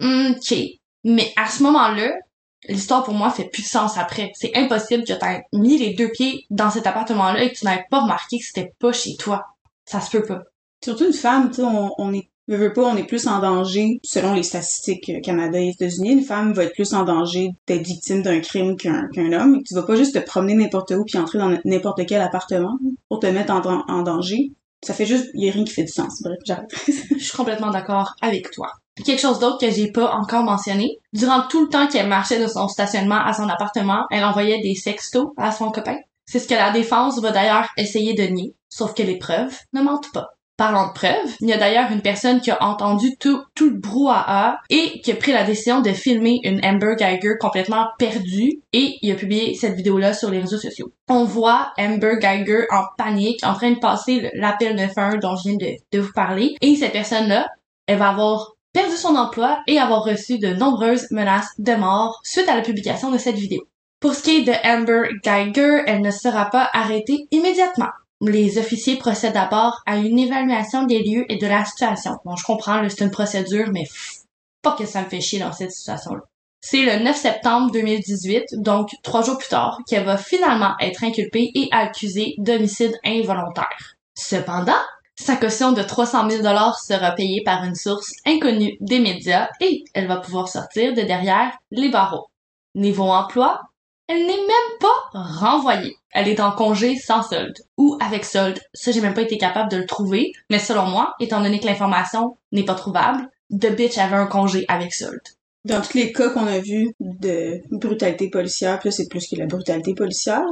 ok. 0.00 0.54
Mais 1.02 1.32
à 1.34 1.48
ce 1.48 1.60
moment-là, 1.64 2.12
l'histoire 2.68 3.02
pour 3.02 3.14
moi 3.14 3.30
fait 3.30 3.50
plus 3.50 3.62
de 3.62 3.68
sens 3.68 3.98
après. 3.98 4.30
C'est 4.36 4.56
impossible 4.56 5.02
que 5.02 5.12
t'aies 5.12 5.42
mis 5.52 5.76
les 5.76 5.94
deux 5.94 6.10
pieds 6.10 6.46
dans 6.50 6.70
cet 6.70 6.86
appartement-là 6.86 7.42
et 7.42 7.50
que 7.50 7.58
tu 7.58 7.64
n'avais 7.64 7.84
pas 7.90 8.02
remarqué 8.02 8.38
que 8.38 8.44
c'était 8.44 8.72
pas 8.78 8.92
chez 8.92 9.16
toi. 9.16 9.44
Ça 9.84 10.00
se 10.00 10.10
peut 10.16 10.24
pas. 10.24 10.42
Surtout 10.84 11.06
une 11.06 11.12
femme, 11.12 11.50
tu 11.50 11.56
sais, 11.56 11.62
on, 11.62 12.12
est 12.12 12.28
veut, 12.48 12.56
veut 12.56 12.72
pas, 12.72 12.82
on 12.82 12.96
est 12.96 13.06
plus 13.06 13.26
en 13.26 13.38
danger, 13.40 14.00
selon 14.04 14.34
les 14.34 14.42
statistiques 14.42 15.08
euh, 15.10 15.20
Canada 15.22 15.60
et 15.60 15.68
États-Unis, 15.68 16.12
une 16.12 16.24
femme 16.24 16.52
va 16.52 16.64
être 16.64 16.74
plus 16.74 16.92
en 16.92 17.04
danger 17.04 17.50
d'être 17.66 17.86
victime 17.86 18.22
d'un 18.22 18.40
crime 18.40 18.76
qu'un 18.76 19.32
homme. 19.32 19.62
Tu 19.64 19.74
vas 19.74 19.82
pas 19.84 19.94
juste 19.96 20.14
te 20.14 20.24
promener 20.24 20.54
n'importe 20.54 20.90
où 20.92 21.04
puis 21.04 21.18
entrer 21.18 21.38
dans 21.38 21.56
n'importe 21.64 22.04
quel 22.06 22.20
appartement 22.20 22.76
pour 23.08 23.20
te 23.20 23.26
mettre 23.26 23.52
en, 23.52 23.60
dan- 23.60 23.84
en 23.88 24.02
danger. 24.02 24.52
Ça 24.84 24.94
fait 24.94 25.06
juste, 25.06 25.28
y 25.34 25.48
a 25.48 25.52
rien 25.52 25.64
qui 25.64 25.72
fait 25.72 25.84
du 25.84 25.92
sens. 25.92 26.20
Bref, 26.24 26.38
j'arrête. 26.44 26.70
Je 26.88 27.18
suis 27.22 27.36
complètement 27.36 27.70
d'accord 27.70 28.14
avec 28.20 28.50
toi. 28.50 28.68
Quelque 29.04 29.20
chose 29.20 29.38
d'autre 29.38 29.58
que 29.58 29.70
j'ai 29.70 29.90
pas 29.92 30.12
encore 30.12 30.42
mentionné. 30.42 30.98
Durant 31.12 31.46
tout 31.48 31.62
le 31.62 31.68
temps 31.68 31.86
qu'elle 31.86 32.08
marchait 32.08 32.42
de 32.42 32.46
son 32.48 32.66
stationnement 32.68 33.24
à 33.24 33.32
son 33.32 33.48
appartement, 33.48 34.04
elle 34.10 34.24
envoyait 34.24 34.60
des 34.60 34.74
sextos 34.74 35.28
à 35.36 35.52
son 35.52 35.70
copain. 35.70 35.96
C'est 36.26 36.38
ce 36.38 36.48
que 36.48 36.54
la 36.54 36.70
défense 36.70 37.20
va 37.20 37.30
d'ailleurs 37.30 37.68
essayer 37.76 38.14
de 38.14 38.22
nier, 38.24 38.54
sauf 38.68 38.94
que 38.94 39.02
les 39.02 39.18
preuves 39.18 39.58
ne 39.72 39.82
mentent 39.82 40.12
pas. 40.12 40.30
Parlant 40.58 40.88
de 40.88 40.92
preuves, 40.92 41.34
il 41.40 41.48
y 41.48 41.52
a 41.52 41.56
d'ailleurs 41.56 41.90
une 41.90 42.02
personne 42.02 42.40
qui 42.40 42.50
a 42.50 42.62
entendu 42.62 43.16
tout, 43.18 43.42
tout 43.54 43.70
le 43.70 43.78
brouhaha 43.78 44.58
et 44.68 45.00
qui 45.00 45.10
a 45.10 45.16
pris 45.16 45.32
la 45.32 45.44
décision 45.44 45.80
de 45.80 45.90
filmer 45.90 46.40
une 46.44 46.64
Amber 46.64 46.94
Geiger 46.96 47.34
complètement 47.40 47.86
perdue 47.98 48.60
et 48.72 48.96
il 49.00 49.10
a 49.10 49.14
publié 49.14 49.54
cette 49.54 49.74
vidéo-là 49.74 50.12
sur 50.12 50.30
les 50.30 50.40
réseaux 50.40 50.58
sociaux. 50.58 50.92
On 51.08 51.24
voit 51.24 51.72
Amber 51.78 52.18
Geiger 52.20 52.66
en 52.70 52.84
panique, 52.98 53.44
en 53.44 53.54
train 53.54 53.70
de 53.70 53.78
passer 53.78 54.30
l'appel 54.34 54.76
91 54.76 55.20
dont 55.20 55.36
je 55.36 55.48
viens 55.48 55.58
de, 55.58 55.74
de 55.90 56.00
vous 56.00 56.12
parler 56.12 56.54
et 56.60 56.76
cette 56.76 56.92
personne-là, 56.92 57.48
elle 57.86 57.98
va 57.98 58.10
avoir 58.10 58.52
perdu 58.72 58.96
son 58.96 59.16
emploi 59.16 59.60
et 59.66 59.78
avoir 59.78 60.04
reçu 60.04 60.38
de 60.38 60.48
nombreuses 60.48 61.10
menaces 61.10 61.50
de 61.58 61.74
mort 61.74 62.20
suite 62.24 62.48
à 62.48 62.56
la 62.56 62.62
publication 62.62 63.10
de 63.10 63.18
cette 63.18 63.36
vidéo. 63.36 63.62
Pour 64.02 64.16
ce 64.16 64.22
qui 64.24 64.38
est 64.38 64.42
de 64.42 64.52
Amber 64.64 65.10
Geiger, 65.22 65.84
elle 65.86 66.00
ne 66.00 66.10
sera 66.10 66.46
pas 66.46 66.68
arrêtée 66.72 67.28
immédiatement. 67.30 67.90
Les 68.20 68.58
officiers 68.58 68.96
procèdent 68.96 69.34
d'abord 69.34 69.80
à 69.86 69.96
une 69.96 70.18
évaluation 70.18 70.86
des 70.86 71.04
lieux 71.04 71.24
et 71.28 71.38
de 71.38 71.46
la 71.46 71.64
situation. 71.64 72.18
Bon, 72.24 72.34
je 72.34 72.44
comprends, 72.44 72.82
c'est 72.88 73.04
une 73.04 73.12
procédure, 73.12 73.68
mais 73.72 73.84
pas 74.60 74.72
que 74.72 74.86
ça 74.86 75.02
me 75.02 75.08
fait 75.08 75.20
chier 75.20 75.38
dans 75.38 75.52
cette 75.52 75.70
situation-là. 75.70 76.22
C'est 76.60 76.82
le 76.82 77.04
9 77.04 77.16
septembre 77.16 77.70
2018, 77.70 78.56
donc 78.58 78.90
trois 79.04 79.22
jours 79.22 79.38
plus 79.38 79.48
tard, 79.48 79.78
qu'elle 79.86 80.04
va 80.04 80.16
finalement 80.16 80.74
être 80.80 81.04
inculpée 81.04 81.52
et 81.54 81.68
accusée 81.70 82.34
d'homicide 82.38 82.98
involontaire. 83.04 83.94
Cependant, 84.16 84.80
Sa 85.14 85.36
caution 85.36 85.70
de 85.72 85.82
300 85.82 86.28
000 86.28 86.42
dollars 86.42 86.80
sera 86.80 87.12
payée 87.12 87.42
par 87.44 87.62
une 87.62 87.76
source 87.76 88.12
inconnue 88.26 88.76
des 88.80 88.98
médias 88.98 89.48
et 89.60 89.84
elle 89.94 90.08
va 90.08 90.16
pouvoir 90.16 90.48
sortir 90.48 90.94
de 90.94 91.02
derrière 91.02 91.52
les 91.70 91.90
barreaux. 91.90 92.26
Niveau 92.74 93.04
emploi, 93.04 93.60
elle 94.12 94.26
n'est 94.26 94.36
même 94.36 94.78
pas 94.78 95.10
renvoyée. 95.14 95.96
Elle 96.10 96.28
est 96.28 96.40
en 96.40 96.52
congé 96.52 96.96
sans 96.96 97.22
solde 97.22 97.58
ou 97.78 97.96
avec 98.00 98.24
solde. 98.24 98.60
Ça, 98.74 98.92
j'ai 98.92 99.00
même 99.00 99.14
pas 99.14 99.22
été 99.22 99.38
capable 99.38 99.70
de 99.70 99.78
le 99.78 99.86
trouver, 99.86 100.32
mais 100.50 100.58
selon 100.58 100.86
moi, 100.86 101.14
étant 101.18 101.40
donné 101.40 101.58
que 101.58 101.66
l'information 101.66 102.36
n'est 102.52 102.64
pas 102.64 102.74
trouvable, 102.74 103.28
The 103.50 103.74
Bitch 103.74 103.98
avait 103.98 104.16
un 104.16 104.26
congé 104.26 104.64
avec 104.68 104.92
solde. 104.92 105.22
Dans 105.64 105.80
tous 105.80 105.96
les 105.96 106.12
cas 106.12 106.30
qu'on 106.30 106.46
a 106.46 106.58
vus 106.58 106.94
de 107.00 107.62
brutalité 107.70 108.28
policière, 108.28 108.78
puis 108.78 108.88
là, 108.88 108.92
c'est 108.92 109.08
plus 109.08 109.26
que 109.28 109.36
la 109.36 109.46
brutalité 109.46 109.94
policière, 109.94 110.42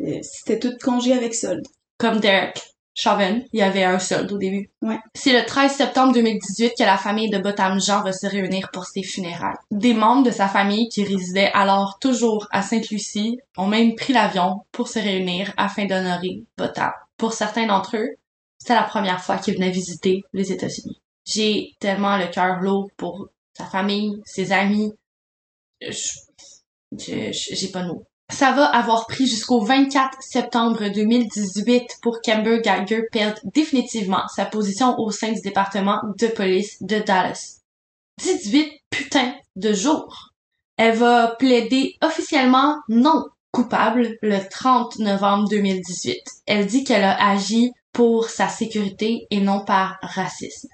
euh, 0.00 0.18
c'était 0.22 0.58
tout 0.58 0.72
congé 0.82 1.12
avec 1.12 1.34
solde. 1.34 1.66
Comme 1.98 2.20
Derek 2.20 2.69
Chauvin, 3.02 3.40
il 3.52 3.58
y 3.60 3.62
avait 3.62 3.84
un 3.84 3.98
solde 3.98 4.30
au 4.32 4.36
début. 4.36 4.68
Ouais. 4.82 4.98
C'est 5.14 5.32
le 5.32 5.46
13 5.46 5.72
septembre 5.72 6.12
2018 6.12 6.74
que 6.76 6.82
la 6.84 6.98
famille 6.98 7.30
de 7.30 7.38
Botham 7.38 7.80
Jean 7.80 8.02
va 8.02 8.12
se 8.12 8.26
réunir 8.26 8.70
pour 8.72 8.84
ses 8.84 9.02
funérailles. 9.02 9.56
Des 9.70 9.94
membres 9.94 10.24
de 10.24 10.30
sa 10.30 10.48
famille 10.48 10.88
qui 10.90 11.02
résidaient 11.04 11.50
alors 11.54 11.98
toujours 11.98 12.46
à 12.50 12.60
Sainte-Lucie 12.60 13.38
ont 13.56 13.66
même 13.68 13.94
pris 13.94 14.12
l'avion 14.12 14.64
pour 14.70 14.88
se 14.88 14.98
réunir 14.98 15.52
afin 15.56 15.86
d'honorer 15.86 16.44
Botham. 16.58 16.92
Pour 17.16 17.32
certains 17.32 17.66
d'entre 17.66 17.96
eux, 17.96 18.08
c'était 18.58 18.74
la 18.74 18.82
première 18.82 19.22
fois 19.24 19.38
qu'ils 19.38 19.54
venaient 19.54 19.70
visiter 19.70 20.22
les 20.34 20.52
États-Unis. 20.52 21.00
J'ai 21.24 21.72
tellement 21.80 22.18
le 22.18 22.26
cœur 22.26 22.60
lourd 22.60 22.90
pour 22.98 23.28
sa 23.56 23.64
famille, 23.64 24.20
ses 24.26 24.52
amis. 24.52 24.92
Je- 25.80 26.18
j'ai 27.32 27.68
pas 27.68 27.82
de 27.82 27.88
mots. 27.88 28.04
Ça 28.30 28.52
va 28.52 28.64
avoir 28.64 29.06
pris 29.06 29.26
jusqu'au 29.26 29.60
24 29.60 30.22
septembre 30.22 30.88
2018 30.88 31.98
pour 32.00 32.20
qu'Amber 32.20 32.60
Geiger 32.62 33.02
perde 33.10 33.38
définitivement 33.54 34.26
sa 34.28 34.44
position 34.44 34.98
au 34.98 35.10
sein 35.10 35.32
du 35.32 35.40
département 35.40 36.00
de 36.18 36.28
police 36.28 36.80
de 36.80 37.00
Dallas. 37.00 37.58
18 38.22 38.72
putains 38.90 39.34
de 39.56 39.72
jours. 39.72 40.30
Elle 40.76 40.96
va 40.96 41.34
plaider 41.38 41.96
officiellement 42.02 42.76
non 42.88 43.24
coupable 43.50 44.16
le 44.22 44.38
30 44.48 45.00
novembre 45.00 45.48
2018. 45.48 46.18
Elle 46.46 46.66
dit 46.66 46.84
qu'elle 46.84 47.04
a 47.04 47.30
agi 47.30 47.72
pour 47.92 48.26
sa 48.28 48.48
sécurité 48.48 49.26
et 49.30 49.40
non 49.40 49.64
par 49.64 49.98
racisme. 50.02 50.68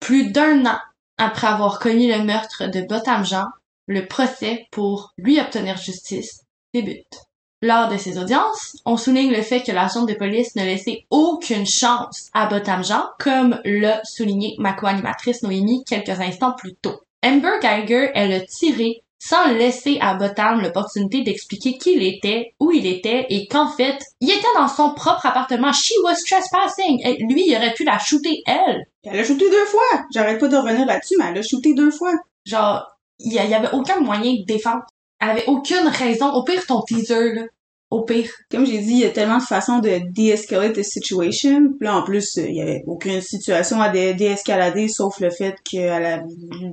Plus 0.00 0.30
d'un 0.30 0.66
an 0.66 0.78
après 1.16 1.46
avoir 1.46 1.78
connu 1.78 2.12
le 2.12 2.22
meurtre 2.22 2.66
de 2.66 2.82
Botham 2.82 3.24
Jean, 3.24 3.46
le 3.86 4.06
procès 4.06 4.66
pour 4.70 5.12
lui 5.16 5.40
obtenir 5.40 5.76
justice 5.76 6.43
débute. 6.74 7.24
Lors 7.62 7.88
de 7.88 7.96
ces 7.96 8.18
audiences, 8.18 8.76
on 8.84 8.98
souligne 8.98 9.32
le 9.32 9.40
fait 9.40 9.62
que 9.62 9.72
l'agent 9.72 10.04
de 10.04 10.12
police 10.12 10.54
ne 10.54 10.64
laissait 10.64 11.06
aucune 11.08 11.66
chance 11.66 12.28
à 12.34 12.46
Botham 12.46 12.84
Jean, 12.84 13.04
comme 13.18 13.58
l'a 13.64 14.02
souligné 14.04 14.54
ma 14.58 14.74
co-animatrice 14.74 15.42
Noémie 15.42 15.82
quelques 15.86 16.20
instants 16.20 16.52
plus 16.52 16.74
tôt. 16.74 17.00
Amber 17.24 17.58
Geiger, 17.62 18.10
elle 18.14 18.34
a 18.34 18.40
tiré 18.40 19.02
sans 19.18 19.50
laisser 19.52 19.96
à 20.02 20.14
Botham 20.14 20.60
l'opportunité 20.60 21.22
d'expliquer 21.22 21.78
qui 21.78 21.94
il 21.94 22.02
était, 22.02 22.54
où 22.60 22.70
il 22.70 22.86
était, 22.86 23.24
et 23.30 23.46
qu'en 23.46 23.70
fait, 23.70 23.96
il 24.20 24.30
était 24.30 24.42
dans 24.54 24.68
son 24.68 24.92
propre 24.92 25.24
appartement. 25.24 25.72
She 25.72 25.94
was 26.02 26.16
trespassing. 26.26 27.00
Et 27.06 27.16
lui, 27.24 27.48
il 27.48 27.56
aurait 27.56 27.72
pu 27.72 27.84
la 27.84 27.98
shooter, 27.98 28.42
elle. 28.46 28.84
Elle 29.04 29.20
a 29.20 29.24
shooté 29.24 29.48
deux 29.48 29.64
fois! 29.64 30.04
J'arrête 30.12 30.38
pas 30.38 30.48
de 30.48 30.56
revenir 30.56 30.84
là-dessus, 30.84 31.14
mais 31.18 31.26
elle 31.30 31.38
a 31.38 31.42
shooté 31.42 31.72
deux 31.72 31.90
fois. 31.90 32.12
Genre, 32.44 32.86
il 33.18 33.32
y, 33.32 33.36
y 33.36 33.54
avait 33.54 33.72
aucun 33.72 34.00
moyen 34.00 34.34
de 34.34 34.44
défendre. 34.44 34.84
Avait 35.20 35.46
aucune 35.46 35.88
raison. 35.88 36.32
Au 36.32 36.44
pire, 36.44 36.66
ton 36.66 36.82
teaser, 36.82 37.34
là. 37.34 37.42
Au 37.90 38.02
pire. 38.02 38.28
Comme 38.50 38.66
j'ai 38.66 38.78
dit, 38.78 38.92
il 38.92 38.98
y 38.98 39.04
a 39.04 39.10
tellement 39.10 39.38
de 39.38 39.42
façons 39.42 39.78
de 39.78 40.00
de-escalate 40.12 40.74
the 40.74 40.82
situation. 40.82 41.74
Là, 41.80 41.96
en 41.96 42.02
plus, 42.02 42.38
euh, 42.38 42.46
il 42.48 42.56
y 42.56 42.60
avait 42.60 42.82
aucune 42.86 43.20
situation 43.20 43.80
à 43.80 43.88
dé- 43.88 44.14
déescalader, 44.14 44.88
sauf 44.88 45.20
le 45.20 45.30
fait 45.30 45.54
qu'elle 45.64 46.04
a... 46.04 46.22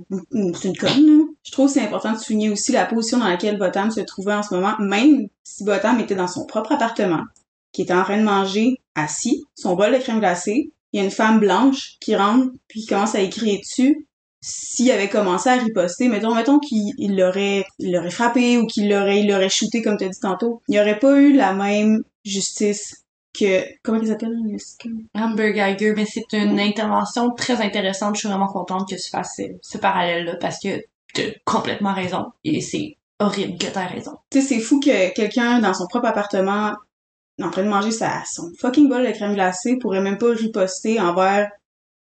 C'est 0.10 0.68
une 0.70 0.78
conne. 0.78 1.28
Je 1.44 1.52
trouve 1.52 1.68
que 1.68 1.74
c'est 1.74 1.82
important 1.82 2.14
de 2.14 2.18
souligner 2.18 2.50
aussi 2.50 2.72
la 2.72 2.86
position 2.86 3.20
dans 3.20 3.28
laquelle 3.28 3.60
Botham 3.60 3.92
se 3.92 4.00
trouvait 4.02 4.34
en 4.34 4.42
ce 4.42 4.56
moment, 4.56 4.74
même 4.80 5.28
si 5.44 5.64
Botham 5.64 6.00
était 6.00 6.16
dans 6.16 6.28
son 6.28 6.46
propre 6.46 6.72
appartement, 6.72 7.24
qui 7.72 7.84
était 7.84 7.94
en 7.94 8.04
train 8.04 8.18
de 8.18 8.24
manger 8.24 8.80
assis, 8.96 9.44
son 9.54 9.76
bol 9.76 9.94
de 9.94 9.98
crème 10.00 10.20
glacée. 10.20 10.72
Il 10.92 10.98
y 10.98 11.02
a 11.02 11.06
une 11.06 11.12
femme 11.12 11.40
blanche 11.40 11.98
qui 12.02 12.16
rentre, 12.16 12.48
puis 12.68 12.82
qui 12.82 12.88
commence 12.88 13.16
à 13.16 13.22
écrire 13.22 13.60
dessus. 13.60 14.08
S'il 14.44 14.90
avait 14.92 15.10
commencé 15.10 15.50
à 15.50 15.58
riposter, 15.58 16.08
mettons, 16.08 16.34
mettons 16.34 16.60
qu'il 16.60 16.94
il 16.98 17.16
l'aurait, 17.16 17.66
il 17.78 17.94
l'aurait 17.94 18.10
frappé 18.10 18.58
ou 18.58 18.66
qu'il 18.66 18.90
l'aurait, 18.90 19.20
il 19.20 19.28
l'aurait 19.30 19.50
shooté 19.50 19.82
comme 19.82 19.98
tu 19.98 20.06
as 20.06 20.10
dit 20.10 20.20
tantôt, 20.20 20.62
il 20.68 20.72
n'y 20.72 20.80
aurait 20.80 20.98
pas 20.98 21.20
eu 21.20 21.34
la 21.34 21.54
même 21.54 22.04
justice 22.26 23.06
que, 23.34 23.64
comment 23.84 24.02
il 24.02 24.08
s'appelle? 24.08 24.36
Amber 25.14 25.54
Geiger, 25.54 25.94
mais 25.96 26.06
c'est 26.06 26.34
une 26.34 26.60
intervention 26.60 27.32
très 27.32 27.62
intéressante. 27.62 28.16
Je 28.16 28.22
suis 28.22 28.28
vraiment 28.28 28.48
contente 28.48 28.90
que 28.90 28.96
tu 28.96 29.10
fasses 29.10 29.36
ce, 29.38 29.44
ce 29.62 29.78
parallèle-là 29.78 30.36
parce 30.36 30.60
que 30.60 30.84
t'as 31.14 31.32
complètement 31.46 31.94
raison. 31.94 32.26
Et 32.44 32.62
c'est 32.62 32.98
horrible 33.20 33.58
que 33.58 33.68
t'as 33.68 33.86
raison. 33.86 34.18
Tu 34.30 34.42
sais, 34.42 34.48
c'est 34.48 34.60
fou 34.60 34.80
que 34.80 35.14
quelqu'un 35.14 35.60
dans 35.60 35.74
son 35.74 35.88
propre 35.88 36.08
appartement, 36.08 36.74
en 37.42 37.50
train 37.50 37.64
de 37.64 37.70
manger 37.70 37.92
sa, 37.92 38.24
son 38.26 38.52
fucking 38.60 38.90
bol 38.90 39.06
de 39.06 39.12
crème 39.12 39.34
glacée, 39.34 39.78
pourrait 39.78 40.02
même 40.02 40.18
pas 40.18 40.34
riposter 40.34 41.00
envers 41.00 41.50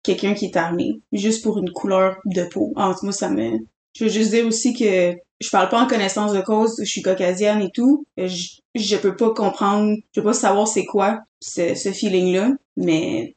quelqu'un 0.05 0.33
qui 0.33 0.45
est 0.45 0.57
armé, 0.57 1.01
juste 1.11 1.43
pour 1.43 1.57
une 1.57 1.71
couleur 1.71 2.17
de 2.25 2.43
peau. 2.43 2.73
En 2.75 2.93
tout 2.93 2.99
cas, 2.99 3.03
moi, 3.03 3.11
ça 3.11 3.29
me... 3.29 3.59
Je 3.93 4.03
veux 4.03 4.09
juste 4.09 4.31
dire 4.31 4.45
aussi 4.45 4.73
que 4.73 5.15
je 5.39 5.49
parle 5.49 5.69
pas 5.69 5.81
en 5.81 5.87
connaissance 5.87 6.33
de 6.33 6.41
cause, 6.41 6.75
je 6.79 6.85
suis 6.85 7.01
caucasienne 7.01 7.61
et 7.61 7.71
tout. 7.71 8.05
Je, 8.17 8.57
je 8.75 8.95
peux 8.97 9.15
pas 9.15 9.33
comprendre, 9.33 9.95
je 10.13 10.21
peux 10.21 10.27
pas 10.27 10.33
savoir 10.33 10.67
c'est 10.67 10.85
quoi 10.85 11.21
ce, 11.39 11.75
ce 11.75 11.91
feeling-là, 11.91 12.51
mais 12.77 13.35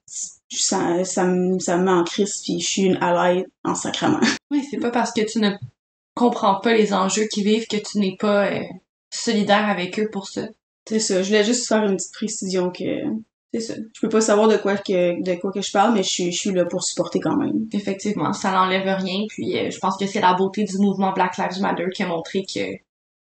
ça, 0.48 1.04
ça, 1.04 1.24
me, 1.24 1.58
ça 1.58 1.76
me 1.76 1.84
met 1.84 1.90
en 1.90 2.04
crise 2.04 2.40
puis 2.42 2.60
je 2.60 2.66
suis 2.66 2.82
une 2.82 2.98
ally 3.00 3.44
en 3.64 3.74
sacrament. 3.74 4.20
Oui, 4.50 4.66
c'est 4.70 4.78
pas 4.78 4.90
parce 4.90 5.12
que 5.12 5.20
tu 5.20 5.40
ne 5.40 5.50
comprends 6.14 6.58
pas 6.60 6.72
les 6.72 6.94
enjeux 6.94 7.26
qu'ils 7.26 7.44
vivent 7.44 7.66
que 7.66 7.76
tu 7.76 7.98
n'es 7.98 8.16
pas 8.18 8.46
euh, 8.46 8.62
solidaire 9.10 9.68
avec 9.68 10.00
eux 10.00 10.08
pour 10.10 10.26
ça. 10.26 10.48
C'est 10.88 11.00
ça, 11.00 11.22
je 11.22 11.28
voulais 11.28 11.44
juste 11.44 11.68
faire 11.68 11.84
une 11.84 11.96
petite 11.96 12.14
précision 12.14 12.70
que 12.70 13.04
c'est 13.52 13.60
ça. 13.60 13.74
Je 13.94 14.00
peux 14.00 14.08
pas 14.08 14.20
savoir 14.20 14.48
de 14.48 14.56
quoi 14.56 14.76
que 14.76 15.22
de 15.22 15.40
quoi 15.40 15.50
que 15.52 15.62
je 15.62 15.72
parle, 15.72 15.94
mais 15.94 16.02
je 16.02 16.08
suis 16.08 16.32
je 16.32 16.38
suis 16.38 16.52
là 16.52 16.66
pour 16.66 16.84
supporter 16.84 17.18
quand 17.20 17.36
même. 17.36 17.66
Effectivement, 17.72 18.32
ça 18.32 18.50
n'enlève 18.52 18.86
rien. 18.86 19.24
Puis 19.28 19.58
euh, 19.58 19.70
je 19.70 19.78
pense 19.78 19.96
que 19.96 20.06
c'est 20.06 20.20
la 20.20 20.34
beauté 20.34 20.64
du 20.64 20.76
mouvement 20.78 21.12
Black 21.12 21.38
Lives 21.38 21.60
Matter 21.60 21.86
qui 21.94 22.02
a 22.02 22.08
montré 22.08 22.42
que 22.42 22.60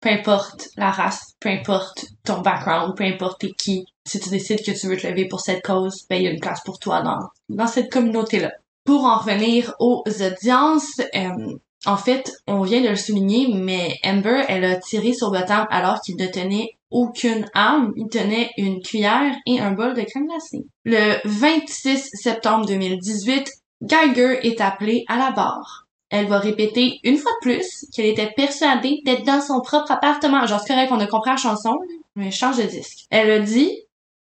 peu 0.02 0.10
importe 0.10 0.70
la 0.78 0.92
race, 0.92 1.36
peu 1.40 1.50
importe 1.50 2.06
ton 2.26 2.42
background, 2.42 2.96
peu 2.96 3.04
importe 3.04 3.46
qui, 3.58 3.86
si 4.06 4.20
tu 4.20 4.30
décides 4.30 4.64
que 4.66 4.72
tu 4.72 4.88
veux 4.88 4.98
te 4.98 5.08
lever 5.08 5.28
pour 5.28 5.42
cette 5.42 5.64
cause, 5.64 6.06
ben 6.10 6.18
il 6.18 6.24
y 6.24 6.28
a 6.28 6.32
une 6.32 6.40
place 6.40 6.62
pour 6.66 6.80
toi 6.80 7.02
dans 7.02 7.20
dans 7.50 7.68
cette 7.68 7.92
communauté-là. 7.92 8.52
Pour 8.86 9.06
en 9.06 9.20
revenir 9.20 9.74
aux 9.80 10.04
audiences, 10.06 11.00
euh, 11.16 11.58
en 11.86 11.98
fait, 11.98 12.32
on 12.48 12.62
vient 12.62 12.82
de 12.82 12.90
le 12.90 12.96
souligner, 12.96 13.54
mais 13.54 13.96
Amber, 14.04 14.44
elle 14.50 14.66
a 14.66 14.76
tiré 14.76 15.14
sur 15.14 15.32
Botham 15.32 15.66
alors 15.70 16.02
qu'il 16.02 16.18
ne 16.18 16.28
tenait 16.28 16.78
aucune 16.92 17.46
arme. 17.54 17.94
Il 17.96 18.08
tenait 18.10 18.52
une 18.58 18.82
cuillère 18.82 19.36
et 19.46 19.60
un 19.60 19.72
bol 19.72 19.94
de 19.94 20.02
crème 20.02 20.28
glacée. 20.28 20.66
Le 20.86 21.18
26 21.26 22.10
septembre 22.14 22.66
2018, 22.66 23.50
Geiger 23.82 24.40
est 24.48 24.62
appelée 24.62 25.06
à 25.08 25.18
la 25.18 25.32
barre. 25.32 25.86
Elle 26.10 26.28
va 26.28 26.40
répéter 26.40 27.00
une 27.04 27.18
fois 27.18 27.32
de 27.32 27.42
plus 27.42 27.86
qu'elle 27.94 28.08
était 28.08 28.32
persuadée 28.36 29.00
d'être 29.06 29.24
dans 29.24 29.42
son 29.42 29.62
propre 29.62 29.92
appartement. 29.92 30.46
Genre, 30.46 30.60
c'est 30.60 30.74
correct, 30.74 30.92
on 30.92 31.00
a 31.00 31.06
compris 31.06 31.30
la 31.32 31.38
chanson, 31.38 31.76
mais 32.16 32.32
change 32.32 32.58
de 32.58 32.64
disque. 32.64 33.06
Elle 33.12 33.30
a 33.30 33.40
dit 33.40 33.72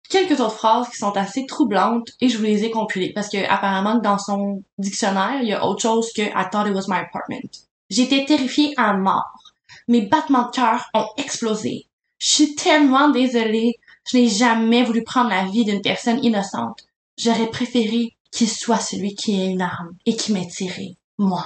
quelques 0.09 0.39
autres 0.39 0.55
phrases 0.55 0.89
qui 0.89 0.97
sont 0.97 1.15
assez 1.17 1.45
troublantes 1.45 2.09
et 2.21 2.29
je 2.29 2.37
vous 2.37 2.43
les 2.43 2.63
ai 2.63 2.71
compilées 2.71 3.11
parce 3.13 3.29
que 3.29 3.37
apparemment 3.49 3.97
dans 3.97 4.17
son 4.17 4.63
dictionnaire, 4.77 5.39
il 5.41 5.49
y 5.49 5.53
a 5.53 5.65
autre 5.65 5.81
chose 5.81 6.11
que 6.13 6.21
I 6.21 6.49
thought 6.51 6.67
it 6.67 6.75
was 6.75 6.87
my 6.87 6.97
apartment. 6.97 7.49
J'étais 7.89 8.25
terrifiée 8.25 8.73
à 8.77 8.93
mort. 8.93 9.53
Mes 9.87 10.01
battements 10.01 10.45
de 10.45 10.51
cœur 10.51 10.85
ont 10.93 11.07
explosé. 11.17 11.88
Je 12.19 12.29
suis 12.29 12.55
tellement 12.55 13.09
désolée. 13.09 13.75
Je 14.05 14.17
n'ai 14.17 14.29
jamais 14.29 14.83
voulu 14.83 15.03
prendre 15.03 15.29
la 15.29 15.45
vie 15.45 15.65
d'une 15.65 15.81
personne 15.81 16.23
innocente. 16.23 16.85
J'aurais 17.17 17.49
préféré 17.49 18.15
qu'il 18.31 18.49
soit 18.49 18.79
celui 18.79 19.15
qui 19.15 19.39
ait 19.39 19.47
une 19.47 19.61
arme 19.61 19.95
et 20.05 20.15
qui 20.15 20.33
m'ait 20.33 20.47
tiré. 20.47 20.97
Moi. 21.17 21.45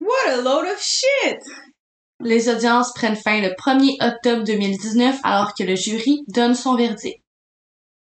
What 0.00 0.30
a 0.30 0.36
load 0.36 0.66
of 0.66 0.80
shit! 0.80 1.40
Les 2.20 2.48
audiences 2.48 2.92
prennent 2.94 3.16
fin 3.16 3.40
le 3.40 3.50
1er 3.50 3.96
octobre 4.06 4.44
2019 4.44 5.20
alors 5.24 5.54
que 5.54 5.64
le 5.64 5.74
jury 5.74 6.24
donne 6.28 6.54
son 6.54 6.76
verdict. 6.76 7.22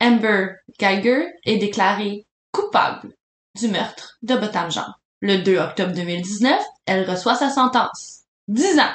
Amber 0.01 0.55
Geiger 0.79 1.27
est 1.45 1.59
déclarée 1.59 2.27
coupable 2.53 3.15
du 3.59 3.69
meurtre 3.69 4.19
de 4.23 4.37
Botham 4.37 4.71
Jean. 4.71 4.95
Le 5.21 5.43
2 5.43 5.59
octobre 5.59 5.93
2019, 5.93 6.61
elle 6.87 7.09
reçoit 7.09 7.35
sa 7.35 7.51
sentence. 7.51 8.23
10 8.49 8.79
ans. 8.79 8.95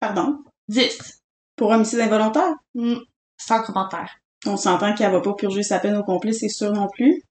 Pardon? 0.00 0.38
10. 0.68 1.19
Pour 1.60 1.72
homicide 1.72 2.00
involontaire? 2.00 2.54
Hmm, 2.74 2.94
Sans 3.36 3.62
commentaire. 3.62 4.08
On 4.46 4.56
s'entend 4.56 4.94
qu'elle 4.94 5.12
va 5.12 5.20
pas 5.20 5.34
purger 5.34 5.62
sa 5.62 5.78
peine 5.78 5.94
au 5.94 6.02
complet, 6.02 6.32
c'est 6.32 6.48
sûr 6.48 6.72
non 6.72 6.88
plus. 6.88 7.22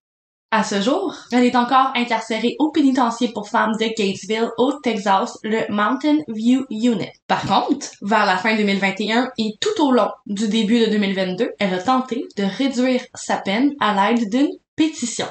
À 0.52 0.64
ce 0.64 0.82
jour, 0.82 1.16
elle 1.32 1.46
est 1.46 1.56
encore 1.56 1.92
incarcérée 1.96 2.56
au 2.60 2.70
pénitencier 2.70 3.30
pour 3.30 3.50
femmes 3.50 3.72
de 3.72 3.86
Gatesville, 3.88 4.52
au 4.60 4.74
Texas, 4.84 5.40
le 5.42 5.62
Mountain 5.74 6.18
View 6.28 6.64
Unit. 6.70 7.10
Par 7.26 7.42
contre, 7.42 7.88
vers 8.04 8.28
la 8.28 8.38
fin 8.38 8.56
2021 8.56 9.32
et 9.40 9.54
tout 9.60 9.84
au 9.84 9.92
long 9.92 10.12
du 10.28 10.48
début 10.48 10.80
de 10.82 10.92
2022, 10.92 11.50
elle 11.58 11.74
a 11.74 11.82
tenté 11.82 12.28
de 12.38 12.44
réduire 12.44 13.02
sa 13.16 13.38
peine 13.38 13.74
à 13.80 13.96
l'aide 14.12 14.30
d'une 14.30 14.52
pétition. 14.76 15.26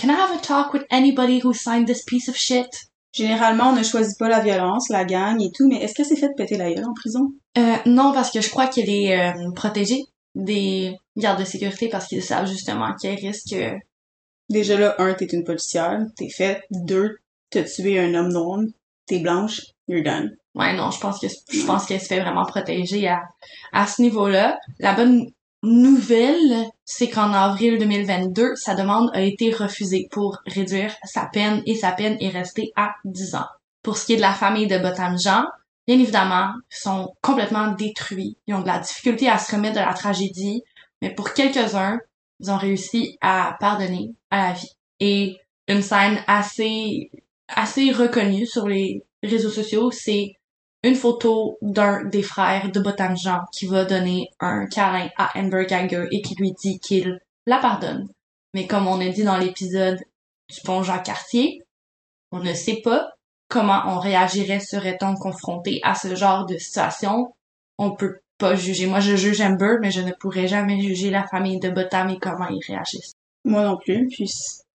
Can 0.00 0.10
I 0.10 0.12
have 0.12 0.36
a 0.36 0.40
talk 0.40 0.72
with 0.72 0.84
anybody 0.90 1.40
who 1.42 1.52
signed 1.52 1.88
this 1.88 2.04
piece 2.04 2.28
of 2.28 2.36
shit? 2.36 2.85
Généralement, 3.16 3.70
on 3.70 3.76
ne 3.76 3.82
choisit 3.82 4.18
pas 4.18 4.28
la 4.28 4.40
violence, 4.40 4.90
la 4.90 5.04
gang 5.06 5.40
et 5.40 5.50
tout, 5.54 5.66
mais 5.68 5.76
est-ce 5.76 5.94
qu'elle 5.94 6.04
s'est 6.06 6.16
fait 6.16 6.34
péter 6.36 6.58
la 6.58 6.70
gueule 6.72 6.84
en 6.84 6.92
prison? 6.92 7.32
Euh, 7.56 7.76
non, 7.86 8.12
parce 8.12 8.30
que 8.30 8.40
je 8.42 8.50
crois 8.50 8.66
qu'elle 8.66 8.90
est 8.90 9.18
euh, 9.18 9.50
protégée 9.54 10.02
des 10.34 10.94
gardes 11.16 11.40
de 11.40 11.44
sécurité 11.46 11.88
parce 11.88 12.06
qu'ils 12.08 12.22
savent 12.22 12.46
justement 12.46 12.94
qu'elle 13.00 13.16
risque... 13.18 13.54
euh, 13.54 13.74
Déjà 14.48 14.78
là, 14.78 14.94
un, 14.98 15.14
t'es 15.14 15.24
une 15.24 15.44
policière, 15.44 15.98
t'es 16.16 16.28
faite. 16.28 16.62
Deux, 16.70 17.16
t'as 17.50 17.64
tué 17.64 17.98
un 17.98 18.14
homme 18.14 18.32
noir, 18.32 18.60
t'es 19.06 19.18
blanche, 19.18 19.62
you're 19.88 20.04
done. 20.04 20.36
Ouais, 20.54 20.72
non, 20.76 20.90
je 20.90 21.00
pense 21.00 21.18
que 21.20 21.26
je 21.50 21.64
pense 21.66 21.86
qu'elle 21.86 22.00
se 22.00 22.06
fait 22.06 22.20
vraiment 22.20 22.44
protéger 22.44 23.08
à, 23.08 23.22
à 23.72 23.86
ce 23.86 24.02
niveau-là. 24.02 24.58
La 24.78 24.92
bonne 24.94 25.30
nouvelle, 25.62 26.66
c'est 26.84 27.08
qu'en 27.08 27.32
avril 27.32 27.78
2022, 27.78 28.54
sa 28.56 28.74
demande 28.74 29.10
a 29.14 29.22
été 29.22 29.50
refusée 29.50 30.08
pour 30.10 30.38
réduire 30.46 30.94
sa 31.04 31.26
peine 31.26 31.62
et 31.66 31.74
sa 31.74 31.92
peine 31.92 32.16
est 32.20 32.28
restée 32.28 32.72
à 32.76 32.94
10 33.04 33.34
ans. 33.34 33.46
Pour 33.82 33.96
ce 33.96 34.06
qui 34.06 34.14
est 34.14 34.16
de 34.16 34.22
la 34.22 34.34
famille 34.34 34.66
de 34.66 34.78
Botam 34.78 35.18
Jean, 35.18 35.44
bien 35.86 35.98
évidemment, 35.98 36.52
ils 36.70 36.76
sont 36.76 37.14
complètement 37.20 37.72
détruits. 37.72 38.36
Ils 38.46 38.54
ont 38.54 38.62
de 38.62 38.66
la 38.66 38.78
difficulté 38.78 39.28
à 39.28 39.38
se 39.38 39.54
remettre 39.54 39.74
de 39.76 39.80
la 39.80 39.94
tragédie, 39.94 40.62
mais 41.02 41.14
pour 41.14 41.32
quelques-uns, 41.32 41.98
ils 42.40 42.50
ont 42.50 42.58
réussi 42.58 43.16
à 43.20 43.56
pardonner 43.60 44.14
à 44.30 44.48
la 44.48 44.52
vie. 44.52 44.72
Et 45.00 45.38
une 45.68 45.82
scène 45.82 46.22
assez 46.26 47.10
assez 47.48 47.92
reconnue 47.92 48.46
sur 48.46 48.68
les 48.68 49.04
réseaux 49.22 49.50
sociaux, 49.50 49.90
c'est 49.90 50.34
une 50.86 50.94
photo 50.94 51.58
d'un 51.62 52.04
des 52.04 52.22
frères 52.22 52.70
de 52.70 52.80
Botam 52.80 53.16
Jean 53.16 53.40
qui 53.52 53.66
va 53.66 53.84
donner 53.84 54.28
un 54.40 54.66
câlin 54.66 55.08
à 55.16 55.38
Amber 55.38 55.66
Geiger 55.66 56.06
et 56.10 56.22
qui 56.22 56.34
lui 56.36 56.52
dit 56.52 56.78
qu'il 56.78 57.20
la 57.46 57.58
pardonne. 57.58 58.08
Mais 58.54 58.66
comme 58.66 58.86
on 58.86 59.00
a 59.00 59.08
dit 59.08 59.24
dans 59.24 59.38
l'épisode 59.38 59.98
du 60.48 60.60
pont 60.64 60.82
Jean 60.82 61.02
Cartier, 61.02 61.62
on 62.32 62.40
ne 62.40 62.54
sait 62.54 62.80
pas 62.82 63.10
comment 63.48 63.82
on 63.86 63.98
réagirait 63.98 64.60
serait-on 64.60 65.14
confronté 65.14 65.80
à 65.82 65.94
ce 65.94 66.14
genre 66.14 66.46
de 66.46 66.56
situation. 66.56 67.34
On 67.78 67.92
peut 67.92 68.20
pas 68.38 68.54
juger. 68.54 68.86
Moi, 68.86 69.00
je 69.00 69.16
juge 69.16 69.40
Amber, 69.40 69.76
mais 69.80 69.90
je 69.90 70.00
ne 70.00 70.12
pourrais 70.12 70.48
jamais 70.48 70.80
juger 70.80 71.10
la 71.10 71.26
famille 71.26 71.60
de 71.60 71.70
Botam 71.70 72.10
et 72.10 72.18
comment 72.18 72.48
ils 72.48 72.64
réagissent. 72.66 73.12
Moi 73.44 73.62
non 73.62 73.76
plus. 73.76 74.08
Puis 74.08 74.30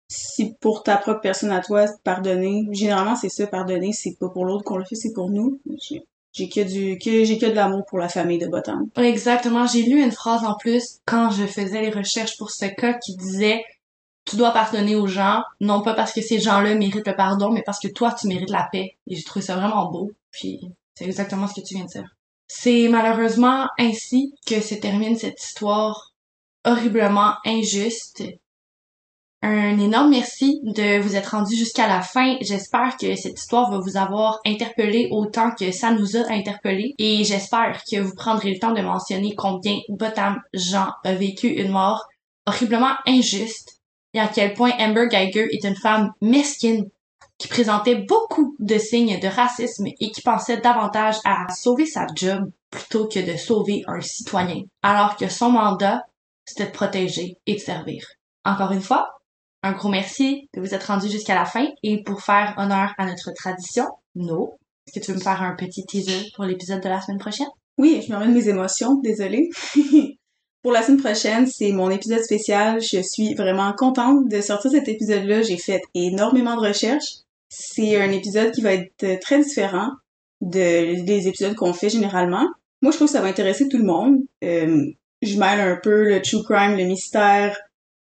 si- 0.09 0.55
pour 0.61 0.83
ta 0.83 0.97
propre 0.97 1.21
personne 1.21 1.51
à 1.51 1.61
toi, 1.61 1.87
pardonner, 2.05 2.67
généralement 2.73 3.17
c'est 3.17 3.29
ça, 3.29 3.47
pardonner, 3.47 3.93
c'est 3.93 4.17
pas 4.19 4.29
pour 4.29 4.45
l'autre 4.45 4.65
qu'on 4.65 4.77
le 4.79 4.85
fait, 4.85 4.97
c'est 4.97 5.13
pour 5.13 5.31
nous. 5.31 5.61
J'ai 6.33 6.49
que 6.49 6.61
du, 6.61 6.99
que 6.99 7.25
j'ai 7.25 7.39
que 7.39 7.47
de 7.47 7.53
l'amour 7.53 7.85
pour 7.87 7.99
la 7.99 8.09
famille 8.09 8.39
de 8.39 8.47
Botan. 8.47 8.87
Exactement. 8.97 9.67
J'ai 9.67 9.83
lu 9.83 10.03
une 10.03 10.13
phrase 10.13 10.45
en 10.45 10.55
plus 10.55 10.99
quand 11.07 11.31
je 11.31 11.47
faisais 11.47 11.81
les 11.81 11.91
recherches 11.91 12.37
pour 12.37 12.51
ce 12.51 12.67
cas 12.67 12.95
qui 12.95 13.17
disait 13.17 13.65
tu 14.25 14.37
dois 14.37 14.51
pardonner 14.53 14.95
aux 14.95 15.07
gens, 15.07 15.43
non 15.61 15.81
pas 15.83 15.95
parce 15.95 16.13
que 16.13 16.21
ces 16.21 16.39
gens-là 16.39 16.75
méritent 16.75 17.07
le 17.07 17.17
pardon, 17.17 17.51
mais 17.51 17.63
parce 17.63 17.81
que 17.81 17.89
toi, 17.89 18.13
tu 18.13 18.27
mérites 18.29 18.51
la 18.51 18.69
paix. 18.71 18.97
Et 19.07 19.17
j'ai 19.17 19.23
trouvé 19.25 19.45
ça 19.45 19.57
vraiment 19.57 19.91
beau. 19.91 20.13
Puis 20.31 20.61
c'est 20.95 21.07
exactement 21.07 21.47
ce 21.49 21.55
que 21.61 21.67
tu 21.67 21.75
viens 21.75 21.85
de 21.85 21.91
dire. 21.91 22.15
C'est 22.47 22.89
malheureusement 22.89 23.67
ainsi 23.79 24.35
que 24.47 24.61
se 24.61 24.75
termine 24.75 25.17
cette 25.17 25.43
histoire 25.43 26.13
horriblement 26.65 27.35
injuste. 27.47 28.23
Un 29.41 29.79
énorme 29.79 30.11
merci 30.11 30.61
de 30.65 31.01
vous 31.01 31.15
être 31.15 31.37
rendu 31.37 31.55
jusqu'à 31.55 31.87
la 31.87 32.03
fin. 32.03 32.37
J'espère 32.41 32.97
que 32.97 33.15
cette 33.15 33.39
histoire 33.39 33.71
va 33.71 33.79
vous 33.79 33.97
avoir 33.97 34.41
interpellé 34.45 35.09
autant 35.13 35.53
que 35.53 35.71
ça 35.71 35.93
nous 35.93 36.17
a 36.17 36.31
interpellé. 36.33 36.95
Et 36.99 37.23
j'espère 37.23 37.83
que 37.89 38.01
vous 38.01 38.15
prendrez 38.17 38.51
le 38.51 38.59
temps 38.59 38.73
de 38.73 38.81
mentionner 38.81 39.37
combien 39.37 39.79
Botam 39.89 40.41
Jean 40.53 40.89
a 41.05 41.15
vécu 41.15 41.47
une 41.47 41.71
mort 41.71 42.09
horriblement 42.47 42.97
injuste 43.07 43.79
et 44.15 44.21
à 44.21 44.27
quel 44.27 44.55
point 44.55 44.73
Amber 44.81 45.07
Geiger 45.09 45.47
est 45.53 45.65
une 45.65 45.77
femme 45.77 46.13
mesquine 46.21 46.89
qui 47.37 47.47
présentait 47.47 47.95
beaucoup 47.95 48.57
de 48.59 48.79
signes 48.79 49.21
de 49.21 49.29
racisme 49.29 49.87
et 49.87 50.11
qui 50.11 50.21
pensait 50.21 50.61
davantage 50.61 51.17
à 51.25 51.47
sauver 51.55 51.87
sa 51.87 52.07
job 52.17 52.51
plutôt 52.71 53.07
que 53.07 53.21
de 53.21 53.37
sauver 53.37 53.85
un 53.87 54.01
citoyen, 54.01 54.63
alors 54.83 55.17
que 55.17 55.29
son 55.29 55.51
mandat, 55.51 56.03
c'était 56.45 56.67
de 56.67 56.73
protéger 56.73 57.37
et 57.47 57.55
de 57.55 57.61
servir. 57.61 58.05
Encore 58.45 58.73
une 58.73 58.83
fois, 58.83 59.19
un 59.63 59.73
gros 59.73 59.89
merci 59.89 60.49
de 60.55 60.61
vous 60.61 60.75
être 60.75 60.85
rendu 60.85 61.09
jusqu'à 61.09 61.35
la 61.35 61.45
fin 61.45 61.67
et 61.83 62.03
pour 62.03 62.23
faire 62.23 62.55
honneur 62.59 62.95
à 62.99 63.07
notre 63.07 63.33
tradition, 63.33 63.87
No, 64.15 64.59
est-ce 64.87 64.99
que 64.99 65.05
tu 65.05 65.13
veux 65.13 65.19
me 65.19 65.23
faire 65.23 65.43
un 65.43 65.55
petit 65.55 65.85
teaser 65.85 66.31
pour 66.35 66.45
l'épisode 66.45 66.83
de 66.83 66.89
la 66.89 67.01
semaine 67.01 67.19
prochaine? 67.19 67.47
Oui, 67.77 68.03
je 68.05 68.13
me 68.13 68.19
remets 68.19 68.33
de 68.33 68.39
mes 68.39 68.49
émotions, 68.49 68.97
désolée. 69.03 69.49
Pour 70.63 70.73
la 70.73 70.83
semaine 70.83 71.01
prochaine, 71.01 71.47
c'est 71.47 71.71
mon 71.71 71.89
épisode 71.89 72.23
spécial. 72.23 72.81
Je 72.81 73.01
suis 73.01 73.35
vraiment 73.35 73.73
contente 73.73 74.29
de 74.29 74.41
sortir 74.41 74.73
cet 74.73 74.89
épisode-là. 74.89 75.43
J'ai 75.43 75.57
fait 75.57 75.81
énormément 75.95 76.57
de 76.57 76.67
recherches. 76.67 77.19
C'est 77.49 77.97
un 78.01 78.11
épisode 78.11 78.51
qui 78.51 78.61
va 78.61 78.75
être 78.75 79.21
très 79.21 79.41
différent 79.41 79.91
de, 80.41 81.05
des 81.05 81.29
épisodes 81.29 81.55
qu'on 81.55 81.73
fait 81.73 81.89
généralement. 81.89 82.49
Moi, 82.83 82.91
je 82.91 82.97
trouve 82.97 83.07
que 83.09 83.13
ça 83.13 83.21
va 83.21 83.29
intéresser 83.29 83.69
tout 83.69 83.79
le 83.79 83.85
monde. 83.85 84.19
Euh, 84.43 84.85
je 85.23 85.39
mêle 85.39 85.61
un 85.61 85.79
peu 85.81 86.05
le 86.05 86.21
true 86.21 86.43
crime, 86.43 86.77
le 86.77 86.85
mystère, 86.85 87.57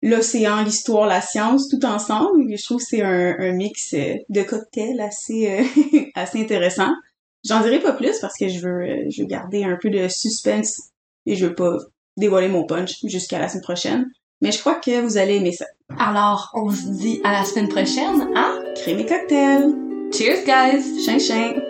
l'océan, 0.01 0.63
l'histoire, 0.63 1.07
la 1.07 1.21
science, 1.21 1.67
tout 1.69 1.85
ensemble. 1.85 2.51
Et 2.51 2.57
je 2.57 2.63
trouve 2.63 2.77
que 2.77 2.85
c'est 2.87 3.01
un, 3.01 3.35
un 3.39 3.51
mix 3.51 3.93
euh, 3.93 4.15
de 4.29 4.41
cocktails 4.43 4.99
assez, 4.99 5.49
euh, 5.51 6.01
assez 6.15 6.41
intéressant. 6.41 6.91
J'en 7.43 7.61
dirai 7.61 7.79
pas 7.79 7.93
plus 7.93 8.19
parce 8.19 8.37
que 8.37 8.47
je 8.47 8.59
veux, 8.59 8.81
euh, 8.81 9.09
je 9.09 9.21
veux 9.21 9.27
garder 9.27 9.63
un 9.63 9.77
peu 9.81 9.89
de 9.89 10.07
suspense 10.07 10.91
et 11.25 11.35
je 11.35 11.47
veux 11.47 11.55
pas 11.55 11.77
dévoiler 12.17 12.47
mon 12.47 12.65
punch 12.65 12.99
jusqu'à 13.05 13.39
la 13.39 13.47
semaine 13.47 13.63
prochaine. 13.63 14.11
Mais 14.41 14.51
je 14.51 14.59
crois 14.59 14.75
que 14.75 15.01
vous 15.01 15.17
allez 15.17 15.35
aimer 15.35 15.51
ça. 15.51 15.65
Alors, 15.99 16.51
on 16.55 16.71
se 16.71 16.87
dit 16.87 17.21
à 17.23 17.31
la 17.31 17.45
semaine 17.45 17.69
prochaine, 17.69 18.27
hein? 18.35 18.63
Créer 18.75 18.95
mes 18.95 19.05
cocktails! 19.05 19.75
Cheers, 20.11 20.43
guys! 20.45 21.05
Chin 21.05 21.19
chin! 21.19 21.61